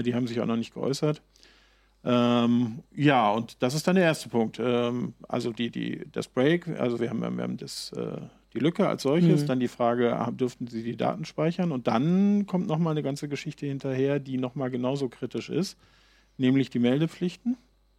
Die 0.03 0.15
haben 0.15 0.25
sich 0.25 0.41
auch 0.41 0.47
noch 0.47 0.55
nicht 0.55 0.73
geäußert. 0.73 1.21
Ähm, 2.05 2.83
ja, 2.95 3.31
und 3.31 3.61
das 3.61 3.73
ist 3.73 3.87
dann 3.87 3.95
der 3.95 4.05
erste 4.05 4.29
Punkt. 4.29 4.59
Ähm, 4.59 5.13
also 5.27 5.51
die, 5.51 5.71
die, 5.71 6.05
das 6.11 6.27
Break, 6.27 6.67
also 6.79 6.99
wir 6.99 7.09
haben, 7.09 7.19
wir 7.19 7.43
haben 7.43 7.57
das, 7.57 7.91
äh, 7.93 8.17
die 8.55 8.61
Lücke 8.61 8.87
als 8.87 9.03
solches, 9.03 9.43
mhm. 9.43 9.47
dann 9.47 9.59
die 9.59 9.67
Frage, 9.67 10.17
dürften 10.31 10.67
Sie 10.67 10.83
die 10.83 10.95
Daten 10.95 11.25
speichern? 11.25 11.71
Und 11.71 11.87
dann 11.87 12.45
kommt 12.45 12.67
nochmal 12.67 12.91
eine 12.91 13.03
ganze 13.03 13.27
Geschichte 13.27 13.65
hinterher, 13.65 14.19
die 14.19 14.37
nochmal 14.37 14.71
genauso 14.71 15.09
kritisch 15.09 15.49
ist, 15.49 15.77
nämlich 16.37 16.69
die 16.69 16.79
Meldepflichten. 16.79 17.57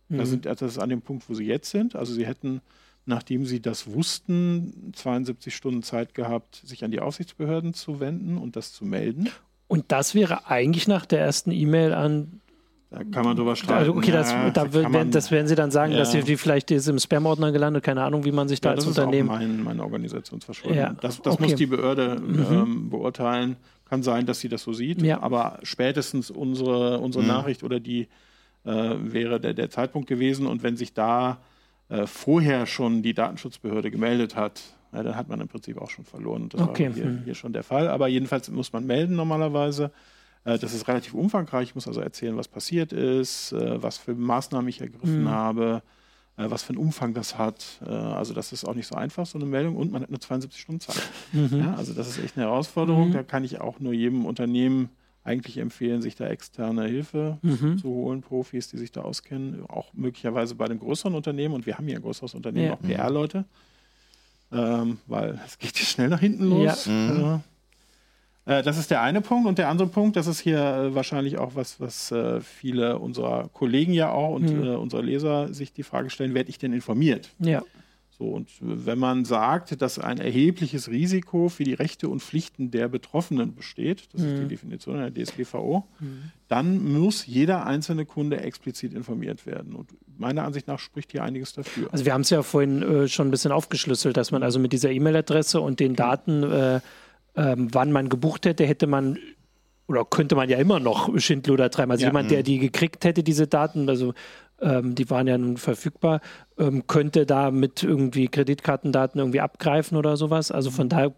Mhm. 0.08 0.18
Das, 0.18 0.30
sind, 0.30 0.46
das 0.46 0.62
ist 0.62 0.78
an 0.78 0.88
dem 0.88 1.02
Punkt, 1.02 1.28
wo 1.28 1.34
Sie 1.34 1.44
jetzt 1.44 1.70
sind. 1.70 1.94
Also 1.94 2.14
Sie 2.14 2.26
hätten, 2.26 2.62
nachdem 3.04 3.44
Sie 3.44 3.60
das 3.60 3.92
wussten, 3.92 4.92
72 4.94 5.54
Stunden 5.54 5.82
Zeit 5.82 6.14
gehabt, 6.14 6.62
sich 6.64 6.84
an 6.84 6.90
die 6.90 7.00
Aufsichtsbehörden 7.00 7.74
zu 7.74 8.00
wenden 8.00 8.38
und 8.38 8.56
das 8.56 8.72
zu 8.72 8.84
melden. 8.84 9.28
Und 9.68 9.86
das 9.88 10.14
wäre 10.14 10.46
eigentlich 10.48 10.88
nach 10.88 11.06
der 11.06 11.20
ersten 11.20 11.50
E-Mail 11.50 11.92
an 11.92 12.40
da 12.90 13.02
kann 13.02 13.24
man 13.24 13.36
drüber 13.36 13.56
streiten. 13.56 13.80
Also 13.80 13.94
okay, 13.94 14.12
das, 14.12 14.30
ja, 14.30 14.50
da 14.50 14.64
das, 14.64 14.88
man, 14.88 15.10
das, 15.10 15.30
werden 15.30 15.48
Sie 15.48 15.56
dann 15.56 15.70
sagen, 15.72 15.92
ja. 15.92 15.98
dass 15.98 16.12
Sie 16.12 16.22
die 16.22 16.36
vielleicht 16.36 16.70
ist 16.70 16.86
im 16.88 16.98
Spam-Ordner 16.98 17.50
gelandet, 17.50 17.82
keine 17.82 18.04
Ahnung, 18.04 18.24
wie 18.24 18.32
man 18.32 18.46
sich 18.46 18.60
da 18.60 18.70
ja, 18.70 18.74
als 18.76 18.86
Unternehmen. 18.86 19.28
Das 19.28 19.38
ist 19.38 19.44
auch 19.44 19.48
mein, 19.48 19.64
meine 19.64 19.82
Organisationsverschwörung. 19.82 20.76
Ja. 20.76 20.94
Das, 21.00 21.20
das 21.20 21.34
okay. 21.34 21.42
muss 21.42 21.54
die 21.56 21.66
Behörde 21.66 22.20
mhm. 22.20 22.46
ähm, 22.50 22.90
beurteilen. 22.90 23.56
Kann 23.88 24.02
sein, 24.02 24.26
dass 24.26 24.40
sie 24.40 24.48
das 24.48 24.62
so 24.62 24.72
sieht, 24.72 25.08
aber 25.12 25.60
spätestens 25.62 26.32
unsere, 26.32 26.98
unsere 26.98 27.22
mhm. 27.22 27.28
Nachricht 27.28 27.62
oder 27.62 27.78
die 27.78 28.08
äh, 28.64 28.94
wäre 28.98 29.38
der, 29.38 29.54
der 29.54 29.70
Zeitpunkt 29.70 30.08
gewesen. 30.08 30.46
Und 30.46 30.64
wenn 30.64 30.76
sich 30.76 30.92
da 30.92 31.38
äh, 31.88 32.06
vorher 32.06 32.66
schon 32.66 33.02
die 33.02 33.14
Datenschutzbehörde 33.14 33.92
gemeldet 33.92 34.34
hat, 34.34 34.60
ja, 34.92 35.02
dann 35.02 35.16
hat 35.16 35.28
man 35.28 35.40
im 35.40 35.48
Prinzip 35.48 35.78
auch 35.78 35.90
schon 35.90 36.04
verloren. 36.04 36.48
Das 36.48 36.60
okay. 36.60 36.88
war 36.88 36.94
hier, 36.94 37.04
mhm. 37.04 37.22
hier 37.24 37.34
schon 37.34 37.52
der 37.52 37.62
Fall. 37.62 37.88
Aber 37.88 38.08
jedenfalls 38.08 38.50
muss 38.50 38.72
man 38.72 38.86
melden 38.86 39.14
normalerweise. 39.14 39.92
Äh, 40.46 40.58
das 40.58 40.72
ist 40.72 40.88
relativ 40.88 41.12
umfangreich. 41.12 41.70
Ich 41.70 41.74
muss 41.74 41.86
also 41.86 42.00
erzählen, 42.00 42.36
was 42.36 42.48
passiert 42.48 42.92
ist, 42.92 43.52
äh, 43.52 43.82
was 43.82 43.98
für 43.98 44.14
Maßnahmen 44.14 44.68
ich 44.68 44.80
ergriffen 44.80 45.24
mhm. 45.24 45.28
habe, 45.28 45.82
äh, 46.36 46.48
was 46.48 46.62
für 46.62 46.70
einen 46.70 46.78
Umfang 46.78 47.12
das 47.12 47.36
hat. 47.36 47.80
Also 47.84 48.32
das 48.32 48.52
ist 48.52 48.64
auch 48.64 48.74
nicht 48.74 48.86
so 48.86 48.94
einfach, 48.94 49.26
so 49.26 49.38
eine 49.38 49.46
Meldung. 49.46 49.76
Und 49.76 49.92
man 49.92 50.02
hat 50.02 50.10
nur 50.10 50.20
72 50.20 50.60
Stunden 50.60 50.80
Zeit. 50.80 51.02
Mhm. 51.32 51.58
Ja, 51.58 51.74
also 51.74 51.92
das 51.92 52.08
ist 52.08 52.22
echt 52.22 52.36
eine 52.36 52.46
Herausforderung. 52.46 53.08
Mhm. 53.08 53.12
Da 53.12 53.22
kann 53.22 53.44
ich 53.44 53.60
auch 53.60 53.80
nur 53.80 53.92
jedem 53.92 54.24
Unternehmen 54.24 54.88
eigentlich 55.24 55.58
empfehlen, 55.58 56.02
sich 56.02 56.14
da 56.14 56.28
externe 56.28 56.86
Hilfe 56.86 57.38
mhm. 57.42 57.78
zu 57.78 57.88
holen, 57.88 58.20
Profis, 58.20 58.68
die 58.68 58.78
sich 58.78 58.92
da 58.92 59.00
auskennen. 59.00 59.66
Auch 59.66 59.92
möglicherweise 59.92 60.54
bei 60.54 60.68
den 60.68 60.78
größeren 60.78 61.14
Unternehmen. 61.14 61.54
Und 61.54 61.66
wir 61.66 61.76
haben 61.76 61.86
hier 61.88 61.96
ein 61.96 62.02
größeres 62.02 62.34
Unternehmen, 62.34 62.66
ja. 62.66 62.74
auch 62.74 62.80
PR-Leute. 62.80 63.44
Ähm, 64.52 64.98
weil 65.08 65.40
es 65.44 65.58
geht 65.58 65.76
hier 65.76 65.86
schnell 65.86 66.08
nach 66.08 66.20
hinten 66.20 66.44
los. 66.44 66.86
Ja. 66.86 66.92
Mhm. 66.92 67.42
Äh, 68.46 68.62
das 68.62 68.78
ist 68.78 68.90
der 68.90 69.02
eine 69.02 69.20
Punkt. 69.20 69.46
Und 69.46 69.58
der 69.58 69.68
andere 69.68 69.88
Punkt, 69.88 70.16
das 70.16 70.26
ist 70.26 70.40
hier 70.40 70.58
äh, 70.58 70.94
wahrscheinlich 70.94 71.36
auch 71.38 71.54
was, 71.54 71.80
was 71.80 72.10
äh, 72.12 72.40
viele 72.40 72.98
unserer 72.98 73.48
Kollegen 73.52 73.92
ja 73.92 74.10
auch 74.10 74.34
und 74.34 74.50
mhm. 74.50 74.76
unserer 74.76 75.02
Leser 75.02 75.52
sich 75.52 75.72
die 75.72 75.82
Frage 75.82 76.08
stellen, 76.08 76.34
werde 76.34 76.48
ich 76.48 76.58
denn 76.58 76.72
informiert? 76.72 77.30
Ja. 77.38 77.62
So, 78.18 78.24
und 78.24 78.48
wenn 78.60 78.98
man 78.98 79.26
sagt, 79.26 79.82
dass 79.82 79.98
ein 79.98 80.16
erhebliches 80.16 80.88
Risiko 80.88 81.50
für 81.50 81.64
die 81.64 81.74
Rechte 81.74 82.08
und 82.08 82.22
Pflichten 82.22 82.70
der 82.70 82.88
Betroffenen 82.88 83.54
besteht, 83.54 84.08
das 84.14 84.22
mhm. 84.22 84.28
ist 84.28 84.38
die 84.38 84.44
mhm. 84.44 84.48
Definition 84.48 84.96
der 84.96 85.12
DSGVO, 85.12 85.84
mhm. 86.00 86.30
dann 86.48 86.92
muss 86.94 87.26
jeder 87.26 87.66
einzelne 87.66 88.06
Kunde 88.06 88.40
explizit 88.40 88.94
informiert 88.94 89.44
werden. 89.44 89.74
Und 89.74 89.90
meiner 90.16 90.44
Ansicht 90.44 90.66
nach 90.66 90.78
spricht 90.78 91.12
hier 91.12 91.24
einiges 91.24 91.52
dafür. 91.52 91.88
Also 91.92 92.06
wir 92.06 92.14
haben 92.14 92.22
es 92.22 92.30
ja 92.30 92.42
vorhin 92.42 92.80
äh, 92.80 93.08
schon 93.08 93.28
ein 93.28 93.30
bisschen 93.30 93.52
aufgeschlüsselt, 93.52 94.16
dass 94.16 94.30
man 94.30 94.42
also 94.42 94.58
mit 94.60 94.72
dieser 94.72 94.90
E-Mail-Adresse 94.90 95.60
und 95.60 95.78
den 95.78 95.94
Daten 95.94 96.42
äh, 96.42 96.80
ähm, 97.36 97.68
wann 97.72 97.92
man 97.92 98.08
gebucht 98.08 98.46
hätte, 98.46 98.64
hätte 98.64 98.86
man 98.86 99.18
oder 99.88 100.04
könnte 100.04 100.34
man 100.34 100.48
ja 100.48 100.58
immer 100.58 100.80
noch 100.80 101.16
Schindluder 101.18 101.70
treiben. 101.70 101.92
Also 101.92 102.02
ja. 102.02 102.08
jemand, 102.08 102.30
der 102.30 102.40
mhm. 102.40 102.44
die 102.44 102.58
gekriegt 102.58 103.04
hätte, 103.04 103.22
diese 103.22 103.46
Daten, 103.46 103.88
also 103.88 104.14
ähm, 104.60 104.94
die 104.94 105.08
waren 105.10 105.26
ja 105.26 105.38
nun 105.38 105.58
verfügbar, 105.58 106.20
ähm, 106.58 106.86
könnte 106.86 107.26
da 107.26 107.50
mit 107.50 107.82
irgendwie 107.82 108.28
Kreditkartendaten 108.28 109.20
irgendwie 109.20 109.40
abgreifen 109.40 109.96
oder 109.96 110.16
sowas. 110.16 110.50
Also 110.50 110.70
von 110.70 110.88
daher 110.88 111.14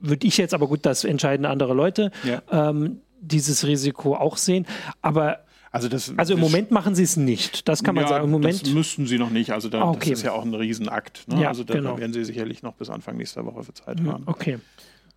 würde 0.00 0.26
ich 0.26 0.36
jetzt, 0.36 0.54
aber 0.54 0.66
gut, 0.66 0.86
das 0.86 1.04
entscheiden 1.04 1.46
andere 1.46 1.74
Leute, 1.74 2.10
ja. 2.24 2.42
ähm, 2.50 3.00
dieses 3.20 3.66
Risiko 3.66 4.14
auch 4.14 4.36
sehen. 4.36 4.66
Aber 5.02 5.40
also, 5.70 5.88
das, 5.88 6.14
also 6.16 6.34
im 6.34 6.40
Moment 6.40 6.70
machen 6.70 6.94
sie 6.94 7.02
es 7.02 7.16
nicht. 7.16 7.68
Das 7.68 7.84
kann 7.84 7.94
man 7.94 8.04
ja, 8.04 8.08
sagen. 8.08 8.24
Im 8.24 8.30
Moment 8.30 8.62
das 8.62 8.70
müssten 8.70 9.06
sie 9.06 9.18
noch 9.18 9.30
nicht. 9.30 9.52
Also 9.52 9.68
da, 9.68 9.82
okay. 9.84 10.10
das 10.10 10.20
ist 10.20 10.24
ja 10.24 10.32
auch 10.32 10.44
ein 10.44 10.54
Riesenakt. 10.54 11.28
Ne? 11.28 11.42
Ja, 11.42 11.48
also 11.48 11.62
da 11.62 11.74
genau. 11.74 11.98
werden 11.98 12.12
sie 12.12 12.24
sicherlich 12.24 12.62
noch 12.62 12.72
bis 12.74 12.88
Anfang 12.88 13.18
nächster 13.18 13.44
Woche 13.44 13.62
für 13.64 13.74
Zeit 13.74 14.00
haben. 14.00 14.22
Okay. 14.26 14.58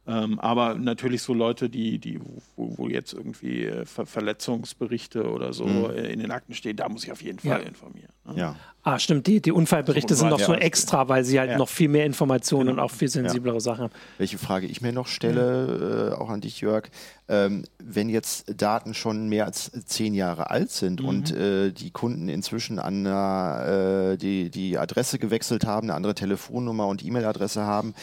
Ähm, 0.07 0.39
aber 0.39 0.73
natürlich 0.73 1.21
so 1.21 1.33
Leute, 1.33 1.69
die, 1.69 1.99
die 1.99 2.19
wo, 2.55 2.77
wo 2.77 2.87
jetzt 2.87 3.13
irgendwie 3.13 3.65
äh, 3.65 3.85
Ver 3.85 4.07
Verletzungsberichte 4.07 5.29
oder 5.29 5.53
so 5.53 5.67
mhm. 5.67 5.91
in 5.91 6.19
den 6.19 6.31
Akten 6.31 6.55
stehen, 6.55 6.75
da 6.75 6.89
muss 6.89 7.03
ich 7.03 7.11
auf 7.11 7.21
jeden 7.21 7.37
Fall 7.37 7.61
ja. 7.61 7.67
informieren. 7.67 8.09
Ne? 8.25 8.33
Ja. 8.35 8.55
Ah, 8.83 8.97
stimmt. 8.97 9.27
Die, 9.27 9.41
die 9.41 9.51
Unfallberichte 9.51 10.15
sind 10.15 10.29
noch 10.29 10.39
so 10.39 10.55
extra, 10.55 11.07
weil 11.07 11.23
sie 11.23 11.39
halt 11.39 11.51
ja. 11.51 11.57
noch 11.59 11.69
viel 11.69 11.87
mehr 11.87 12.07
Informationen 12.07 12.69
genau. 12.69 12.81
und 12.81 12.85
auch 12.85 12.91
viel 12.91 13.09
sensiblere 13.09 13.55
ja. 13.55 13.59
Sachen 13.59 13.83
haben. 13.83 13.93
Welche 14.17 14.39
Frage 14.39 14.65
ich 14.65 14.81
mir 14.81 14.91
noch 14.91 15.05
stelle, 15.05 16.09
mhm. 16.09 16.13
äh, 16.13 16.15
auch 16.15 16.29
an 16.29 16.41
dich, 16.41 16.61
Jörg, 16.61 16.89
ähm, 17.29 17.63
wenn 17.77 18.09
jetzt 18.09 18.59
Daten 18.59 18.95
schon 18.95 19.29
mehr 19.29 19.45
als 19.45 19.71
zehn 19.85 20.15
Jahre 20.15 20.49
alt 20.49 20.71
sind 20.71 21.01
mhm. 21.01 21.07
und 21.07 21.31
äh, 21.31 21.71
die 21.71 21.91
Kunden 21.91 22.27
inzwischen 22.27 22.79
an 22.79 23.05
äh, 23.05 24.17
die, 24.17 24.49
die 24.49 24.79
Adresse 24.79 25.19
gewechselt 25.19 25.67
haben, 25.67 25.85
eine 25.85 25.93
andere 25.93 26.15
Telefonnummer 26.15 26.87
und 26.87 27.05
E-Mail-Adresse 27.05 27.61
haben, 27.61 27.93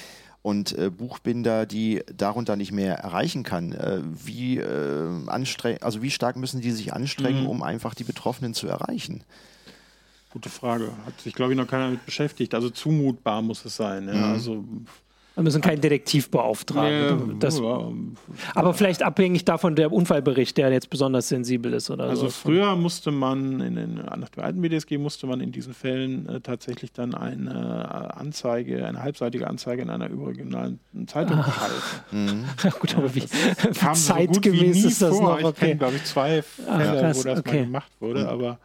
und 0.48 0.72
äh, 0.78 0.88
Buchbinder, 0.88 1.66
die 1.66 2.02
darunter 2.16 2.56
nicht 2.56 2.72
mehr 2.72 2.94
erreichen 2.94 3.42
kann, 3.42 3.72
äh, 3.72 4.00
wie, 4.02 4.56
äh, 4.56 5.11
also 5.82 6.00
wie 6.00 6.11
stark 6.11 6.37
müssen 6.37 6.62
die 6.62 6.70
sich 6.70 6.94
anstrengen, 6.94 7.42
mhm. 7.42 7.48
um 7.48 7.62
einfach 7.62 7.94
die 7.94 8.04
Betroffenen 8.04 8.54
zu 8.54 8.66
erreichen? 8.66 9.24
Gute 10.30 10.48
Frage. 10.48 10.90
Hat 11.04 11.20
sich, 11.20 11.34
glaube 11.34 11.52
ich, 11.52 11.58
noch 11.58 11.66
keiner 11.66 11.84
damit 11.84 12.06
beschäftigt. 12.06 12.54
Also 12.54 12.70
zumutbar 12.70 13.42
muss 13.42 13.62
es 13.66 13.76
sein. 13.76 14.08
Ja? 14.08 14.14
Mhm. 14.14 14.24
Also 14.24 14.64
wir 15.38 15.44
müssen 15.44 15.62
keinen 15.62 15.81
Detektiv 15.81 16.31
beauftragen. 16.31 17.29
Nee, 17.29 17.35
das, 17.38 17.61
ja. 17.61 17.92
Aber 18.57 18.74
vielleicht 18.74 19.05
abhängig 19.05 19.44
davon 19.44 19.77
der 19.77 19.92
Unfallbericht, 19.92 20.57
der 20.57 20.72
jetzt 20.72 20.90
besonders 20.90 21.29
sensibel 21.29 21.74
ist 21.74 21.90
oder 21.90 22.05
also 22.05 22.24
so. 22.24 22.31
früher 22.31 22.74
musste 22.74 23.12
man, 23.12 23.61
in 23.61 23.77
den, 23.77 23.94
nach 23.94 24.31
dem 24.31 24.42
alten 24.42 24.61
BDSG 24.61 24.98
musste 24.98 25.29
man 25.29 25.40
in 25.40 25.53
diesen 25.53 25.74
Fällen 25.74 26.29
äh, 26.29 26.40
tatsächlich 26.40 26.92
dann 26.92 27.14
eine 27.14 28.16
Anzeige, 28.16 28.85
eine 28.85 29.01
halbseitige 29.01 29.46
Anzeige 29.46 29.83
in 29.83 29.90
einer 29.90 30.09
überregionalen 30.11 30.81
Zeitung 31.07 31.42
schalten. 31.44 31.74
Mhm. 32.11 32.44
Ja, 32.64 32.70
gut, 32.81 32.96
aber 32.96 33.14
wie, 33.14 33.22
wie 33.22 33.92
zeitgemäß 33.92 34.83
so 34.83 34.88
ist 34.88 35.03
das 35.03 35.16
vor. 35.16 35.22
noch? 35.22 35.38
Okay. 35.38 35.48
Ich 35.51 35.57
kenne, 35.57 35.77
glaube 35.77 35.96
ich, 35.96 36.05
zwei 36.05 36.42
Fälle, 36.42 37.11
Ach, 37.11 37.16
wo 37.16 37.22
das 37.22 37.38
okay. 37.38 37.59
mal 37.59 37.64
gemacht 37.64 37.92
wurde, 38.01 38.20
mhm. 38.22 38.29
aber 38.29 38.59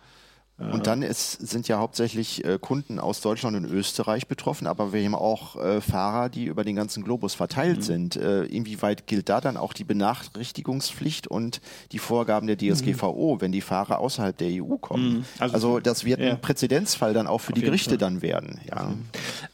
und 0.58 0.86
dann 0.86 1.02
ist, 1.02 1.32
sind 1.32 1.68
ja 1.68 1.80
hauptsächlich 1.80 2.46
äh, 2.46 2.60
Kunden 2.62 3.00
aus 3.00 3.22
Deutschland 3.22 3.58
und 3.58 3.66
Österreich 3.66 4.28
betroffen, 4.28 4.68
aber 4.68 4.94
wir 4.94 5.04
haben 5.04 5.16
auch 5.16 5.56
äh, 5.56 5.82
Fahrer, 5.82 6.30
die 6.30 6.46
über 6.46 6.64
den 6.64 6.76
ganzen 6.76 7.04
Globus 7.04 7.34
verteilt 7.34 7.78
mhm. 7.78 7.82
sind. 7.82 8.16
Äh, 8.16 8.44
inwieweit 8.44 9.08
gilt 9.08 9.30
da 9.30 9.42
dann 9.42 9.58
auch 9.58 9.74
die 9.74 9.84
Benachrichtigungspflicht 9.84 11.26
und 11.26 11.60
die 11.92 11.98
Vorgaben 11.98 12.46
der 12.46 12.58
DSGVO, 12.58 13.36
mhm. 13.36 13.42
wenn 13.42 13.52
die 13.52 13.62
Fahrer 13.62 14.00
außerhalb 14.00 14.38
der 14.38 14.64
EU 14.64 14.78
kommen? 14.78 15.14
Mhm. 15.14 15.26
Also, 15.40 15.56
also, 15.56 15.80
das 15.80 16.06
wird 16.06 16.20
ja. 16.20 16.32
ein 16.32 16.42
Präzedenzfall 16.42 17.14
dann 17.14 17.26
auch 17.26 17.40
für 17.40 17.54
Auf 17.54 17.60
die 17.60 17.66
Gerichte 17.66 17.92
Fall. 17.92 17.98
dann 17.98 18.22
werden. 18.22 18.60
Ja. 18.70 18.94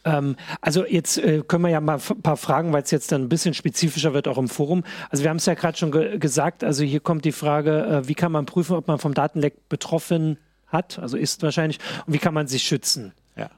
Ähm, 0.04 0.36
also 0.60 0.86
jetzt 0.86 1.18
äh, 1.18 1.44
können 1.48 1.64
wir 1.64 1.70
ja 1.70 1.80
mal 1.80 1.98
ein 2.10 2.22
paar 2.22 2.38
Fragen, 2.38 2.74
weil 2.74 2.84
es 2.84 2.92
jetzt 2.92 3.14
dann 3.14 3.22
ein 3.22 3.30
bisschen 3.30 3.54
spezifischer 3.54 4.14
wird, 4.14 4.28
auch 4.28 4.38
im 4.38 4.50
Forum. 4.50 4.84
Also 5.10 5.24
wir 5.24 5.30
haben 5.30 5.38
es 5.38 5.46
ja 5.46 5.54
gerade 5.54 5.78
schon 5.78 5.92
ge 5.92 6.20
gesagt, 6.20 6.66
also 6.66 6.84
hier 6.84 7.00
kommt 7.00 7.24
die 7.24 7.32
Frage, 7.32 7.86
äh, 7.86 8.08
wie 8.10 8.16
kann 8.16 8.34
man 8.34 8.46
prüfen, 8.46 8.76
ob 8.76 8.90
man 8.90 9.00
vom 9.00 9.14
Datenleck 9.14 9.70
betroffen 9.70 10.34
ist? 10.34 10.49
Hat, 10.70 11.00
also 11.00 11.18
ist 11.18 11.44
wahrscheinlich, 11.44 11.80
und 12.06 12.14
wie 12.14 12.18
kann 12.20 12.34
man 12.34 12.48
sich 12.48 12.64
schützen? 12.64 13.14
Ja. 13.36 13.50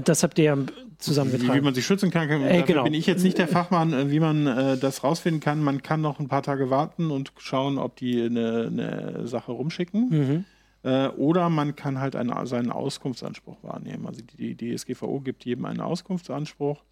Das 0.00 0.22
habt 0.22 0.38
ihr 0.38 0.44
ja 0.44 0.56
zusammengetragen. 0.98 1.52
Wie, 1.52 1.58
wie 1.58 1.64
man 1.64 1.74
sich 1.74 1.84
schützen 1.84 2.10
kann, 2.10 2.28
kann 2.28 2.42
äh, 2.42 2.62
genau. 2.62 2.84
bin 2.84 2.94
ich 2.94 3.06
jetzt 3.06 3.22
nicht 3.22 3.38
der 3.38 3.48
Fachmann, 3.48 3.92
äh, 3.92 4.10
wie 4.10 4.20
man 4.20 4.46
äh, 4.46 4.76
das 4.78 5.02
rausfinden 5.02 5.40
kann. 5.40 5.62
Man 5.62 5.82
kann 5.82 6.00
noch 6.00 6.20
ein 6.20 6.28
paar 6.28 6.42
Tage 6.42 6.70
warten 6.70 7.10
und 7.10 7.32
schauen, 7.38 7.78
ob 7.78 7.96
die 7.96 8.22
eine, 8.22 8.66
eine 8.66 9.26
Sache 9.26 9.52
rumschicken. 9.52 10.08
Mhm. 10.10 10.44
Äh, 10.82 11.08
oder 11.08 11.50
man 11.50 11.76
kann 11.76 11.98
halt 11.98 12.16
einen, 12.16 12.46
seinen 12.46 12.70
Auskunftsanspruch 12.70 13.62
wahrnehmen. 13.62 14.06
Also 14.06 14.22
die, 14.22 14.54
die 14.54 14.76
DSGVO 14.76 15.20
gibt 15.20 15.44
jedem 15.44 15.64
einen 15.64 15.80
Auskunftsanspruch. 15.80 16.82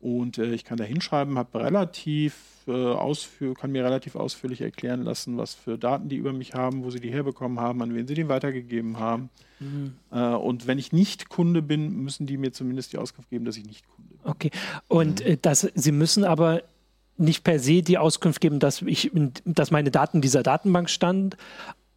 Und 0.00 0.38
äh, 0.38 0.52
ich 0.52 0.64
kann 0.64 0.76
da 0.76 0.84
hinschreiben, 0.84 1.38
habe 1.38 1.60
relativ 1.60 2.34
äh, 2.68 2.72
ausführ 2.72 3.54
kann 3.54 3.70
mir 3.70 3.84
relativ 3.84 4.16
ausführlich 4.16 4.60
erklären 4.60 5.02
lassen, 5.02 5.36
was 5.36 5.54
für 5.54 5.78
Daten 5.78 6.08
die 6.08 6.16
über 6.16 6.32
mich 6.32 6.54
haben, 6.54 6.84
wo 6.84 6.90
sie 6.90 7.00
die 7.00 7.10
herbekommen 7.10 7.60
haben, 7.60 7.80
an 7.82 7.94
wen 7.94 8.06
sie 8.06 8.14
die 8.14 8.28
weitergegeben 8.28 8.98
haben. 8.98 9.30
Mhm. 9.60 9.94
Äh, 10.10 10.34
und 10.34 10.66
wenn 10.66 10.78
ich 10.78 10.92
nicht 10.92 11.28
Kunde 11.28 11.62
bin, 11.62 12.02
müssen 12.02 12.26
die 12.26 12.36
mir 12.36 12.52
zumindest 12.52 12.92
die 12.92 12.98
Auskunft 12.98 13.30
geben, 13.30 13.44
dass 13.44 13.56
ich 13.56 13.64
nicht 13.64 13.86
Kunde 13.88 14.14
bin. 14.14 14.30
Okay. 14.30 14.50
Und 14.88 15.24
mhm. 15.24 15.38
das, 15.42 15.68
sie 15.74 15.92
müssen 15.92 16.24
aber 16.24 16.62
nicht 17.16 17.44
per 17.44 17.58
se 17.58 17.82
die 17.82 17.98
Auskunft 17.98 18.40
geben, 18.40 18.58
dass 18.58 18.82
ich, 18.82 19.10
dass 19.44 19.70
meine 19.70 19.90
Daten 19.90 20.18
in 20.18 20.22
dieser 20.22 20.42
Datenbank 20.42 20.90
standen. 20.90 21.30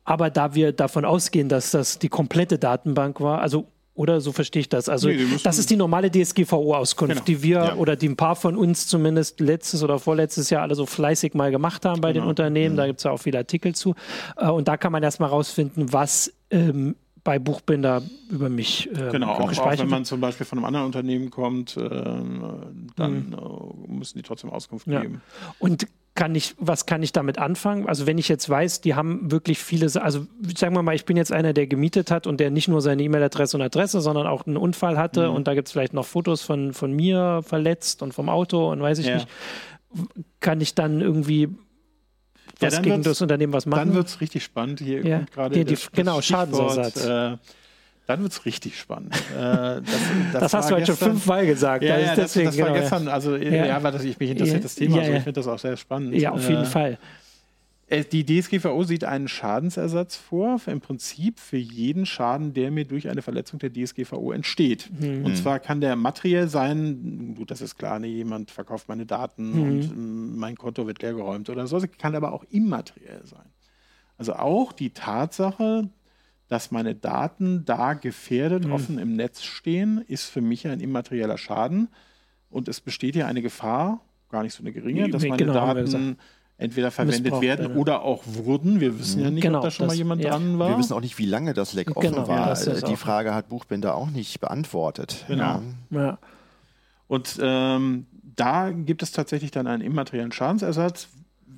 Aber 0.04 0.30
da 0.30 0.56
wir 0.56 0.72
davon 0.72 1.04
ausgehen, 1.04 1.50
dass 1.50 1.72
das 1.72 2.00
die 2.00 2.10
komplette 2.10 2.58
Datenbank 2.58 3.20
war, 3.22 3.42
also 3.42 3.68
oder 4.00 4.22
so 4.22 4.32
verstehe 4.32 4.62
ich 4.62 4.70
das. 4.70 4.88
Also 4.88 5.10
nee, 5.10 5.26
das 5.44 5.58
ist 5.58 5.70
die 5.70 5.76
normale 5.76 6.10
DSGVO-Auskunft, 6.10 7.16
genau. 7.16 7.26
die 7.26 7.44
wir 7.44 7.58
ja. 7.58 7.76
oder 7.76 7.98
die 7.98 8.08
ein 8.08 8.16
paar 8.16 8.38
von 8.38 8.56
uns 8.56 8.88
zumindest 8.88 9.42
letztes 9.42 9.84
oder 9.84 10.00
vorletztes 10.00 10.50
Jahr 10.50 10.62
alle 10.62 10.74
so 10.74 10.86
fleißig 10.86 11.34
mal 11.34 11.52
gemacht 11.52 11.84
haben 11.84 12.00
bei 12.00 12.14
genau. 12.14 12.24
den 12.24 12.30
Unternehmen. 12.30 12.76
Mhm. 12.76 12.78
Da 12.78 12.88
gibt 12.88 13.00
es 13.00 13.04
ja 13.04 13.12
auch 13.12 13.18
viele 13.18 13.40
Artikel 13.40 13.76
zu. 13.76 13.96
Äh, 14.38 14.48
und 14.48 14.70
da 14.70 14.78
kann 14.78 14.94
man 14.94 15.04
erstmal 15.04 15.28
rausfinden, 15.28 15.92
was 15.92 16.34
ähm, 16.50 16.96
bei 17.26 17.40
Buchbinder 17.40 18.02
über 18.30 18.48
mich 18.48 18.90
ähm, 18.96 19.12
genau, 19.12 19.32
auch, 19.32 19.60
auch, 19.60 19.78
wenn 19.78 19.90
man 19.90 20.06
zum 20.06 20.22
Beispiel 20.22 20.46
von 20.46 20.60
einem 20.60 20.66
anderen 20.66 20.86
Unternehmen 20.86 21.30
kommt, 21.30 21.76
äh, 21.76 21.90
dann 21.90 22.86
mhm. 22.96 23.34
äh, 23.34 23.92
müssen 23.92 24.18
die 24.18 24.24
trotzdem 24.24 24.50
Auskunft 24.50 24.88
ja. 24.88 25.02
geben. 25.02 25.22
Und 25.60 25.88
kann 26.20 26.36
ich, 26.36 26.54
was 26.58 26.86
kann 26.86 27.02
ich 27.02 27.14
damit 27.14 27.38
anfangen? 27.38 27.88
Also 27.88 28.06
wenn 28.06 28.18
ich 28.18 28.28
jetzt 28.28 28.50
weiß, 28.50 28.82
die 28.82 28.94
haben 28.94 29.32
wirklich 29.32 29.58
viele, 29.58 29.86
also 30.04 30.28
sagen 30.54 30.76
wir 30.76 30.84
mal, 30.84 30.94
ich 30.94 31.06
bin 31.06 31.16
jetzt 31.16 31.32
einer, 31.32 31.54
der 31.54 31.66
gemietet 31.66 32.12
hat 32.12 32.28
und 32.28 32.42
der 32.42 32.52
nicht 32.52 32.68
nur 32.68 32.82
seine 32.82 33.02
E-Mail-Adresse 33.04 33.56
und 33.56 33.64
Adresse, 33.64 34.02
sondern 34.02 34.28
auch 34.28 34.46
einen 34.46 34.58
Unfall 34.58 34.98
hatte 34.98 35.30
mhm. 35.30 35.36
und 35.36 35.48
da 35.48 35.54
gibt 35.54 35.70
es 35.70 35.72
vielleicht 35.72 35.94
noch 35.94 36.06
Fotos 36.06 36.42
von, 36.42 36.74
von 36.74 36.92
mir 36.92 37.40
verletzt 37.42 38.02
und 38.02 38.14
vom 38.14 38.28
Auto 38.28 38.70
und 38.70 38.82
weiß 38.82 39.00
ich 39.00 39.06
ja. 39.06 39.16
nicht, 39.16 39.30
kann 40.42 40.60
ich 40.60 40.76
dann 40.76 41.00
irgendwie 41.00 41.56
was 42.60 42.76
ja, 42.76 42.82
gegen 42.82 43.02
das 43.02 43.22
Unternehmen 43.22 43.54
was 43.54 43.66
machen? 43.66 43.80
Dann 43.80 43.94
wird 43.94 44.08
es 44.08 44.20
richtig 44.20 44.44
spannend. 44.44 44.82
Hier 44.82 45.06
ja. 45.06 45.22
gerade 45.34 45.64
genau, 45.94 46.20
Schadensersatz. 46.20 47.06
Äh, 47.06 47.38
dann 48.10 48.24
wird 48.24 48.32
es 48.32 48.46
richtig 48.46 48.80
spannend. 48.80 49.16
Äh, 49.30 49.42
das, 49.42 49.84
das, 50.32 50.42
das 50.42 50.54
hast 50.54 50.72
du 50.72 50.76
heute 50.76 50.88
schon 50.88 50.98
fünfmal 50.98 51.46
gesagt. 51.46 51.84
Ja, 51.84 51.98
ja 51.98 52.16
deswegen, 52.16 52.48
das, 52.48 52.56
das 52.56 52.66
war 52.66 52.74
genau, 52.74 52.80
gestern, 52.80 53.08
also 53.08 53.36
ja, 53.36 53.66
ja 53.68 53.84
weil 53.84 53.92
das, 53.92 54.04
ich 54.04 54.20
mich 54.20 54.32
interessiert 54.32 54.66
das 54.66 54.76
Thema, 54.76 55.00
also 55.00 55.12
ich 55.12 55.24
finde 55.24 55.34
das 55.34 55.48
auch 55.48 55.60
sehr 55.60 55.78
spannend. 55.78 56.16
Ja, 56.16 56.32
auf 56.32 56.50
jeden 56.50 56.64
äh, 56.64 56.66
Fall. 56.66 56.98
Äh, 57.88 58.04
die 58.04 58.26
DSGVO 58.26 58.84
sieht 58.84 59.04
einen 59.04 59.28
Schadensersatz 59.28 60.16
vor, 60.16 60.60
im 60.68 60.82
Prinzip 60.82 61.40
für 61.40 61.58
jeden 61.58 62.06
Schaden, 62.06 62.54
der 62.54 62.72
mir 62.72 62.86
durch 62.86 63.10
eine 63.10 63.22
Verletzung 63.22 63.60
der 63.60 63.72
DSGVO 63.72 64.32
entsteht. 64.32 64.90
Mhm. 65.00 65.26
Und 65.26 65.38
zwar 65.38 65.60
kann 65.60 65.82
der 65.82 65.96
materiell 65.96 66.48
sein, 66.48 67.36
gut, 67.36 67.52
das 67.52 67.62
ist 67.62 67.78
klar, 67.78 68.00
ne, 68.00 68.08
jemand 68.08 68.52
verkauft 68.52 68.90
meine 68.90 69.06
Daten 69.06 69.52
mhm. 69.52 69.62
und 69.62 69.84
ähm, 69.84 70.38
mein 70.38 70.56
Konto 70.56 70.86
wird 70.88 71.02
leergeräumt 71.02 71.50
oder 71.50 71.68
so, 71.68 71.80
kann 71.98 72.16
aber 72.16 72.34
auch 72.34 72.44
immateriell 72.50 73.22
sein. 73.26 73.46
Also 74.18 74.34
auch 74.34 74.74
die 74.74 74.90
Tatsache, 74.90 75.90
dass 76.50 76.72
meine 76.72 76.96
Daten 76.96 77.64
da 77.64 77.94
gefährdet, 77.94 78.66
mhm. 78.66 78.72
offen 78.74 79.00
im 79.00 79.16
Netz 79.16 79.44
stehen, 79.44 80.04
ist 80.08 80.26
für 80.26 80.42
mich 80.42 80.68
ein 80.68 80.82
immaterieller 80.82 81.38
Schaden. 81.38 81.88
Und 82.50 82.68
es 82.68 82.82
besteht 82.82 83.16
ja 83.16 83.28
eine 83.28 83.42
Gefahr, 83.42 84.02
gar 84.30 84.44
nicht 84.44 84.54
so 84.54 84.64
eine 84.64 84.74
geringe, 84.74 85.10
dass 85.10 85.24
meine 85.24 85.38
genau, 85.38 85.54
Daten 85.54 86.18
entweder 86.58 86.92
verwendet 86.92 87.40
werden 87.40 87.78
oder 87.78 88.02
auch 88.02 88.24
wurden. 88.26 88.82
Wir 88.82 89.00
wissen 89.00 89.22
ja 89.22 89.30
nicht, 89.30 89.44
genau, 89.44 89.60
ob 89.60 89.64
da 89.64 89.72
schon 89.72 89.86
das, 89.88 89.96
mal 89.96 89.98
jemand 89.98 90.22
ja. 90.22 90.32
dran 90.32 90.60
war. 90.60 90.72
Wir 90.72 90.78
wissen 90.80 90.94
auch 90.94 91.02
nicht, 91.02 91.18
wie 91.18 91.26
lange 91.26 91.54
das 91.54 91.74
Leck 91.74 91.96
offen 91.96 92.12
genau, 92.12 92.28
war. 92.28 92.62
Ja, 92.62 92.82
die 92.82 92.98
Frage 92.98 93.34
hat 93.34 93.48
Buchbinder 93.50 93.96
auch 93.96 94.10
nicht 94.10 94.42
beantwortet. 94.42 95.26
Genau. 95.28 95.62
Ja. 95.92 96.18
Und 97.08 97.40
ähm, 97.42 98.08
da 98.36 98.72
gibt 98.72 99.04
es 99.04 99.12
tatsächlich 99.12 99.52
dann 99.52 99.68
einen 99.68 99.82
immateriellen 99.82 100.32
Schadensersatz, 100.32 101.08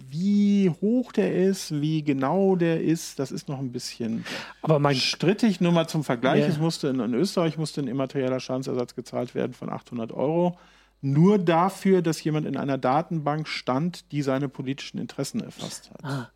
wie 0.09 0.69
hoch 0.81 1.11
der 1.11 1.35
ist, 1.35 1.81
wie 1.81 2.03
genau 2.03 2.55
der 2.55 2.81
ist, 2.81 3.19
das 3.19 3.31
ist 3.31 3.49
noch 3.49 3.59
ein 3.59 3.71
bisschen 3.71 4.25
Aber 4.61 4.79
mein 4.79 4.95
strittig. 4.95 5.61
Nur 5.61 5.71
mal 5.71 5.87
zum 5.87 6.03
Vergleich, 6.03 6.41
ja. 6.41 6.47
es 6.47 6.57
musste 6.57 6.87
in, 6.87 6.99
in, 6.99 7.13
Österreich 7.13 7.57
musste 7.57 7.81
ein 7.81 7.87
immaterieller 7.87 8.39
Schadensersatz 8.39 8.95
gezahlt 8.95 9.35
werden 9.35 9.53
von 9.53 9.69
800 9.69 10.11
Euro 10.11 10.57
nur 11.01 11.39
dafür, 11.39 12.03
dass 12.03 12.23
jemand 12.23 12.45
in 12.45 12.55
einer 12.55 12.77
Datenbank 12.77 13.47
stand, 13.47 14.11
die 14.11 14.21
seine 14.21 14.49
politischen 14.49 14.99
Interessen 14.99 15.41
erfasst 15.41 15.89
hat. 15.91 16.03
Ah, 16.03 16.29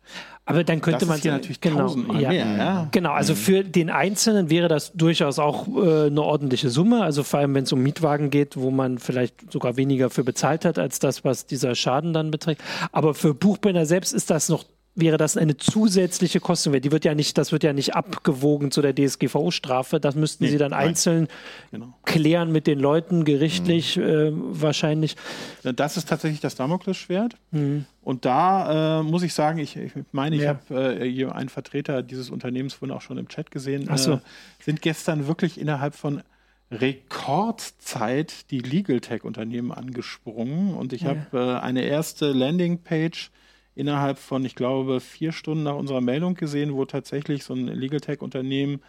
aber 0.44 0.64
dann 0.64 0.80
könnte 0.80 1.00
das 1.00 1.08
man 1.08 1.20
hier 1.20 1.32
natürlich 1.32 1.60
genau, 1.60 1.94
ja, 2.18 2.28
mehr, 2.28 2.56
ja. 2.56 2.88
Genau, 2.90 3.12
also 3.12 3.32
mhm. 3.32 3.36
für 3.36 3.64
den 3.64 3.90
Einzelnen 3.90 4.50
wäre 4.50 4.66
das 4.66 4.92
durchaus 4.92 5.38
auch 5.38 5.68
äh, 5.68 6.06
eine 6.06 6.22
ordentliche 6.22 6.68
Summe. 6.68 7.02
Also 7.02 7.22
vor 7.22 7.40
allem, 7.40 7.54
wenn 7.54 7.64
es 7.64 7.72
um 7.72 7.82
Mietwagen 7.82 8.30
geht, 8.30 8.56
wo 8.56 8.70
man 8.70 8.98
vielleicht 8.98 9.52
sogar 9.52 9.76
weniger 9.76 10.10
für 10.10 10.24
bezahlt 10.24 10.64
hat 10.64 10.78
als 10.78 10.98
das, 10.98 11.24
was 11.24 11.46
dieser 11.46 11.76
Schaden 11.76 12.12
dann 12.12 12.32
beträgt. 12.32 12.60
Aber 12.90 13.14
für 13.14 13.34
Buchbinder 13.34 13.86
selbst 13.86 14.12
ist 14.12 14.30
das 14.30 14.48
noch 14.48 14.64
wäre 14.96 15.18
das 15.18 15.36
eine 15.36 15.56
zusätzliche 15.56 16.40
Kosten. 16.40 16.72
Die 16.80 16.90
wird 16.90 17.04
ja 17.04 17.14
nicht, 17.14 17.38
das 17.38 17.52
wird 17.52 17.62
ja 17.62 17.72
nicht 17.72 17.94
abgewogen 17.94 18.70
zu 18.70 18.82
der 18.82 18.94
DSGVO-Strafe. 18.94 20.00
Das 20.00 20.14
müssten 20.14 20.44
nee, 20.44 20.50
Sie 20.50 20.58
dann 20.58 20.70
nein. 20.70 20.88
einzeln 20.88 21.28
genau. 21.70 21.92
klären 22.04 22.50
mit 22.50 22.66
den 22.66 22.80
Leuten, 22.80 23.24
gerichtlich 23.24 23.96
mhm. 23.96 24.02
äh, 24.02 24.30
wahrscheinlich. 24.32 25.16
Das 25.62 25.96
ist 25.96 26.08
tatsächlich 26.08 26.40
das 26.40 26.56
Damoklesschwert. 26.56 27.36
Mhm. 27.50 27.84
Und 28.02 28.24
da 28.24 29.00
äh, 29.00 29.02
muss 29.02 29.22
ich 29.22 29.34
sagen, 29.34 29.58
ich, 29.58 29.76
ich 29.76 29.92
meine, 30.12 30.36
ich 30.36 30.42
ja. 30.42 30.58
habe 30.70 31.04
äh, 31.04 31.26
einen 31.26 31.50
Vertreter 31.50 32.02
dieses 32.02 32.30
Unternehmens 32.30 32.80
wohl 32.80 32.90
auch 32.90 33.02
schon 33.02 33.18
im 33.18 33.28
Chat 33.28 33.50
gesehen, 33.50 33.88
so. 33.96 34.14
Äh, 34.14 34.18
sind 34.64 34.80
gestern 34.80 35.26
wirklich 35.26 35.60
innerhalb 35.60 35.94
von 35.94 36.22
Rekordzeit 36.70 38.50
die 38.50 38.60
Legal 38.60 39.00
Tech-Unternehmen 39.00 39.72
angesprungen. 39.72 40.74
Und 40.74 40.92
ich 40.92 41.02
ja. 41.02 41.10
habe 41.10 41.38
äh, 41.38 41.60
eine 41.60 41.82
erste 41.82 42.32
Landingpage 42.32 43.30
innerhalb 43.76 44.18
von, 44.18 44.44
ich 44.44 44.56
glaube, 44.56 45.00
vier 45.00 45.30
Stunden 45.30 45.62
nach 45.62 45.76
unserer 45.76 46.00
Meldung 46.00 46.34
gesehen, 46.34 46.74
wo 46.74 46.84
tatsächlich 46.86 47.44
so 47.44 47.54
ein 47.54 47.68
Legal 47.68 48.00
Tech-Unternehmen 48.00 48.80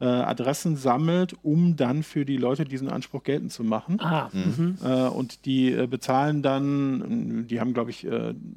äh, 0.00 0.04
Adressen 0.04 0.76
sammelt, 0.76 1.34
um 1.42 1.76
dann 1.76 2.02
für 2.02 2.24
die 2.24 2.36
Leute 2.36 2.64
diesen 2.64 2.88
Anspruch 2.88 3.22
geltend 3.22 3.52
zu 3.52 3.62
machen. 3.62 4.00
Ah, 4.00 4.30
mhm. 4.32 4.76
äh, 4.84 5.06
und 5.06 5.44
die 5.46 5.72
äh, 5.72 5.86
bezahlen 5.86 6.42
dann, 6.42 7.46
die 7.48 7.60
haben, 7.60 7.72
glaube 7.72 7.92
ich, 7.92 8.06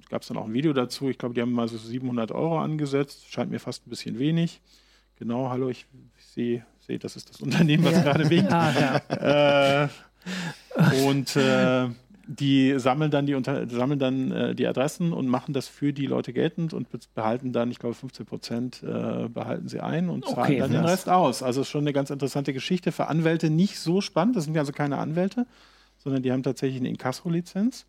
gab 0.10 0.24
es 0.24 0.28
dann 0.28 0.38
auch 0.38 0.46
ein 0.46 0.54
Video 0.54 0.74
dazu, 0.74 1.08
ich 1.10 1.20
glaube, 1.20 1.36
die 1.36 1.42
haben 1.42 1.54
mal 1.54 1.68
so 1.68 1.78
700 1.78 2.32
Euro 2.32 2.60
angesetzt, 2.60 3.32
scheint 3.32 3.52
mir 3.52 3.60
fast 3.60 3.86
ein 3.86 3.92
bisschen 3.92 4.18
wenig. 4.18 4.62
Genau, 5.18 5.50
hallo, 5.50 5.70
ich, 5.70 5.86
ich 6.18 6.26
sehe, 6.26 6.66
seh, 6.80 6.98
das 6.98 7.16
ist 7.16 7.30
das 7.30 7.42
Unternehmen, 7.42 7.86
was 7.86 7.94
ja. 7.94 8.02
gerade 8.02 8.30
winkt. 8.30 8.52
Ah, 8.52 8.74
ja. 9.10 9.84
Äh, 9.84 9.88
und 11.08 11.36
äh, 11.36 11.88
die 12.28 12.78
sammeln 12.78 13.12
dann 13.12 13.26
die, 13.26 13.36
unter, 13.36 13.68
sammeln 13.70 14.00
dann 14.00 14.32
äh, 14.32 14.56
die 14.56 14.68
Adressen 14.68 15.14
und 15.14 15.28
machen 15.28 15.54
das 15.54 15.68
für 15.68 15.94
die 15.94 16.06
Leute 16.06 16.34
geltend 16.34 16.74
und 16.74 16.88
behalten 17.14 17.52
dann, 17.52 17.72
ich 17.72 17.80
glaube, 17.80 17.96
15 17.96 18.26
Prozent 18.26 18.84
äh, 18.84 19.28
behalten 19.30 19.68
sie 19.68 19.80
ein 19.80 20.10
und 20.10 20.26
zahlen 20.26 20.40
okay, 20.40 20.60
dann 20.60 20.72
den 20.72 20.86
Rest 20.86 21.10
aus. 21.10 21.44
Also 21.44 21.62
ist 21.62 21.70
schon 21.70 21.82
eine 21.82 21.94
ganz 21.94 22.10
interessante 22.10 22.54
Geschichte. 22.54 22.92
Für 22.92 23.08
Anwälte 23.08 23.50
nicht 23.50 23.80
so 23.80 24.02
spannend. 24.02 24.36
Das 24.36 24.46
sind 24.46 24.58
also 24.58 24.72
keine 24.72 24.98
Anwälte, 24.98 25.46
sondern 25.98 26.24
die 26.24 26.32
haben 26.32 26.44
tatsächlich 26.44 26.80
eine 26.80 26.90
Inkasso-Lizenz. 26.90 27.86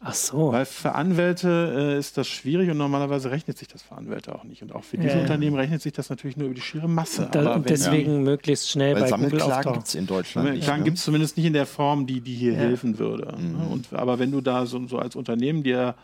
Ach 0.00 0.14
so. 0.14 0.52
Weil 0.52 0.64
für 0.64 0.94
Anwälte 0.94 1.94
äh, 1.96 1.98
ist 1.98 2.16
das 2.16 2.28
schwierig 2.28 2.70
und 2.70 2.76
normalerweise 2.76 3.30
rechnet 3.30 3.58
sich 3.58 3.66
das 3.66 3.82
für 3.82 3.96
Anwälte 3.96 4.32
auch 4.34 4.44
nicht. 4.44 4.62
Und 4.62 4.72
auch 4.72 4.84
für 4.84 4.96
diese 4.96 5.16
ja, 5.16 5.20
Unternehmen 5.20 5.56
rechnet 5.56 5.82
sich 5.82 5.92
das 5.92 6.08
natürlich 6.08 6.36
nur 6.36 6.46
über 6.46 6.54
die 6.54 6.60
schiere 6.60 6.88
Masse. 6.88 7.28
Da, 7.32 7.54
und 7.54 7.68
deswegen 7.68 8.12
ja, 8.12 8.20
möglichst 8.20 8.70
schnell 8.70 8.94
bei 8.94 9.08
Sammelklagen 9.08 9.72
gibt 9.72 9.88
es 9.88 9.94
in 9.96 10.06
Deutschland 10.06 10.46
Sammelklagen 10.46 10.80
ne? 10.80 10.84
gibt 10.84 10.98
es 10.98 11.04
zumindest 11.04 11.36
nicht 11.36 11.46
in 11.46 11.52
der 11.52 11.66
Form, 11.66 12.06
die, 12.06 12.20
die 12.20 12.34
hier 12.34 12.52
ja. 12.52 12.58
helfen 12.58 12.98
würde. 12.98 13.36
Mhm. 13.36 13.66
Und, 13.72 13.92
aber 13.92 14.20
wenn 14.20 14.30
du 14.30 14.40
da 14.40 14.66
so, 14.66 14.86
so 14.86 14.98
als 14.98 15.16
Unternehmen 15.16 15.64
dir 15.64 15.96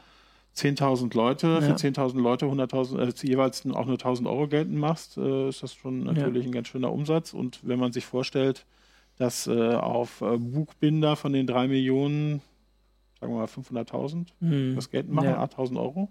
10.000 0.56 1.14
Leute, 1.16 1.62
für 1.62 1.72
10.000 1.72 2.20
Leute 2.20 2.46
100.000, 2.46 3.00
äh, 3.00 3.26
jeweils 3.26 3.64
auch 3.72 3.86
nur 3.86 3.96
1.000 3.96 4.26
Euro 4.26 4.48
geltend 4.48 4.76
machst, 4.76 5.16
äh, 5.16 5.48
ist 5.48 5.62
das 5.62 5.74
schon 5.74 6.04
natürlich 6.04 6.46
ein 6.46 6.52
ganz 6.52 6.68
schöner 6.68 6.92
Umsatz. 6.92 7.32
Und 7.32 7.60
wenn 7.62 7.78
man 7.78 7.92
sich 7.92 8.04
vorstellt, 8.04 8.64
dass 9.18 9.46
äh, 9.46 9.74
auf 9.74 10.20
äh, 10.20 10.36
Buchbinder 10.36 11.14
von 11.16 11.32
den 11.32 11.46
drei 11.46 11.68
Millionen 11.68 12.40
sagen 13.24 13.34
wir 13.34 13.40
mal 13.40 13.84
500.000 13.84 14.26
hm. 14.40 14.74
das 14.76 14.90
Geld 14.90 15.08
machen, 15.08 15.30
ja. 15.30 15.42
8.000 15.42 15.80
Euro. 15.80 16.08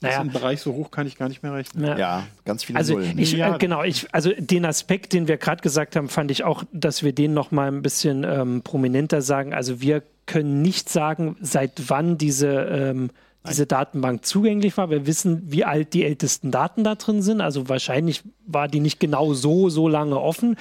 Das 0.00 0.10
naja. 0.10 0.14
ist 0.14 0.20
ein 0.28 0.32
Bereich 0.32 0.60
so 0.60 0.74
hoch 0.74 0.90
kann 0.90 1.06
ich 1.08 1.18
gar 1.18 1.28
nicht 1.28 1.42
mehr 1.42 1.52
rechnen. 1.52 1.84
Ja, 1.84 1.98
ja 1.98 2.26
ganz 2.44 2.62
viele 2.62 2.78
also 2.78 2.94
Nullen. 2.94 3.18
Ich, 3.18 3.36
äh, 3.36 3.56
genau, 3.58 3.82
ich, 3.82 4.06
also 4.14 4.30
den 4.38 4.64
Aspekt, 4.64 5.12
den 5.12 5.26
wir 5.26 5.38
gerade 5.38 5.60
gesagt 5.60 5.96
haben, 5.96 6.08
fand 6.08 6.30
ich 6.30 6.44
auch, 6.44 6.62
dass 6.72 7.02
wir 7.02 7.12
den 7.12 7.34
noch 7.34 7.50
mal 7.50 7.68
ein 7.68 7.82
bisschen 7.82 8.24
ähm, 8.24 8.62
prominenter 8.62 9.22
sagen. 9.22 9.52
Also 9.52 9.80
wir 9.80 10.02
können 10.26 10.62
nicht 10.62 10.88
sagen, 10.88 11.36
seit 11.40 11.90
wann 11.90 12.16
diese 12.16 12.48
ähm, 12.48 13.10
diese 13.48 13.66
Datenbank 13.66 14.24
zugänglich 14.24 14.76
war. 14.76 14.90
Wir 14.90 15.06
wissen, 15.06 15.42
wie 15.46 15.64
alt 15.64 15.94
die 15.94 16.04
ältesten 16.04 16.50
Daten 16.50 16.84
da 16.84 16.94
drin 16.94 17.22
sind. 17.22 17.40
Also 17.40 17.68
wahrscheinlich 17.68 18.22
war 18.46 18.68
die 18.68 18.80
nicht 18.80 19.00
genau 19.00 19.34
so, 19.34 19.68
so 19.68 19.88
lange 19.88 20.20
offen. 20.20 20.56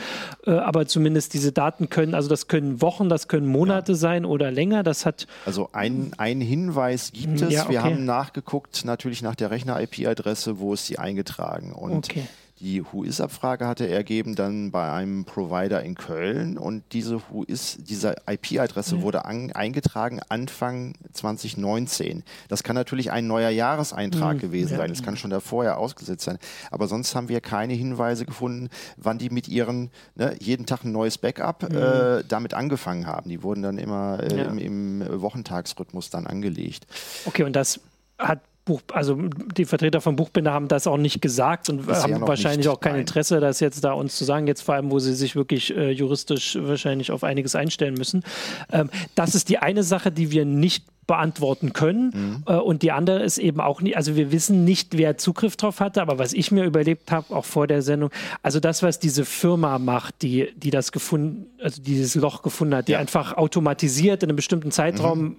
Äh, 0.46 0.52
aber 0.52 0.88
zumindest 0.88 1.34
diese 1.34 1.52
Daten 1.52 1.90
können, 1.90 2.14
also 2.14 2.30
das 2.30 2.48
können 2.48 2.82
Wochen, 2.82 3.10
das 3.10 3.28
können 3.28 3.48
Monate 3.48 3.94
ja. 3.94 3.98
sein 3.98 4.26
oder 4.26 4.52
länger. 4.52 4.84
Das 4.84 5.06
hat. 5.06 5.28
Also 5.46 5.70
ein, 5.74 6.12
ein 6.18 6.42
Hinweis 6.42 7.12
gibt 7.12 7.42
es. 7.42 7.54
Ja, 7.54 7.64
okay. 7.64 7.72
Wir 7.72 7.84
haben 7.84 8.06
nachgeguckt, 8.06 8.86
natürlich 8.86 9.22
nach 9.22 9.36
der 9.36 9.52
Rechner-IP-Adresse, 9.52 10.60
wo 10.60 10.74
ist 10.74 10.86
sie 10.86 10.98
eingetragen. 10.98 11.74
Und 11.74 12.06
okay. 12.06 12.24
Die 12.60 12.84
Who-Is-Abfrage 12.84 13.68
hatte 13.68 13.88
ergeben 13.88 14.36
dann 14.36 14.72
bei 14.72 14.92
einem 14.92 15.26
Provider 15.26 15.84
in 15.84 15.94
Köln 15.94 16.58
und 16.58 16.84
diese 16.92 17.22
Who-Is, 17.30 17.78
diese 17.80 18.16
IP-Adresse 18.28 18.96
mhm. 18.96 19.02
wurde 19.04 19.26
an, 19.26 19.52
eingetragen 19.52 20.20
Anfang 20.28 20.96
2019. 21.14 22.24
Das 22.48 22.64
kann 22.64 22.76
natürlich 22.76 23.12
ein 23.12 23.28
neuer 23.28 23.50
Jahreseintrag 23.50 24.38
mhm. 24.38 24.40
gewesen 24.40 24.72
ja. 24.72 24.78
sein. 24.78 24.90
Das 24.90 25.04
kann 25.04 25.18
schon 25.18 25.30
da 25.30 25.40
vorher 25.40 25.78
ausgesetzt 25.78 26.24
sein. 26.24 26.40
Aber 26.72 26.88
sonst 26.88 27.14
haben 27.14 27.30
wir 27.30 27.42
keine 27.42 27.74
Hinweise 27.74 28.26
gefunden, 28.26 28.70
wann 28.98 29.20
die 29.20 29.30
mit 29.30 29.48
ihren 29.48 29.92
ne, 30.16 30.36
jeden 30.40 30.66
Tag 30.66 30.84
ein 30.84 30.92
neues 30.92 31.20
Backup 31.20 31.70
mhm. 31.70 31.78
äh, 31.78 32.24
damit 32.28 32.56
angefangen 32.56 33.06
haben. 33.06 33.30
Die 33.30 33.44
wurden 33.44 33.62
dann 33.62 33.78
immer 33.78 34.20
äh, 34.24 34.36
ja. 34.36 34.46
im, 34.46 34.58
im 34.58 35.22
Wochentagsrhythmus 35.22 36.10
dann 36.10 36.26
angelegt. 36.26 36.88
Okay, 37.26 37.44
und 37.44 37.56
das 37.56 37.80
hat 38.18 38.40
Buch, 38.68 38.82
also 38.94 39.18
die 39.56 39.66
Vertreter 39.66 40.02
vom 40.02 40.16
Buchbinder 40.16 40.54
haben 40.54 40.68
das 40.68 40.86
auch 40.86 40.98
nicht 40.98 41.22
gesagt 41.22 41.70
und 41.70 41.88
Bisher 41.88 42.16
haben 42.16 42.28
wahrscheinlich 42.28 42.68
auch 42.68 42.80
kein 42.80 42.94
Nein. 42.94 43.02
Interesse, 43.02 43.40
das 43.40 43.60
jetzt 43.60 43.84
da 43.84 43.94
uns 43.94 44.16
zu 44.18 44.26
sagen, 44.26 44.46
jetzt 44.46 44.62
vor 44.62 44.76
allem, 44.76 44.92
wo 44.92 45.00
sie 45.00 45.14
sich 45.14 45.36
wirklich 45.36 45.76
äh, 45.76 45.92
juristisch 45.92 46.58
wahrscheinlich 46.62 47.12
auf 47.12 47.24
einiges 47.24 47.56
einstellen 47.56 47.96
müssen. 47.96 48.24
Ähm, 48.72 48.90
das 49.16 49.34
ist 49.34 49.50
die 49.50 49.58
eine 49.58 49.84
Sache, 49.84 50.12
die 50.12 50.32
wir 50.32 50.46
nicht 50.46 50.86
beantworten 51.08 51.74
können. 51.74 52.12
Mhm. 52.14 52.44
Äh, 52.46 52.58
und 52.58 52.82
die 52.84 52.92
andere 52.92 53.24
ist 53.24 53.38
eben 53.38 53.62
auch 53.62 53.82
nicht, 53.82 53.98
also 53.98 54.16
wir 54.16 54.32
wissen 54.32 54.66
nicht, 54.66 54.98
wer 54.98 55.18
Zugriff 55.18 55.56
drauf 55.56 55.80
hatte, 55.80 56.02
aber 56.02 56.20
was 56.20 56.34
ich 56.34 56.52
mir 56.52 56.66
überlebt 56.66 57.12
habe, 57.12 57.34
auch 57.34 57.46
vor 57.46 57.66
der 57.66 57.82
Sendung, 57.82 58.12
also 58.44 58.60
das, 58.60 58.84
was 58.84 59.00
diese 59.00 59.26
Firma 59.26 59.80
macht, 59.80 60.22
die, 60.22 60.52
die 60.56 60.70
das 60.70 60.92
gefunden, 60.92 61.48
also 61.62 61.82
dieses 61.82 62.16
Loch 62.16 62.44
gefunden 62.44 62.76
hat, 62.76 62.90
die 62.90 62.92
ja. 62.92 63.00
einfach 63.00 63.38
automatisiert 63.38 64.22
in 64.22 64.30
einem 64.30 64.36
bestimmten 64.36 64.72
Zeitraum 64.72 65.20
mhm 65.20 65.36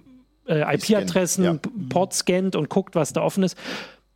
äh, 0.49 0.75
IP-Adressen, 0.75 1.43
ja. 1.43 1.55
Port 1.89 2.13
scannt 2.13 2.55
und 2.55 2.69
guckt, 2.69 2.95
was 2.95 3.13
da 3.13 3.21
offen 3.21 3.43
ist. 3.43 3.57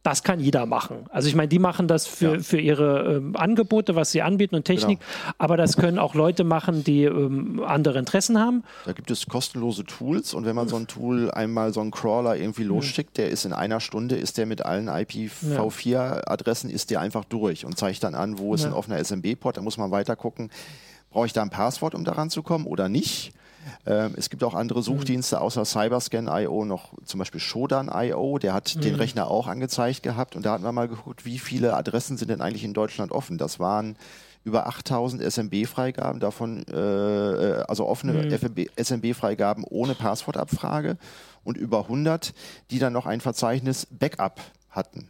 Das 0.04 0.22
kann 0.22 0.42
jeder 0.42 0.66
machen. 0.66 1.06
Also 1.12 1.30
ich 1.30 1.36
meine, 1.36 1.48
die 1.48 1.60
machen 1.60 1.88
das 1.88 2.08
für, 2.08 2.34
ja. 2.34 2.40
für 2.40 2.60
ihre 2.60 3.16
ähm, 3.16 3.38
Angebote, 3.38 3.96
was 3.96 4.12
sie 4.12 4.22
anbieten 4.22 4.54
und 4.56 4.66
Technik, 4.66 5.00
genau. 5.00 5.34
aber 5.38 5.56
das 5.56 5.78
können 5.78 5.98
auch 5.98 6.14
Leute 6.14 6.44
machen, 6.44 6.84
die 6.84 7.06
ähm, 7.06 7.64
andere 7.66 8.00
Interessen 8.00 8.38
haben. 8.38 8.64
Da 8.86 8.92
gibt 8.92 9.10
es 9.12 9.26
kostenlose 9.28 9.86
Tools 9.86 10.34
und 10.34 10.46
wenn 10.46 10.58
man 10.58 10.68
so 10.68 10.76
ein 10.76 10.88
Tool 10.88 11.32
einmal 11.32 11.72
so 11.72 11.80
einen 11.80 11.92
Crawler 11.92 12.36
irgendwie 12.36 12.64
losschickt, 12.64 13.18
der 13.18 13.30
ist 13.30 13.46
in 13.46 13.54
einer 13.54 13.80
Stunde, 13.80 14.18
ist 14.18 14.38
der 14.38 14.46
mit 14.46 14.66
allen 14.66 14.90
IPv4-Adressen, 14.90 16.70
ist 16.70 16.90
der 16.90 17.00
einfach 17.00 17.24
durch 17.24 17.66
und 17.66 17.78
zeigt 17.78 18.04
dann 18.04 18.14
an, 18.14 18.40
wo 18.40 18.54
ist 18.54 18.64
ja. 18.64 18.72
ein 18.72 18.74
offener 18.74 19.02
SMB-Port, 19.02 19.56
da 19.56 19.62
muss 19.62 19.78
man 19.78 19.92
weiter 19.92 20.18
gucken, 20.18 20.50
brauche 21.12 21.28
ich 21.28 21.34
da 21.34 21.44
ein 21.44 21.50
Passwort, 21.50 21.96
um 21.96 22.04
daran 22.04 22.30
zu 22.30 22.44
kommen 22.44 22.66
oder 22.66 22.90
nicht? 22.90 23.32
Ähm, 23.86 24.14
es 24.18 24.30
gibt 24.30 24.44
auch 24.44 24.54
andere 24.54 24.80
mhm. 24.80 24.84
Suchdienste 24.84 25.42
außer 25.42 25.66
Cyberscan.io, 25.66 26.66
noch 26.66 26.94
zum 27.06 27.20
Beispiel 27.20 27.40
Shodan.io, 27.40 28.38
der 28.38 28.54
hat 28.54 28.76
mhm. 28.76 28.82
den 28.82 28.96
Rechner 28.96 29.30
auch 29.30 29.48
angezeigt 29.48 30.04
gehabt 30.04 30.36
und 30.36 30.46
da 30.46 30.54
hatten 30.54 30.64
wir 30.64 30.72
mal 30.72 30.88
geguckt, 30.88 31.26
wie 31.26 31.40
viele 31.40 31.76
Adressen 31.76 32.18
sind 32.18 32.30
denn 32.30 32.42
eigentlich 32.42 32.64
in 32.64 32.74
Deutschland 32.74 33.12
offen. 33.12 33.38
Das 33.38 33.60
waren 33.60 33.96
über 34.44 34.68
8000 34.68 35.22
SMB-Freigaben, 35.22 36.20
davon 36.20 36.66
äh, 36.68 36.76
äh, 36.76 37.64
also 37.68 37.88
offene 37.88 38.14
mhm. 38.14 38.68
SMB-Freigaben 38.76 39.64
ohne 39.64 39.96
Passwortabfrage 39.96 40.98
und 41.44 41.58
über 41.58 41.84
100, 41.84 42.34
die 42.72 42.80
dann 42.80 42.94
noch 42.94 43.06
ein 43.06 43.22
Verzeichnis 43.22 43.88
Backup 43.90 44.42
hatten. 44.74 45.08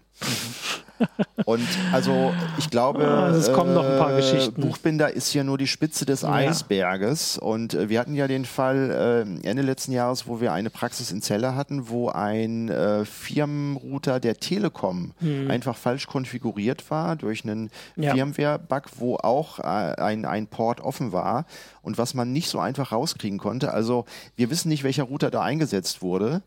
Und 1.45 1.67
also 1.91 2.33
ich 2.57 2.69
glaube, 2.69 3.05
ah, 3.05 3.29
es 3.29 3.51
kommen 3.51 3.73
noch 3.73 3.83
ein 3.83 3.97
paar 3.97 4.13
äh, 4.13 4.17
Geschichten. 4.17 4.61
Buchbinder 4.61 5.11
ist 5.11 5.29
hier 5.29 5.43
nur 5.43 5.57
die 5.57 5.67
Spitze 5.67 6.05
des 6.05 6.23
Eisberges. 6.23 7.37
Und 7.37 7.73
äh, 7.73 7.89
wir 7.89 7.99
hatten 7.99 8.15
ja 8.15 8.27
den 8.27 8.45
Fall 8.45 9.25
äh, 9.43 9.47
Ende 9.47 9.63
letzten 9.63 9.91
Jahres, 9.91 10.27
wo 10.27 10.39
wir 10.39 10.53
eine 10.53 10.69
Praxis 10.69 11.11
in 11.11 11.21
Celle 11.21 11.55
hatten, 11.55 11.89
wo 11.89 12.09
ein 12.09 12.71
Firmenrouter 13.05 14.19
der 14.19 14.37
Telekom 14.37 15.11
mhm. 15.19 15.49
einfach 15.49 15.75
falsch 15.75 16.07
konfiguriert 16.07 16.89
war 16.89 17.15
durch 17.15 17.43
einen 17.43 17.69
ja. 17.95 18.13
Firmware-Bug, 18.13 18.83
wo 18.97 19.15
auch 19.17 19.59
ein, 19.59 20.25
ein 20.25 20.47
Port 20.47 20.79
offen 20.81 21.11
war 21.11 21.45
und 21.81 21.97
was 21.97 22.13
man 22.13 22.31
nicht 22.31 22.49
so 22.49 22.59
einfach 22.59 22.91
rauskriegen 22.91 23.39
konnte. 23.39 23.73
Also 23.73 24.05
wir 24.35 24.49
wissen 24.49 24.69
nicht, 24.69 24.83
welcher 24.83 25.03
Router 25.03 25.31
da 25.31 25.41
eingesetzt 25.41 26.01
wurde. 26.01 26.41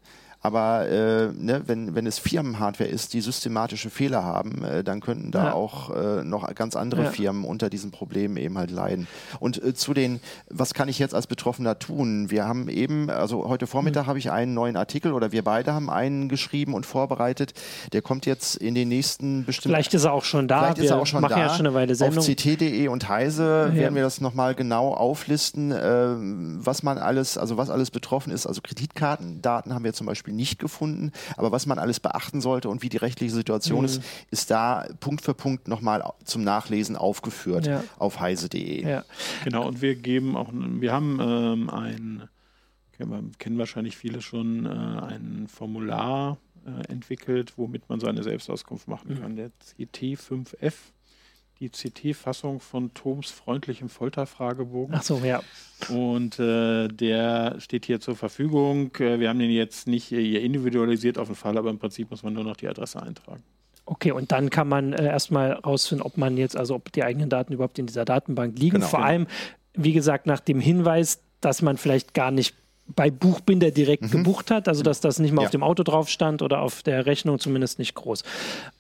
Aber 0.47 0.89
äh, 0.89 1.33
ne, 1.37 1.63
wenn, 1.67 1.97
wenn 1.97 2.07
es 2.07 2.21
Firmenhardware 2.21 2.89
ist, 2.89 3.15
die 3.15 3.21
systematische 3.21 3.91
Fehler 3.91 4.23
haben, 4.23 4.63
äh, 4.63 4.85
dann 4.85 5.01
könnten 5.01 5.33
da 5.33 5.47
ja. 5.47 5.53
auch 5.55 5.91
äh, 5.91 6.23
noch 6.23 6.55
ganz 6.55 6.77
andere 6.77 7.03
ja. 7.03 7.11
Firmen 7.11 7.43
unter 7.43 7.69
diesen 7.69 7.91
Problemen 7.91 8.37
eben 8.37 8.57
halt 8.57 8.71
leiden. 8.71 9.09
Und 9.41 9.61
äh, 9.61 9.75
zu 9.75 9.93
den, 9.93 10.21
was 10.49 10.73
kann 10.73 10.89
ich 10.89 11.01
jetzt 11.01 11.17
als 11.17 11.27
Betroffener 11.27 11.81
tun? 11.81 12.31
Wir 12.31 12.47
haben 12.47 12.69
eben, 12.69 13.11
also 13.11 13.49
heute 13.49 13.67
Vormittag 13.67 14.05
mhm. 14.05 14.07
habe 14.07 14.19
ich 14.21 14.31
einen 14.31 14.55
neuen 14.55 14.77
Artikel 14.77 15.15
oder 15.15 15.33
wir 15.33 15.43
beide 15.43 15.75
haben 15.75 15.91
einen 15.91 16.29
geschrieben 16.29 16.75
und 16.75 16.87
vorbereitet. 16.87 17.53
Der 17.93 18.01
kommt 18.01 18.25
jetzt 18.25 18.55
in 18.55 18.77
den 18.77 18.89
nächsten 18.89 19.45
bestimmten. 19.45 19.71
Vielleicht 19.71 19.95
ist 19.95 20.05
er 20.05 20.13
auch 20.13 20.23
schon 20.23 20.47
da. 20.47 20.61
Vielleicht 20.61 20.77
wir 20.77 20.85
ist 20.85 20.91
er 20.93 21.01
auch 21.01 21.07
schon 21.07 21.23
machen 21.23 21.33
da. 21.33 21.39
Ja 21.41 21.57
schon 21.57 21.67
eine 21.67 21.75
Weile 21.75 21.97
Sendung. 21.97 22.21
Auf 22.21 22.25
ct.de 22.25 22.87
und 22.87 23.09
Heise 23.09 23.73
ja. 23.73 23.75
werden 23.75 23.97
wir 23.97 24.05
das 24.05 24.21
nochmal 24.21 24.55
genau 24.55 24.95
auflisten, 24.95 25.73
äh, 25.73 26.15
was 26.65 26.85
man 26.85 26.99
alles, 26.99 27.37
also 27.37 27.57
was 27.57 27.69
alles 27.69 27.91
betroffen 27.91 28.33
ist. 28.33 28.47
Also 28.47 28.61
Kreditkartendaten 28.61 29.75
haben 29.75 29.83
wir 29.83 29.93
zum 29.93 30.07
Beispiel 30.07 30.36
nicht 30.37 30.59
gefunden. 30.59 31.13
Aber 31.37 31.53
was 31.53 31.67
man 31.67 31.79
alles 31.79 32.01
beachten 32.01 32.41
sollte 32.41 32.69
und 32.69 32.83
wie 32.83 32.89
die 32.89 32.97
rechtliche 32.97 33.35
Situation 33.35 33.81
mhm. 33.81 33.87
ist, 33.87 34.03
ist 34.31 34.51
da 34.51 34.87
Punkt 35.01 35.23
für 35.23 35.35
Punkt 35.35 35.69
nochmal 35.69 36.05
zum 36.25 36.45
Nachlesen 36.45 36.97
aufgeführt 36.97 37.67
ja. 37.67 37.83
auf 37.99 38.21
heise.de. 38.21 38.87
Ja. 38.87 39.05
Genau, 39.45 39.67
und 39.67 39.83
wir 39.83 39.97
geben 39.97 40.37
auch, 40.37 40.51
wir 40.53 40.93
haben 40.93 41.19
ähm, 41.21 41.71
ein, 41.71 42.29
kennen 43.39 43.59
wahrscheinlich 43.59 43.97
viele 43.97 44.21
schon, 44.23 44.67
äh, 44.67 44.69
ein 44.69 45.47
Formular 45.49 46.39
äh, 46.67 46.91
entwickelt, 46.91 47.55
womit 47.57 47.89
man 47.89 48.01
seine 48.01 48.23
Selbstauskunft 48.23 48.89
machen 48.89 49.15
mhm. 49.15 49.21
kann. 49.21 49.37
Der 49.37 49.51
CT5F 49.79 50.75
die 51.61 51.71
CT-Fassung 51.71 52.61
von 52.61 52.93
Toms 52.93 53.31
freundlichem 53.31 53.89
Folterfragebogen. 53.89 54.95
Ach 54.95 55.03
so, 55.03 55.19
ja. 55.19 55.43
Und 55.89 56.39
äh, 56.39 56.89
der 56.89 57.57
steht 57.61 57.87
hier 57.87 58.01
zur 58.01 58.17
Verfügung. 58.17 58.95
Äh, 58.99 59.21
wir 59.21 59.29
haben 59.29 59.39
den 59.39 59.51
jetzt 59.51 59.87
nicht 59.87 60.05
hier 60.05 60.43
individualisiert 60.43 61.19
auf 61.19 61.29
den 61.29 61.37
Fall, 61.37 61.57
aber 61.57 61.71
im 61.71 61.79
Prinzip 61.79 62.11
muss 62.11 62.23
man 62.23 62.35
nur 62.35 62.45
noch 62.45 62.57
die 62.57 62.69
Adresse 62.69 63.03
eintragen. 63.03 63.43
Okay, 63.87 64.11
und 64.11 64.33
dann 64.33 64.51
kann 64.51 64.69
man 64.69 64.93
äh, 64.93 65.07
erstmal 65.07 65.53
rausfinden, 65.53 66.05
ob 66.05 66.17
man 66.19 66.37
jetzt, 66.37 66.57
also 66.57 66.75
ob 66.75 66.93
die 66.93 67.05
eigenen 67.05 67.31
Daten 67.31 67.53
überhaupt 67.53 67.79
in 67.79 67.87
dieser 67.87 68.05
Datenbank 68.05 68.59
liegen. 68.59 68.77
Genau, 68.77 68.87
Vor 68.87 68.99
genau. 68.99 69.09
allem, 69.09 69.27
wie 69.75 69.93
gesagt, 69.93 70.27
nach 70.27 70.41
dem 70.41 70.61
Hinweis, 70.61 71.21
dass 71.41 71.63
man 71.63 71.79
vielleicht 71.79 72.13
gar 72.13 72.31
nicht 72.31 72.55
bei 72.95 73.11
Buchbinder 73.11 73.71
direkt 73.71 74.05
mhm. 74.05 74.11
gebucht 74.11 74.51
hat, 74.51 74.69
also 74.69 74.83
dass 74.83 75.01
das 75.01 75.19
nicht 75.19 75.33
mal 75.33 75.43
ja. 75.43 75.47
auf 75.47 75.53
dem 75.53 75.63
Auto 75.63 75.83
drauf 75.83 76.09
stand 76.09 76.43
oder 76.43 76.61
auf 76.61 76.83
der 76.83 77.07
Rechnung 77.07 77.39
zumindest 77.39 77.79
nicht 77.79 77.95
groß. 77.95 78.23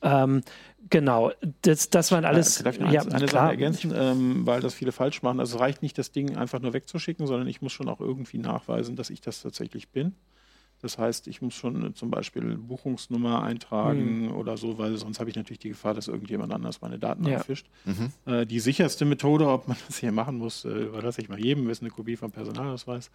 Ähm, 0.02 0.42
Genau, 0.88 1.32
das, 1.62 1.90
das 1.90 2.12
waren 2.12 2.24
alles. 2.24 2.62
Darf 2.62 2.76
ich 2.76 2.80
noch 2.80 2.92
ja, 2.92 3.02
eine 3.02 3.28
Sache 3.28 3.50
ergänzen, 3.50 3.92
ähm, 3.94 4.46
weil 4.46 4.60
das 4.60 4.74
viele 4.74 4.92
falsch 4.92 5.22
machen. 5.22 5.40
Also 5.40 5.56
es 5.56 5.60
reicht 5.60 5.82
nicht, 5.82 5.98
das 5.98 6.12
Ding 6.12 6.36
einfach 6.36 6.60
nur 6.60 6.72
wegzuschicken, 6.72 7.26
sondern 7.26 7.48
ich 7.48 7.60
muss 7.60 7.72
schon 7.72 7.88
auch 7.88 8.00
irgendwie 8.00 8.38
nachweisen, 8.38 8.94
dass 8.94 9.10
ich 9.10 9.20
das 9.20 9.42
tatsächlich 9.42 9.88
bin. 9.88 10.14
Das 10.86 10.98
heißt, 10.98 11.26
ich 11.26 11.42
muss 11.42 11.54
schon 11.54 11.96
zum 11.96 12.12
Beispiel 12.12 12.56
Buchungsnummer 12.56 13.42
eintragen 13.42 14.26
mhm. 14.26 14.36
oder 14.36 14.56
so, 14.56 14.78
weil 14.78 14.96
sonst 14.96 15.18
habe 15.18 15.28
ich 15.28 15.34
natürlich 15.34 15.58
die 15.58 15.70
Gefahr, 15.70 15.94
dass 15.94 16.06
irgendjemand 16.06 16.52
anders 16.52 16.80
meine 16.80 16.96
Daten 16.96 17.26
ja. 17.26 17.38
abfischt. 17.38 17.66
Mhm. 17.84 18.12
Äh, 18.24 18.46
die 18.46 18.60
sicherste 18.60 19.04
Methode, 19.04 19.48
ob 19.48 19.66
man 19.66 19.76
das 19.88 19.98
hier 19.98 20.12
machen 20.12 20.38
muss, 20.38 20.64
äh, 20.64 20.68
überlasse 20.68 21.22
ich 21.22 21.28
mal 21.28 21.40
jedem, 21.40 21.68
ist 21.70 21.82
eine 21.82 21.90
Kopie 21.90 22.14
vom 22.14 22.30
Personalausweis. 22.30 23.10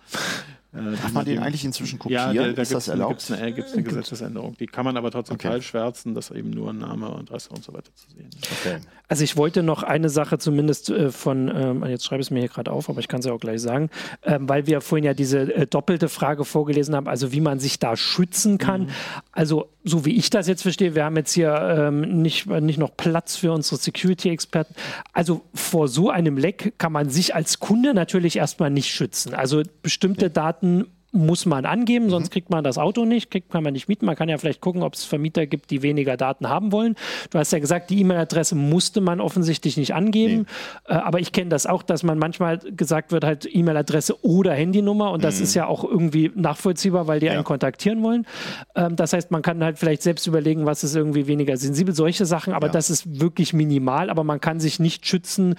Äh, 0.74 0.97
Darf 0.97 1.13
man 1.13 1.24
den 1.24 1.39
eigentlich 1.39 1.63
inzwischen 1.63 1.97
kopieren? 1.97 2.36
Ja, 2.36 2.43
da, 2.43 2.51
da 2.51 2.63
gibt 3.07 3.22
es 3.22 3.32
eine, 3.32 3.43
eine, 3.43 3.84
Gesetzesänderung. 3.84 4.57
Die 4.57 4.67
kann 4.67 4.84
man 4.84 4.97
aber 4.97 5.09
trotzdem 5.09 5.36
okay. 5.36 5.47
teilschwärzen, 5.47 6.13
dass 6.13 6.30
eben 6.32 6.49
nur 6.49 6.74
Name 6.74 7.09
und 7.09 7.30
Adresse 7.30 7.51
und 7.51 7.63
so 7.63 7.74
weiter 7.74 7.95
zu 7.95 8.09
sehen 8.09 8.30
ist. 8.38 8.51
Okay. 8.51 8.80
Also 9.07 9.26
ich 9.26 9.36
wollte 9.36 9.61
noch 9.61 9.84
eine 9.84 10.07
Sache 10.07 10.38
zumindest 10.38 10.89
äh, 10.89 11.11
von, 11.11 11.51
ähm, 11.53 11.86
jetzt 11.86 12.05
schreibe 12.05 12.22
ich 12.22 12.28
es 12.28 12.32
mir 12.32 12.39
hier 12.39 12.47
gerade 12.47 12.72
auf, 12.72 12.89
aber 12.89 12.99
ich 12.99 13.09
kann 13.09 13.19
es 13.19 13.26
ja 13.26 13.34
auch 13.34 13.39
gleich 13.41 13.61
sagen, 13.61 13.89
ähm, 14.24 14.47
weil 14.47 14.67
wir 14.67 14.80
vorhin 14.80 15.03
ja 15.03 15.13
diese 15.13 15.53
äh, 15.53 15.67
doppelte 15.67 16.07
Frage 16.07 16.45
vorgelesen 16.45 16.95
haben, 16.95 17.09
also 17.09 17.34
wie 17.34 17.41
man 17.41 17.59
sich 17.62 17.80
da 17.80 17.95
schützen 17.95 18.57
kann. 18.57 18.82
Mhm. 18.82 18.89
Also 19.32 19.70
so 19.84 20.05
wie 20.05 20.16
ich 20.16 20.30
das 20.30 20.47
jetzt 20.47 20.64
verstehe, 20.64 20.95
wir 20.95 21.05
haben 21.05 21.16
jetzt 21.16 21.34
hier 21.34 21.53
ähm, 21.53 22.22
nicht, 22.22 22.47
nicht 22.47 22.78
noch 22.78 22.95
Platz 22.97 23.38
für 23.38 23.53
unsere 23.53 23.78
Security-Experten. 23.78 24.76
Also 25.14 25.41
vor 25.53 25.88
so 25.88 26.09
einem 26.09 26.38
Leck 26.38 26.74
kann 26.78 26.91
man 26.91 27.09
sich 27.09 27.34
als 27.34 27.59
Kunde 27.59 27.93
natürlich 27.93 28.36
erstmal 28.36 28.70
nicht 28.70 28.89
schützen. 28.89 29.34
Also 29.34 29.64
bestimmte 29.82 30.30
Daten 30.30 30.88
muss 31.12 31.45
man 31.45 31.66
angeben, 31.66 32.09
sonst 32.09 32.30
mhm. 32.30 32.34
kriegt 32.34 32.49
man 32.49 32.64
das 32.64 32.78
Auto 32.78 33.05
nicht, 33.05 33.30
kriegt 33.32 33.51
kann 33.51 33.64
man 33.64 33.74
nicht 33.74 33.89
mieten. 33.89 34.05
Man 34.05 34.16
kann 34.16 34.30
ja 34.30 34.38
vielleicht 34.38 34.62
gucken, 34.62 34.82
ob 34.82 34.93
es 34.93 35.03
Vermieter 35.03 35.45
gibt, 35.45 35.70
die 35.70 35.82
weniger 35.82 36.16
Daten 36.18 36.47
haben 36.47 36.72
wollen. 36.72 36.95
Du 37.30 37.39
hast 37.39 37.51
ja 37.51 37.59
gesagt, 37.59 37.89
die 37.89 37.99
E-Mail-Adresse 37.99 38.55
musste 38.55 39.01
man 39.01 39.20
offensichtlich 39.20 39.78
nicht 39.78 39.93
angeben. 39.93 40.45
Nee. 40.88 40.95
Äh, 40.95 40.99
aber 40.99 41.20
ich 41.20 41.32
kenne 41.32 41.49
das 41.49 41.66
auch, 41.66 41.84
dass 41.84 42.03
man 42.03 42.18
manchmal 42.18 42.59
gesagt 42.59 43.12
wird, 43.12 43.24
halt 43.24 43.47
E-Mail-Adresse 43.51 44.24
oder 44.24 44.53
Handynummer. 44.53 45.12
Und 45.12 45.24
das 45.24 45.38
mhm. 45.38 45.43
ist 45.43 45.53
ja 45.53 45.68
auch 45.68 45.84
irgendwie 45.84 46.32
nachvollziehbar, 46.36 47.07
weil 47.07 47.20
die 47.20 47.26
ja. 47.26 47.34
einen 47.34 47.43
kontaktieren 47.43 48.01
wollen. 48.03 48.26
Ähm, 48.76 48.95
das 48.95 49.14
heißt, 49.14 49.32
man 49.32 49.41
kann 49.41 49.64
halt 49.64 49.80
vielleicht 49.80 50.03
selbst 50.03 50.28
überlegen, 50.28 50.66
was 50.66 50.84
ist 50.84 50.95
irgendwie 50.95 51.28
weniger 51.28 51.57
sensibel, 51.57 51.93
solche 51.93 52.26
Sachen. 52.26 52.53
Aber 52.53 52.68
ja. 52.68 52.74
das 52.74 52.89
ist 52.89 53.20
wirklich 53.20 53.53
minimal. 53.53 54.09
Aber 54.09 54.24
man 54.24 54.39
kann 54.39 54.59
sich 54.59 54.80
nicht 54.80 55.05
schützen, 55.05 55.55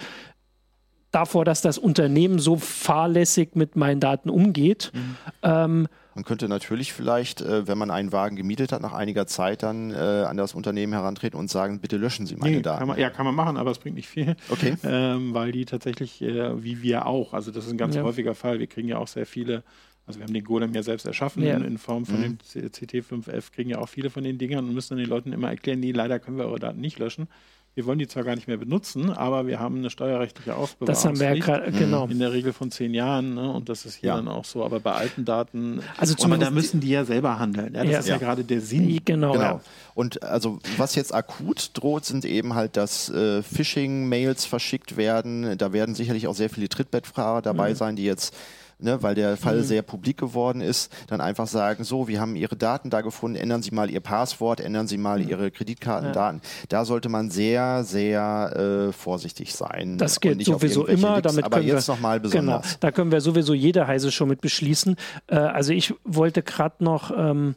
davor, 1.13 1.45
dass 1.45 1.61
das 1.61 1.77
Unternehmen 1.77 2.39
so 2.39 2.57
fahrlässig 2.57 3.55
mit 3.55 3.75
meinen 3.75 3.99
Daten 3.99 4.29
umgeht. 4.29 4.91
Mhm. 4.93 5.15
Ähm, 5.43 5.87
man 6.15 6.25
könnte 6.25 6.47
natürlich 6.47 6.93
vielleicht, 6.93 7.41
äh, 7.41 7.67
wenn 7.67 7.77
man 7.77 7.89
einen 7.89 8.11
Wagen 8.11 8.35
gemietet 8.35 8.71
hat, 8.71 8.81
nach 8.81 8.93
einiger 8.93 9.25
Zeit 9.25 9.63
dann 9.63 9.91
äh, 9.91 9.95
an 9.95 10.37
das 10.37 10.53
Unternehmen 10.53 10.93
herantreten 10.93 11.39
und 11.39 11.49
sagen, 11.49 11.79
bitte 11.79 11.97
löschen 11.97 12.25
Sie 12.27 12.35
meine 12.35 12.57
nee, 12.57 12.61
Daten. 12.61 12.79
Kann 12.79 12.87
man, 12.87 12.99
ja, 12.99 13.09
kann 13.09 13.25
man 13.25 13.33
machen, 13.33 13.57
aber 13.57 13.71
es 13.71 13.79
bringt 13.79 13.95
nicht 13.95 14.09
viel. 14.09 14.35
Okay. 14.49 14.75
Ähm, 14.83 15.33
weil 15.33 15.51
die 15.51 15.65
tatsächlich, 15.65 16.21
äh, 16.21 16.63
wie 16.63 16.81
wir 16.81 17.05
auch, 17.05 17.33
also 17.33 17.51
das 17.51 17.65
ist 17.65 17.71
ein 17.71 17.77
ganz 17.77 17.95
ja. 17.95 18.03
häufiger 18.03 18.35
Fall, 18.35 18.59
wir 18.59 18.67
kriegen 18.67 18.87
ja 18.87 18.97
auch 18.97 19.07
sehr 19.07 19.25
viele 19.25 19.63
also 20.05 20.19
wir 20.19 20.25
haben 20.25 20.33
den 20.33 20.43
Golem 20.43 20.73
ja 20.73 20.83
selbst 20.83 21.05
erschaffen 21.05 21.43
ja. 21.43 21.55
in 21.55 21.77
Form 21.77 22.05
von 22.05 22.17
mhm. 22.17 22.37
dem 22.37 22.69
CT5F, 22.69 23.53
kriegen 23.53 23.69
ja 23.69 23.77
auch 23.77 23.87
viele 23.87 24.09
von 24.09 24.25
den 24.25 24.37
Dingern 24.37 24.65
und 24.65 24.73
müssen 24.73 24.97
den 24.97 25.07
Leuten 25.07 25.31
immer 25.31 25.49
erklären, 25.49 25.79
nee, 25.79 25.93
leider 25.93 26.19
können 26.19 26.37
wir 26.37 26.45
eure 26.45 26.59
Daten 26.59 26.81
nicht 26.81 26.99
löschen 26.99 27.29
wir 27.75 27.85
wollen 27.87 27.97
die 27.97 28.07
zwar 28.07 28.23
gar 28.23 28.35
nicht 28.35 28.47
mehr 28.47 28.57
benutzen, 28.57 29.09
aber 29.09 29.47
wir 29.47 29.59
haben 29.59 29.77
eine 29.77 29.89
steuerrechtliche 29.89 30.55
Aufbewahrung. 30.55 30.93
Das 30.93 31.05
haben 31.05 31.19
wir 31.19 31.33
ja 31.35 31.43
gerade, 31.43 31.71
genau. 31.71 32.05
In 32.05 32.19
der 32.19 32.31
Regel 32.31 32.53
von 32.53 32.69
zehn 32.69 32.93
Jahren, 32.93 33.33
ne? 33.33 33.51
und 33.51 33.67
das 33.67 33.85
ist 33.85 33.95
hier 33.95 34.09
ja. 34.09 34.15
dann 34.15 34.27
auch 34.27 34.45
so. 34.45 34.63
Aber 34.63 34.79
bei 34.79 34.91
alten 34.91 35.25
Daten, 35.25 35.81
also 35.97 36.13
zumindest 36.13 36.51
da 36.51 36.53
müssen 36.53 36.81
die 36.81 36.89
ja 36.89 37.03
selber 37.03 37.39
handeln. 37.39 37.73
Ja, 37.73 37.83
das 37.83 37.91
ja. 37.91 37.99
ist 37.99 38.07
ja, 38.09 38.17
gerade 38.17 38.43
der 38.43 38.61
Sinn. 38.61 39.01
Genau. 39.03 39.33
genau. 39.33 39.61
Und 39.95 40.21
also 40.21 40.59
was 40.77 40.93
jetzt 40.93 41.13
akut 41.13 41.71
droht, 41.73 42.05
sind 42.05 42.25
eben 42.25 42.53
halt, 42.53 42.77
dass 42.77 43.09
äh, 43.09 43.41
Phishing-Mails 43.41 44.45
verschickt 44.45 44.95
werden. 44.95 45.57
Da 45.57 45.73
werden 45.73 45.95
sicherlich 45.95 46.27
auch 46.27 46.35
sehr 46.35 46.49
viele 46.49 46.69
Trittbettfahrer 46.69 47.41
dabei 47.41 47.71
mhm. 47.71 47.75
sein, 47.75 47.95
die 47.95 48.03
jetzt 48.03 48.35
ne, 48.83 49.01
weil 49.01 49.15
der 49.15 49.37
Fall 49.37 49.57
mhm. 49.57 49.63
sehr 49.63 49.81
publik 49.81 50.17
geworden 50.17 50.61
ist, 50.61 50.91
dann 51.07 51.21
einfach 51.21 51.47
sagen, 51.47 51.83
so, 51.83 52.07
wir 52.07 52.19
haben 52.19 52.35
Ihre 52.35 52.55
Daten 52.55 52.89
da 52.89 53.01
gefunden, 53.01 53.37
ändern 53.37 53.63
Sie 53.63 53.71
mal 53.71 53.89
Ihr 53.89 54.01
Passwort, 54.01 54.59
ändern 54.59 54.87
Sie 54.87 54.97
mal 54.97 55.19
mhm. 55.19 55.29
Ihre 55.29 55.51
Kreditkartendaten. 55.51 56.41
Ja. 56.43 56.65
Da 56.69 56.85
sollte 56.85 57.09
man 57.09 57.29
sehr, 57.29 57.83
sehr 57.83 58.89
äh, 58.89 58.93
vorsichtig 58.93 59.53
sein. 59.53 59.97
Das 59.97 60.19
gilt 60.19 60.43
sowieso 60.45 60.85
immer, 60.85 61.13
Links, 61.13 61.27
damit 61.29 61.45
aber 61.45 61.57
können 61.57 61.69
jetzt 61.69 61.87
nochmal 61.87 62.19
genau, 62.19 62.29
besonders. 62.29 62.63
Genau, 62.63 62.77
da 62.79 62.91
können 62.91 63.11
wir 63.11 63.21
sowieso 63.21 63.53
jede 63.53 63.87
Heise 63.87 64.11
schon 64.11 64.29
mit 64.29 64.41
beschließen. 64.41 64.95
Äh, 65.27 65.35
also 65.35 65.73
ich 65.73 65.93
wollte 66.03 66.43
gerade 66.43 66.83
noch 66.83 67.11
ähm, 67.15 67.55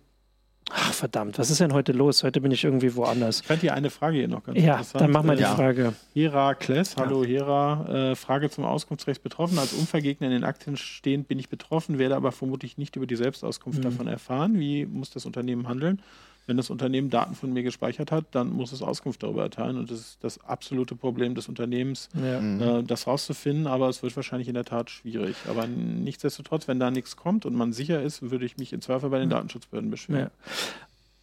Ach, 0.70 0.92
verdammt, 0.92 1.38
was 1.38 1.48
ist 1.50 1.60
denn 1.60 1.72
heute 1.72 1.92
los? 1.92 2.24
Heute 2.24 2.40
bin 2.40 2.50
ich 2.50 2.64
irgendwie 2.64 2.94
woanders. 2.96 3.40
Ich 3.40 3.46
fand 3.46 3.60
hier 3.60 3.74
eine 3.74 3.88
Frage 3.88 4.16
hier 4.16 4.28
noch 4.28 4.42
ganz 4.42 4.58
ja, 4.58 4.74
interessant. 4.74 4.94
Ja, 4.94 5.00
dann 5.00 5.10
machen 5.12 5.28
wir 5.28 5.36
die 5.36 5.42
ja. 5.42 5.54
Frage. 5.54 5.92
Herakles, 6.12 6.96
hallo 6.96 7.22
ja. 7.22 7.28
Hera, 7.28 8.10
äh, 8.10 8.16
Frage 8.16 8.50
zum 8.50 8.64
Auskunftsrecht 8.64 9.22
betroffen. 9.22 9.58
Als 9.58 9.72
Unvergegner 9.72 10.26
in 10.26 10.32
den 10.32 10.44
Aktien 10.44 10.76
stehend 10.76 11.28
bin 11.28 11.38
ich 11.38 11.48
betroffen, 11.48 11.98
werde 11.98 12.16
aber 12.16 12.32
vermutlich 12.32 12.78
nicht 12.78 12.96
über 12.96 13.06
die 13.06 13.14
Selbstauskunft 13.14 13.78
mhm. 13.78 13.84
davon 13.84 14.08
erfahren. 14.08 14.58
Wie 14.58 14.86
muss 14.86 15.10
das 15.10 15.24
Unternehmen 15.24 15.68
handeln? 15.68 16.02
Wenn 16.46 16.56
das 16.56 16.70
Unternehmen 16.70 17.10
Daten 17.10 17.34
von 17.34 17.52
mir 17.52 17.62
gespeichert 17.62 18.12
hat, 18.12 18.26
dann 18.30 18.50
muss 18.50 18.72
es 18.72 18.80
Auskunft 18.80 19.22
darüber 19.22 19.42
erteilen. 19.42 19.76
Und 19.76 19.90
das 19.90 19.98
ist 19.98 20.18
das 20.22 20.44
absolute 20.44 20.94
Problem 20.94 21.34
des 21.34 21.48
Unternehmens, 21.48 22.08
ja. 22.14 22.78
äh, 22.78 22.84
das 22.84 23.06
rauszufinden. 23.06 23.66
Aber 23.66 23.88
es 23.88 24.02
wird 24.02 24.14
wahrscheinlich 24.14 24.48
in 24.48 24.54
der 24.54 24.64
Tat 24.64 24.90
schwierig. 24.90 25.34
Aber 25.48 25.66
nichtsdestotrotz, 25.66 26.68
wenn 26.68 26.78
da 26.78 26.90
nichts 26.90 27.16
kommt 27.16 27.46
und 27.46 27.54
man 27.54 27.72
sicher 27.72 28.02
ist, 28.02 28.30
würde 28.30 28.46
ich 28.46 28.56
mich 28.58 28.72
in 28.72 28.80
Zweifel 28.80 29.10
bei 29.10 29.18
den 29.18 29.30
Datenschutzbehörden 29.30 29.90
beschweren. 29.90 30.20
Ja. 30.20 30.30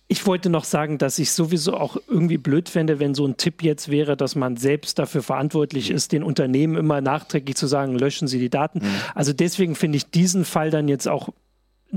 Ich 0.10 0.28
wollte 0.28 0.50
noch 0.50 0.66
sagen, 0.66 0.98
dass 0.98 1.18
ich 1.18 1.32
sowieso 1.32 1.76
auch 1.76 1.98
irgendwie 2.08 2.38
blöd 2.38 2.70
fände, 2.70 3.00
wenn 3.00 3.16
so 3.16 3.26
ein 3.26 3.38
Tipp 3.38 3.64
jetzt 3.64 3.90
wäre, 3.90 4.16
dass 4.16 4.36
man 4.36 4.58
selbst 4.58 5.00
dafür 5.00 5.24
verantwortlich 5.24 5.90
ist, 5.90 6.12
den 6.12 6.22
Unternehmen 6.22 6.76
immer 6.76 7.02
nachträglich 7.02 7.56
zu 7.56 7.66
sagen, 7.66 7.98
löschen 7.98 8.28
Sie 8.28 8.38
die 8.38 8.50
Daten. 8.50 8.80
Mhm. 8.80 8.92
Also 9.16 9.34
deswegen 9.34 9.76
finde 9.76 9.98
ich 9.98 10.12
diesen 10.12 10.46
Fall 10.46 10.70
dann 10.70 10.88
jetzt 10.88 11.08
auch 11.08 11.30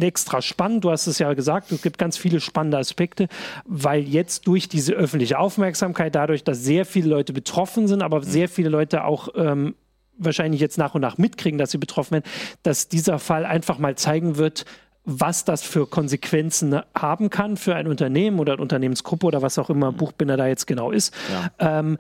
extra 0.01 0.43
spannend. 0.43 0.85
Du 0.85 0.91
hast 0.91 1.07
es 1.07 1.19
ja 1.19 1.33
gesagt, 1.35 1.73
es 1.73 1.83
gibt 1.83 1.99
ganz 1.99 2.17
viele 2.17 2.41
spannende 2.41 2.79
Aspekte, 2.79 3.29
weil 3.65 4.03
jetzt 4.03 4.47
durch 4.47 4.69
diese 4.69 4.95
öffentliche 4.95 5.39
Aufmerksamkeit, 5.39 6.15
dadurch, 6.15 6.45
dass 6.45 6.63
sehr 6.63 6.85
viele 6.85 7.09
Leute 7.09 7.33
betroffen 7.33 7.89
sind, 7.89 8.03
aber 8.03 8.19
mhm. 8.19 8.25
sehr 8.25 8.49
viele 8.49 8.69
Leute 8.69 9.05
auch 9.05 9.29
ähm, 9.37 9.75
wahrscheinlich 10.19 10.61
jetzt 10.61 10.79
nach 10.79 10.95
und 10.95 11.01
nach 11.01 11.19
mitkriegen, 11.19 11.59
dass 11.59 11.71
sie 11.71 11.79
betroffen 11.79 12.13
werden, 12.13 12.25
dass 12.63 12.89
dieser 12.89 13.19
Fall 13.19 13.45
einfach 13.45 13.79
mal 13.79 13.97
zeigen 13.97 14.37
wird, 14.37 14.65
was 15.05 15.45
das 15.45 15.63
für 15.63 15.87
Konsequenzen 15.87 16.81
haben 16.95 17.31
kann 17.31 17.57
für 17.57 17.77
ein 17.77 17.87
Unternehmen 17.87 18.41
oder 18.41 18.55
eine 18.55 18.63
Unternehmensgruppe 18.63 19.27
oder 19.27 19.41
was 19.41 19.59
auch 19.59 19.71
immer 19.71 19.93
mhm. 19.93 19.97
Buchbinder 19.97 20.37
da 20.37 20.49
jetzt 20.49 20.67
genau 20.67 20.91
ist. 20.91 21.15
Ja. 21.61 21.79
Ähm, 21.79 21.99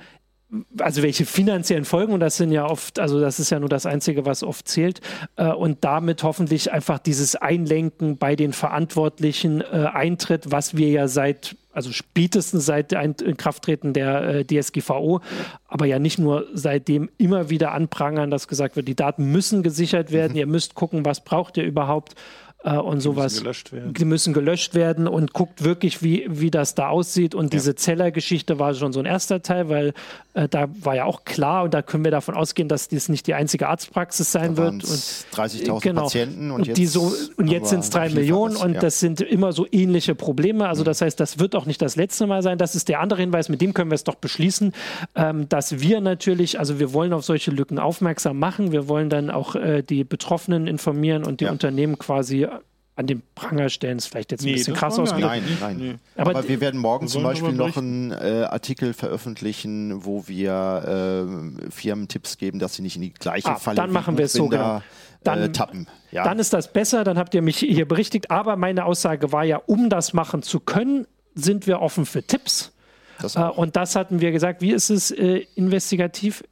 also 0.78 1.02
welche 1.02 1.26
finanziellen 1.26 1.84
Folgen, 1.84 2.12
und 2.12 2.20
das 2.20 2.36
sind 2.36 2.52
ja 2.52 2.66
oft, 2.66 3.00
also 3.00 3.20
das 3.20 3.40
ist 3.40 3.50
ja 3.50 3.58
nur 3.58 3.68
das 3.68 3.84
Einzige, 3.84 4.24
was 4.26 4.44
oft 4.44 4.68
zählt, 4.68 5.00
äh, 5.36 5.48
und 5.48 5.82
damit 5.84 6.22
hoffentlich 6.22 6.72
einfach 6.72 6.98
dieses 6.98 7.34
Einlenken 7.34 8.16
bei 8.16 8.36
den 8.36 8.52
Verantwortlichen 8.52 9.60
äh, 9.60 9.88
eintritt, 9.92 10.50
was 10.52 10.76
wir 10.76 10.88
ja 10.88 11.08
seit, 11.08 11.56
also 11.72 11.90
spätestens 11.90 12.64
seit 12.64 12.92
Inkrafttreten 12.92 13.92
der 13.92 14.22
äh, 14.22 14.44
DSGVO, 14.44 15.20
aber 15.66 15.86
ja 15.86 15.98
nicht 15.98 16.18
nur 16.18 16.46
seitdem 16.54 17.10
immer 17.18 17.50
wieder 17.50 17.72
anprangern, 17.72 18.30
dass 18.30 18.46
gesagt 18.46 18.76
wird, 18.76 18.86
die 18.86 18.94
Daten 18.94 19.32
müssen 19.32 19.64
gesichert 19.64 20.12
werden, 20.12 20.32
mhm. 20.32 20.38
ihr 20.38 20.46
müsst 20.46 20.76
gucken, 20.76 21.04
was 21.04 21.24
braucht 21.24 21.56
ihr 21.56 21.64
überhaupt 21.64 22.14
äh, 22.64 22.76
und 22.76 22.96
die 22.96 23.02
sowas. 23.02 23.34
Müssen 23.34 23.44
gelöscht 23.44 23.72
werden. 23.72 23.94
Die 23.94 24.04
müssen 24.04 24.34
gelöscht 24.34 24.74
werden 24.74 25.08
und 25.08 25.32
guckt 25.32 25.62
wirklich, 25.62 26.02
wie, 26.02 26.26
wie 26.28 26.50
das 26.50 26.74
da 26.74 26.88
aussieht. 26.88 27.34
Und 27.34 27.44
ja. 27.44 27.50
diese 27.50 27.74
Zeller-Geschichte 27.74 28.58
war 28.58 28.74
schon 28.74 28.92
so 28.92 29.00
ein 29.00 29.06
erster 29.06 29.42
Teil, 29.42 29.68
weil 29.68 29.94
äh, 30.34 30.48
da 30.48 30.68
war 30.80 30.96
ja 30.96 31.04
auch 31.04 31.24
klar 31.24 31.64
und 31.64 31.74
da 31.74 31.82
können 31.82 32.04
wir 32.04 32.10
davon 32.10 32.34
ausgehen, 32.34 32.68
dass 32.68 32.88
dies 32.88 33.08
nicht 33.08 33.26
die 33.26 33.34
einzige 33.34 33.68
Arztpraxis 33.68 34.32
sein 34.32 34.56
wird. 34.56 34.74
30.000 34.82 35.80
genau. 35.80 36.02
Patienten 36.02 36.50
und, 36.50 36.68
und 36.68 36.78
jetzt, 36.78 36.92
so, 36.92 37.12
und 37.36 37.48
jetzt 37.48 37.70
sind 37.70 37.80
es 37.80 37.90
drei 37.90 38.08
Millionen 38.08 38.56
und 38.56 38.74
ja. 38.74 38.80
das 38.80 39.00
sind 39.00 39.20
immer 39.20 39.52
so 39.52 39.66
ähnliche 39.70 40.14
Probleme. 40.14 40.68
Also 40.68 40.82
mhm. 40.82 40.86
das 40.86 41.00
heißt, 41.00 41.18
das 41.20 41.38
wird 41.38 41.54
auch 41.54 41.66
nicht 41.66 41.80
das 41.80 41.96
letzte 41.96 42.26
Mal 42.26 42.42
sein. 42.42 42.58
Das 42.58 42.74
ist 42.74 42.88
der 42.88 43.00
andere 43.00 43.20
Hinweis, 43.20 43.48
mit 43.48 43.60
dem 43.60 43.74
können 43.74 43.90
wir 43.90 43.94
es 43.94 44.04
doch 44.04 44.16
beschließen, 44.16 44.72
ähm, 45.14 45.48
dass 45.48 45.80
wir 45.80 46.00
natürlich, 46.00 46.58
also 46.58 46.78
wir 46.78 46.92
wollen 46.92 47.12
auf 47.12 47.24
solche 47.24 47.50
Lücken 47.50 47.78
aufmerksam 47.78 48.38
machen. 48.38 48.72
Wir 48.72 48.88
wollen 48.88 49.08
dann 49.08 49.30
auch 49.30 49.54
äh, 49.54 49.82
die 49.82 50.04
Betroffenen 50.04 50.66
informieren 50.66 51.24
und 51.24 51.40
die 51.40 51.44
ja. 51.44 51.52
Unternehmen 51.52 51.98
quasi 51.98 52.46
an 52.96 53.06
den 53.06 53.22
Pranger 53.34 53.68
stellen, 53.68 53.98
ist 53.98 54.06
vielleicht 54.06 54.32
jetzt 54.32 54.40
ein 54.40 54.46
nee, 54.46 54.54
bisschen 54.54 54.74
krass 54.74 54.98
ausgedrückt. 54.98 55.26
Nein, 55.26 55.58
nein. 55.60 55.76
Nee. 55.76 55.94
Aber, 56.16 56.30
Aber, 56.30 56.48
wir 56.48 56.60
werden 56.60 56.80
morgen 56.80 57.08
zum 57.08 57.22
Beispiel 57.22 57.52
noch 57.52 57.76
einen 57.76 58.10
äh, 58.10 58.46
Artikel 58.48 58.94
veröffentlichen, 58.94 60.04
wo 60.04 60.26
wir 60.26 61.28
äh, 61.66 61.70
Firmen 61.70 62.08
Tipps 62.08 62.38
geben, 62.38 62.58
dass 62.58 62.74
sie 62.74 62.82
nicht 62.82 62.96
in 62.96 63.02
die 63.02 63.12
gleiche 63.12 63.50
ah, 63.50 63.56
Falle 63.56 63.76
Dann 63.76 63.92
machen 63.92 64.16
wir 64.16 64.24
es 64.24 64.32
so, 64.32 64.48
genau. 64.48 64.82
Dann, 65.22 65.42
äh, 65.42 65.52
tappen. 65.52 65.88
Ja. 66.10 66.24
dann 66.24 66.38
ist 66.38 66.52
das 66.52 66.72
besser, 66.72 67.04
dann 67.04 67.18
habt 67.18 67.34
ihr 67.34 67.42
mich 67.42 67.58
hier 67.58 67.86
berichtigt. 67.86 68.30
Aber 68.30 68.56
meine 68.56 68.86
Aussage 68.86 69.30
war 69.30 69.44
ja, 69.44 69.58
um 69.66 69.90
das 69.90 70.14
machen 70.14 70.42
zu 70.42 70.60
können, 70.60 71.06
sind 71.34 71.66
wir 71.66 71.80
offen 71.82 72.06
für 72.06 72.22
Tipps. 72.22 72.72
Das 73.20 73.36
äh, 73.36 73.40
und 73.40 73.76
das 73.76 73.94
hatten 73.94 74.20
wir 74.20 74.32
gesagt. 74.32 74.62
Wie 74.62 74.72
ist 74.72 74.88
es 74.88 75.10
äh, 75.10 75.44
investigativ? 75.54 76.42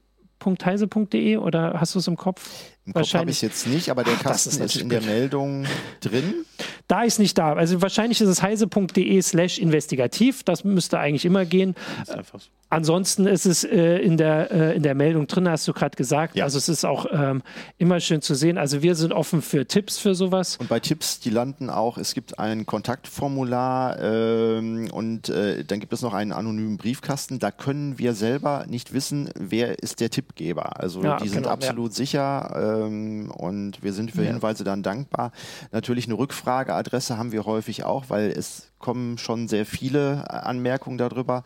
heise.de 0.64 1.38
oder 1.38 1.80
hast 1.80 1.94
du 1.94 1.98
es 1.98 2.06
im 2.06 2.16
Kopf? 2.16 2.73
Im 2.86 2.92
Kopf 2.92 3.14
habe 3.14 3.30
ich 3.30 3.40
jetzt 3.40 3.66
nicht, 3.66 3.88
aber 3.88 4.04
der 4.04 4.14
Ach, 4.18 4.24
Kasten 4.24 4.62
ist, 4.62 4.76
ist 4.76 4.76
in 4.76 4.90
der 4.90 5.00
Meldung 5.00 5.66
drin. 6.00 6.44
Da 6.86 7.02
ist 7.02 7.18
nicht 7.18 7.38
da. 7.38 7.54
Also 7.54 7.80
wahrscheinlich 7.80 8.20
ist 8.20 8.28
es 8.28 8.42
heise.de 8.42 9.22
slash 9.22 9.58
investigativ. 9.58 10.42
Das 10.42 10.64
müsste 10.64 10.98
eigentlich 10.98 11.24
immer 11.24 11.46
gehen. 11.46 11.74
So. 12.06 12.14
Ansonsten 12.74 13.26
ist 13.26 13.46
es 13.46 13.62
äh, 13.62 13.98
in, 13.98 14.16
der, 14.16 14.50
äh, 14.50 14.76
in 14.76 14.82
der 14.82 14.96
Meldung 14.96 15.28
drin, 15.28 15.48
hast 15.48 15.68
du 15.68 15.72
gerade 15.72 15.96
gesagt. 15.96 16.34
Ja. 16.34 16.42
Also 16.44 16.58
es 16.58 16.68
ist 16.68 16.84
auch 16.84 17.06
ähm, 17.12 17.42
immer 17.78 18.00
schön 18.00 18.20
zu 18.20 18.34
sehen. 18.34 18.58
Also 18.58 18.82
wir 18.82 18.96
sind 18.96 19.12
offen 19.12 19.42
für 19.42 19.66
Tipps 19.66 19.98
für 19.98 20.16
sowas. 20.16 20.56
Und 20.56 20.68
bei 20.68 20.80
Tipps, 20.80 21.20
die 21.20 21.30
landen 21.30 21.70
auch, 21.70 21.98
es 21.98 22.14
gibt 22.14 22.40
ein 22.40 22.66
Kontaktformular 22.66 24.00
ähm, 24.02 24.90
und 24.90 25.28
äh, 25.28 25.64
dann 25.64 25.78
gibt 25.78 25.92
es 25.92 26.02
noch 26.02 26.14
einen 26.14 26.32
anonymen 26.32 26.76
Briefkasten. 26.76 27.38
Da 27.38 27.52
können 27.52 27.98
wir 27.98 28.14
selber 28.14 28.64
nicht 28.68 28.92
wissen, 28.92 29.30
wer 29.38 29.78
ist 29.78 30.00
der 30.00 30.10
Tippgeber. 30.10 30.80
Also 30.80 31.02
ja, 31.02 31.18
die 31.18 31.28
sind 31.28 31.42
genau, 31.42 31.54
absolut 31.54 31.92
ja. 31.92 31.96
sicher 31.96 32.73
ähm, 32.82 33.30
und 33.30 33.82
wir 33.82 33.92
sind 33.92 34.10
für 34.10 34.22
Hinweise 34.22 34.64
dann 34.64 34.82
dankbar. 34.82 35.32
Natürlich 35.72 36.06
eine 36.06 36.18
Rückfrageadresse 36.18 37.16
haben 37.18 37.32
wir 37.32 37.44
häufig 37.44 37.84
auch, 37.84 38.04
weil 38.08 38.30
es 38.30 38.70
kommen 38.78 39.18
schon 39.18 39.48
sehr 39.48 39.66
viele 39.66 40.30
Anmerkungen 40.30 40.98
darüber 40.98 41.44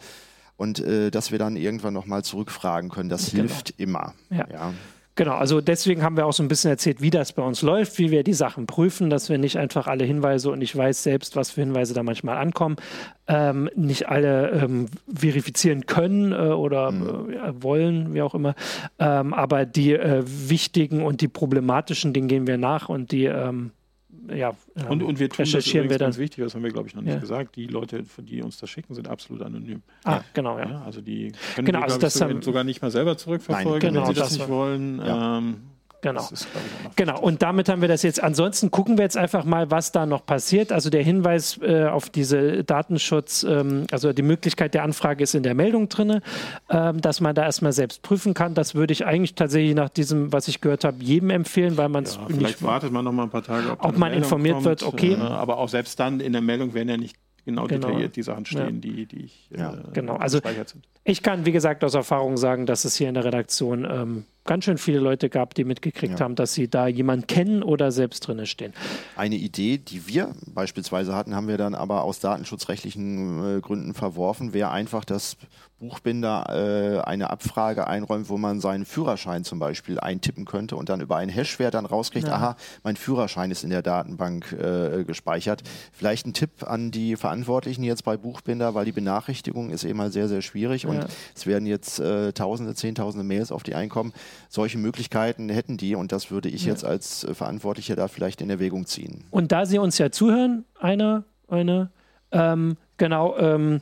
und 0.56 0.80
äh, 0.80 1.10
dass 1.10 1.30
wir 1.30 1.38
dann 1.38 1.56
irgendwann 1.56 1.94
nochmal 1.94 2.24
zurückfragen 2.24 2.90
können. 2.90 3.08
Das 3.08 3.30
genau. 3.30 3.42
hilft 3.42 3.70
immer. 3.78 4.14
Ja. 4.30 4.46
ja. 4.50 4.74
Genau, 5.18 5.34
also 5.34 5.60
deswegen 5.60 6.04
haben 6.04 6.16
wir 6.16 6.26
auch 6.26 6.32
so 6.32 6.44
ein 6.44 6.48
bisschen 6.48 6.70
erzählt, 6.70 7.02
wie 7.02 7.10
das 7.10 7.32
bei 7.32 7.42
uns 7.42 7.60
läuft, 7.62 7.98
wie 7.98 8.12
wir 8.12 8.22
die 8.22 8.34
Sachen 8.34 8.68
prüfen, 8.68 9.10
dass 9.10 9.28
wir 9.28 9.36
nicht 9.36 9.58
einfach 9.58 9.88
alle 9.88 10.04
Hinweise 10.04 10.48
und 10.48 10.62
ich 10.62 10.76
weiß 10.76 11.02
selbst, 11.02 11.34
was 11.34 11.50
für 11.50 11.62
Hinweise 11.62 11.92
da 11.92 12.04
manchmal 12.04 12.36
ankommen, 12.36 12.76
ähm, 13.26 13.68
nicht 13.74 14.08
alle 14.08 14.50
ähm, 14.50 14.86
verifizieren 15.12 15.86
können 15.86 16.30
äh, 16.30 16.36
oder 16.36 16.92
mhm. 16.92 17.30
äh, 17.30 17.62
wollen, 17.64 18.14
wie 18.14 18.22
auch 18.22 18.32
immer. 18.36 18.54
Ähm, 19.00 19.34
aber 19.34 19.66
die 19.66 19.94
äh, 19.94 20.22
wichtigen 20.24 21.02
und 21.02 21.20
die 21.20 21.26
problematischen, 21.26 22.12
denen 22.12 22.28
gehen 22.28 22.46
wir 22.46 22.56
nach 22.56 22.88
und 22.88 23.10
die 23.10 23.24
ähm, 23.24 23.72
ja, 24.34 24.54
und, 24.88 25.02
und 25.02 25.18
wir 25.18 25.28
tun 25.28 25.44
recherchieren 25.44 25.88
das 25.88 25.94
wir 25.94 25.98
dann. 25.98 26.06
ganz 26.06 26.18
wichtig, 26.18 26.44
das 26.44 26.54
haben 26.54 26.62
wir, 26.62 26.70
glaube 26.70 26.88
ich, 26.88 26.94
noch 26.94 27.02
nicht 27.02 27.14
ja. 27.14 27.18
gesagt. 27.18 27.56
Die 27.56 27.66
Leute, 27.66 28.04
die 28.18 28.42
uns 28.42 28.58
das 28.58 28.70
schicken, 28.70 28.94
sind 28.94 29.08
absolut 29.08 29.42
anonym. 29.42 29.82
Ah, 30.04 30.16
ja. 30.16 30.24
genau, 30.34 30.58
ja. 30.58 30.68
ja. 30.68 30.82
Also 30.82 31.00
die 31.00 31.32
können 31.54 31.66
genau, 31.66 31.80
wir, 31.80 31.84
also 31.84 31.98
das 31.98 32.20
ich, 32.20 32.44
sogar 32.44 32.64
nicht 32.64 32.82
mal 32.82 32.90
selber 32.90 33.16
zurückverfolgen, 33.16 33.72
Nein, 33.72 33.80
genau, 33.80 34.08
wenn 34.08 34.14
sie 34.14 34.20
das, 34.20 34.30
das 34.30 34.38
nicht 34.38 34.48
wollen. 34.48 35.00
Ähm, 35.04 35.56
Genau. 36.00 36.28
Ist, 36.30 36.46
genau. 36.94 37.20
Und 37.20 37.42
damit 37.42 37.68
haben 37.68 37.80
wir 37.80 37.88
das 37.88 38.02
jetzt. 38.02 38.22
Ansonsten 38.22 38.70
gucken 38.70 38.98
wir 38.98 39.04
jetzt 39.04 39.16
einfach 39.16 39.44
mal, 39.44 39.70
was 39.70 39.90
da 39.90 40.06
noch 40.06 40.24
passiert. 40.24 40.70
Also 40.70 40.90
der 40.90 41.02
Hinweis 41.02 41.58
äh, 41.60 41.86
auf 41.86 42.08
diese 42.08 42.62
Datenschutz, 42.62 43.42
ähm, 43.42 43.86
also 43.90 44.12
die 44.12 44.22
Möglichkeit 44.22 44.74
der 44.74 44.84
Anfrage 44.84 45.24
ist 45.24 45.34
in 45.34 45.42
der 45.42 45.54
Meldung 45.54 45.88
drin, 45.88 46.20
ähm, 46.70 47.00
dass 47.00 47.20
man 47.20 47.34
da 47.34 47.42
erstmal 47.42 47.72
selbst 47.72 48.02
prüfen 48.02 48.32
kann. 48.32 48.54
Das 48.54 48.76
würde 48.76 48.92
ich 48.92 49.06
eigentlich 49.06 49.34
tatsächlich 49.34 49.74
nach 49.74 49.88
diesem, 49.88 50.32
was 50.32 50.46
ich 50.46 50.60
gehört 50.60 50.84
habe, 50.84 51.02
jedem 51.02 51.30
empfehlen, 51.30 51.76
weil 51.76 51.88
man 51.88 52.04
es 52.04 52.14
ja, 52.14 52.22
vielleicht 52.26 52.60
nicht. 52.60 52.62
wartet 52.62 52.92
man 52.92 53.04
noch 53.04 53.12
mal 53.12 53.24
ein 53.24 53.30
paar 53.30 53.42
Tage, 53.42 53.72
ob, 53.72 53.84
ob 53.84 53.92
man 53.92 54.10
Meldung 54.10 54.18
informiert 54.18 54.54
kommt, 54.54 54.66
wird. 54.66 54.82
Okay. 54.84 55.12
Äh, 55.14 55.16
aber 55.16 55.58
auch 55.58 55.68
selbst 55.68 55.98
dann 55.98 56.20
in 56.20 56.32
der 56.32 56.42
Meldung 56.42 56.74
werden 56.74 56.88
ja 56.88 56.96
nicht 56.96 57.16
genau, 57.44 57.66
genau. 57.66 57.88
detailliert 57.88 58.14
die 58.14 58.22
Sachen 58.22 58.46
stehen, 58.46 58.76
ja. 58.76 58.80
die, 58.80 59.06
die 59.06 59.24
ich 59.24 59.50
ja. 59.50 59.72
äh, 59.72 59.76
genau. 59.94 60.16
Also 60.16 60.40
ich 61.04 61.22
kann, 61.22 61.46
wie 61.46 61.52
gesagt, 61.52 61.82
aus 61.82 61.94
Erfahrung 61.94 62.36
sagen, 62.36 62.66
dass 62.66 62.84
es 62.84 62.94
hier 62.94 63.08
in 63.08 63.14
der 63.14 63.24
Redaktion 63.24 63.86
ähm, 63.90 64.24
ganz 64.48 64.64
schön 64.64 64.78
viele 64.78 64.98
Leute 64.98 65.28
gab, 65.28 65.54
die 65.54 65.64
mitgekriegt 65.64 66.18
ja. 66.18 66.24
haben, 66.24 66.34
dass 66.34 66.54
sie 66.54 66.68
da 66.68 66.88
jemanden 66.88 67.26
kennen 67.26 67.62
oder 67.62 67.92
selbst 67.92 68.26
drinne 68.26 68.46
stehen. 68.46 68.72
Eine 69.14 69.36
Idee, 69.36 69.78
die 69.78 70.08
wir 70.08 70.34
beispielsweise 70.46 71.14
hatten, 71.14 71.36
haben 71.36 71.48
wir 71.48 71.58
dann 71.58 71.74
aber 71.74 72.02
aus 72.02 72.18
datenschutzrechtlichen 72.18 73.58
äh, 73.58 73.60
Gründen 73.60 73.92
verworfen, 73.94 74.54
wäre 74.54 74.70
einfach 74.70 75.04
das 75.04 75.36
Buchbinder 75.78 76.46
äh, 76.48 77.08
eine 77.08 77.30
Abfrage 77.30 77.86
einräumt, 77.86 78.28
wo 78.28 78.36
man 78.36 78.60
seinen 78.60 78.84
Führerschein 78.84 79.44
zum 79.44 79.60
Beispiel 79.60 80.00
eintippen 80.00 80.44
könnte 80.44 80.74
und 80.74 80.88
dann 80.88 81.00
über 81.00 81.16
einen 81.16 81.30
Hashwert 81.30 81.74
dann 81.74 81.86
rauskriegt, 81.86 82.26
ja. 82.26 82.34
aha, 82.34 82.56
mein 82.82 82.96
Führerschein 82.96 83.50
ist 83.50 83.62
in 83.62 83.70
der 83.70 83.82
Datenbank 83.82 84.52
äh, 84.52 85.04
gespeichert. 85.04 85.62
Vielleicht 85.92 86.26
ein 86.26 86.34
Tipp 86.34 86.64
an 86.64 86.90
die 86.90 87.14
Verantwortlichen 87.14 87.84
jetzt 87.84 88.04
bei 88.04 88.16
Buchbinder, 88.16 88.74
weil 88.74 88.86
die 88.86 88.92
Benachrichtigung 88.92 89.70
ist 89.70 89.84
eben 89.84 90.00
halt 90.00 90.12
sehr, 90.12 90.28
sehr 90.28 90.42
schwierig 90.42 90.82
ja. 90.82 90.90
und 90.90 91.06
es 91.36 91.46
werden 91.46 91.66
jetzt 91.66 92.00
äh, 92.00 92.32
Tausende, 92.32 92.74
Zehntausende 92.74 93.24
Mails 93.24 93.52
auf 93.52 93.62
die 93.62 93.74
einkommen. 93.74 94.12
Solche 94.48 94.78
Möglichkeiten 94.78 95.48
hätten 95.48 95.76
die 95.76 95.94
und 95.94 96.12
das 96.12 96.30
würde 96.30 96.48
ich 96.48 96.64
ja. 96.64 96.72
jetzt 96.72 96.84
als 96.84 97.24
äh, 97.24 97.34
Verantwortlicher 97.34 97.96
da 97.96 98.08
vielleicht 98.08 98.40
in 98.40 98.50
Erwägung 98.50 98.86
ziehen. 98.86 99.24
Und 99.30 99.52
da 99.52 99.66
Sie 99.66 99.78
uns 99.78 99.98
ja 99.98 100.10
zuhören, 100.10 100.64
einer, 100.78 101.24
eine, 101.48 101.90
ähm, 102.32 102.76
genau, 102.96 103.36
ähm, 103.38 103.80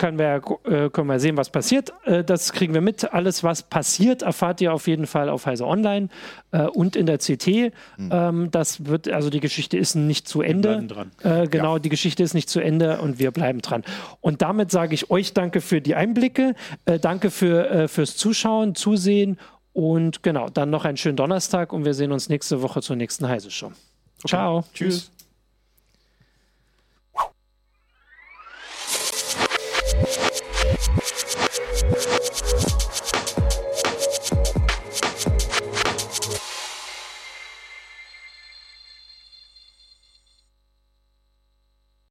können 0.00 0.18
wir, 0.18 0.40
äh, 0.64 0.88
können 0.88 1.08
wir 1.08 1.20
sehen, 1.20 1.36
was 1.36 1.50
passiert. 1.50 1.92
Äh, 2.04 2.24
das 2.24 2.52
kriegen 2.54 2.72
wir 2.72 2.80
mit. 2.80 3.12
Alles, 3.12 3.44
was 3.44 3.62
passiert, 3.62 4.22
erfahrt 4.22 4.60
ihr 4.62 4.72
auf 4.72 4.88
jeden 4.88 5.06
Fall 5.06 5.28
auf 5.28 5.44
Heise 5.44 5.66
Online 5.66 6.08
äh, 6.52 6.62
und 6.62 6.96
in 6.96 7.04
der 7.04 7.18
CT. 7.18 7.72
Mhm. 7.98 8.48
das 8.50 8.86
wird, 8.86 9.08
also 9.08 9.28
die 9.28 9.40
Geschichte 9.40 9.76
ist 9.76 9.94
nicht 9.94 10.26
zu 10.26 10.40
Ende. 10.40 11.06
genau, 11.50 11.74
ja. 11.74 11.78
die 11.78 11.90
Geschichte 11.90 12.22
ist 12.22 12.32
nicht 12.32 12.48
zu 12.48 12.60
Ende 12.60 13.00
und 13.02 13.18
wir 13.18 13.30
bleiben 13.30 13.60
dran. 13.60 13.84
Und 14.22 14.40
damit 14.40 14.70
sage 14.70 14.94
ich 14.94 15.10
euch 15.10 15.34
danke 15.34 15.60
für 15.60 15.82
die 15.82 15.94
Einblicke, 15.94 16.54
danke 17.02 17.30
für, 17.30 17.88
fürs 17.88 18.16
Zuschauen, 18.16 18.74
Zusehen 18.74 19.36
und 19.72 20.22
genau, 20.22 20.48
dann 20.48 20.70
noch 20.70 20.84
einen 20.84 20.96
schönen 20.96 21.16
Donnerstag 21.16 21.72
und 21.72 21.84
wir 21.84 21.94
sehen 21.94 22.12
uns 22.12 22.28
nächste 22.28 22.62
Woche 22.62 22.82
zur 22.82 22.96
nächsten 22.96 23.28
Heise 23.28 23.50
Show. 23.50 23.72
Okay. 24.22 24.28
Ciao. 24.28 24.64
Tschüss. 24.74 25.10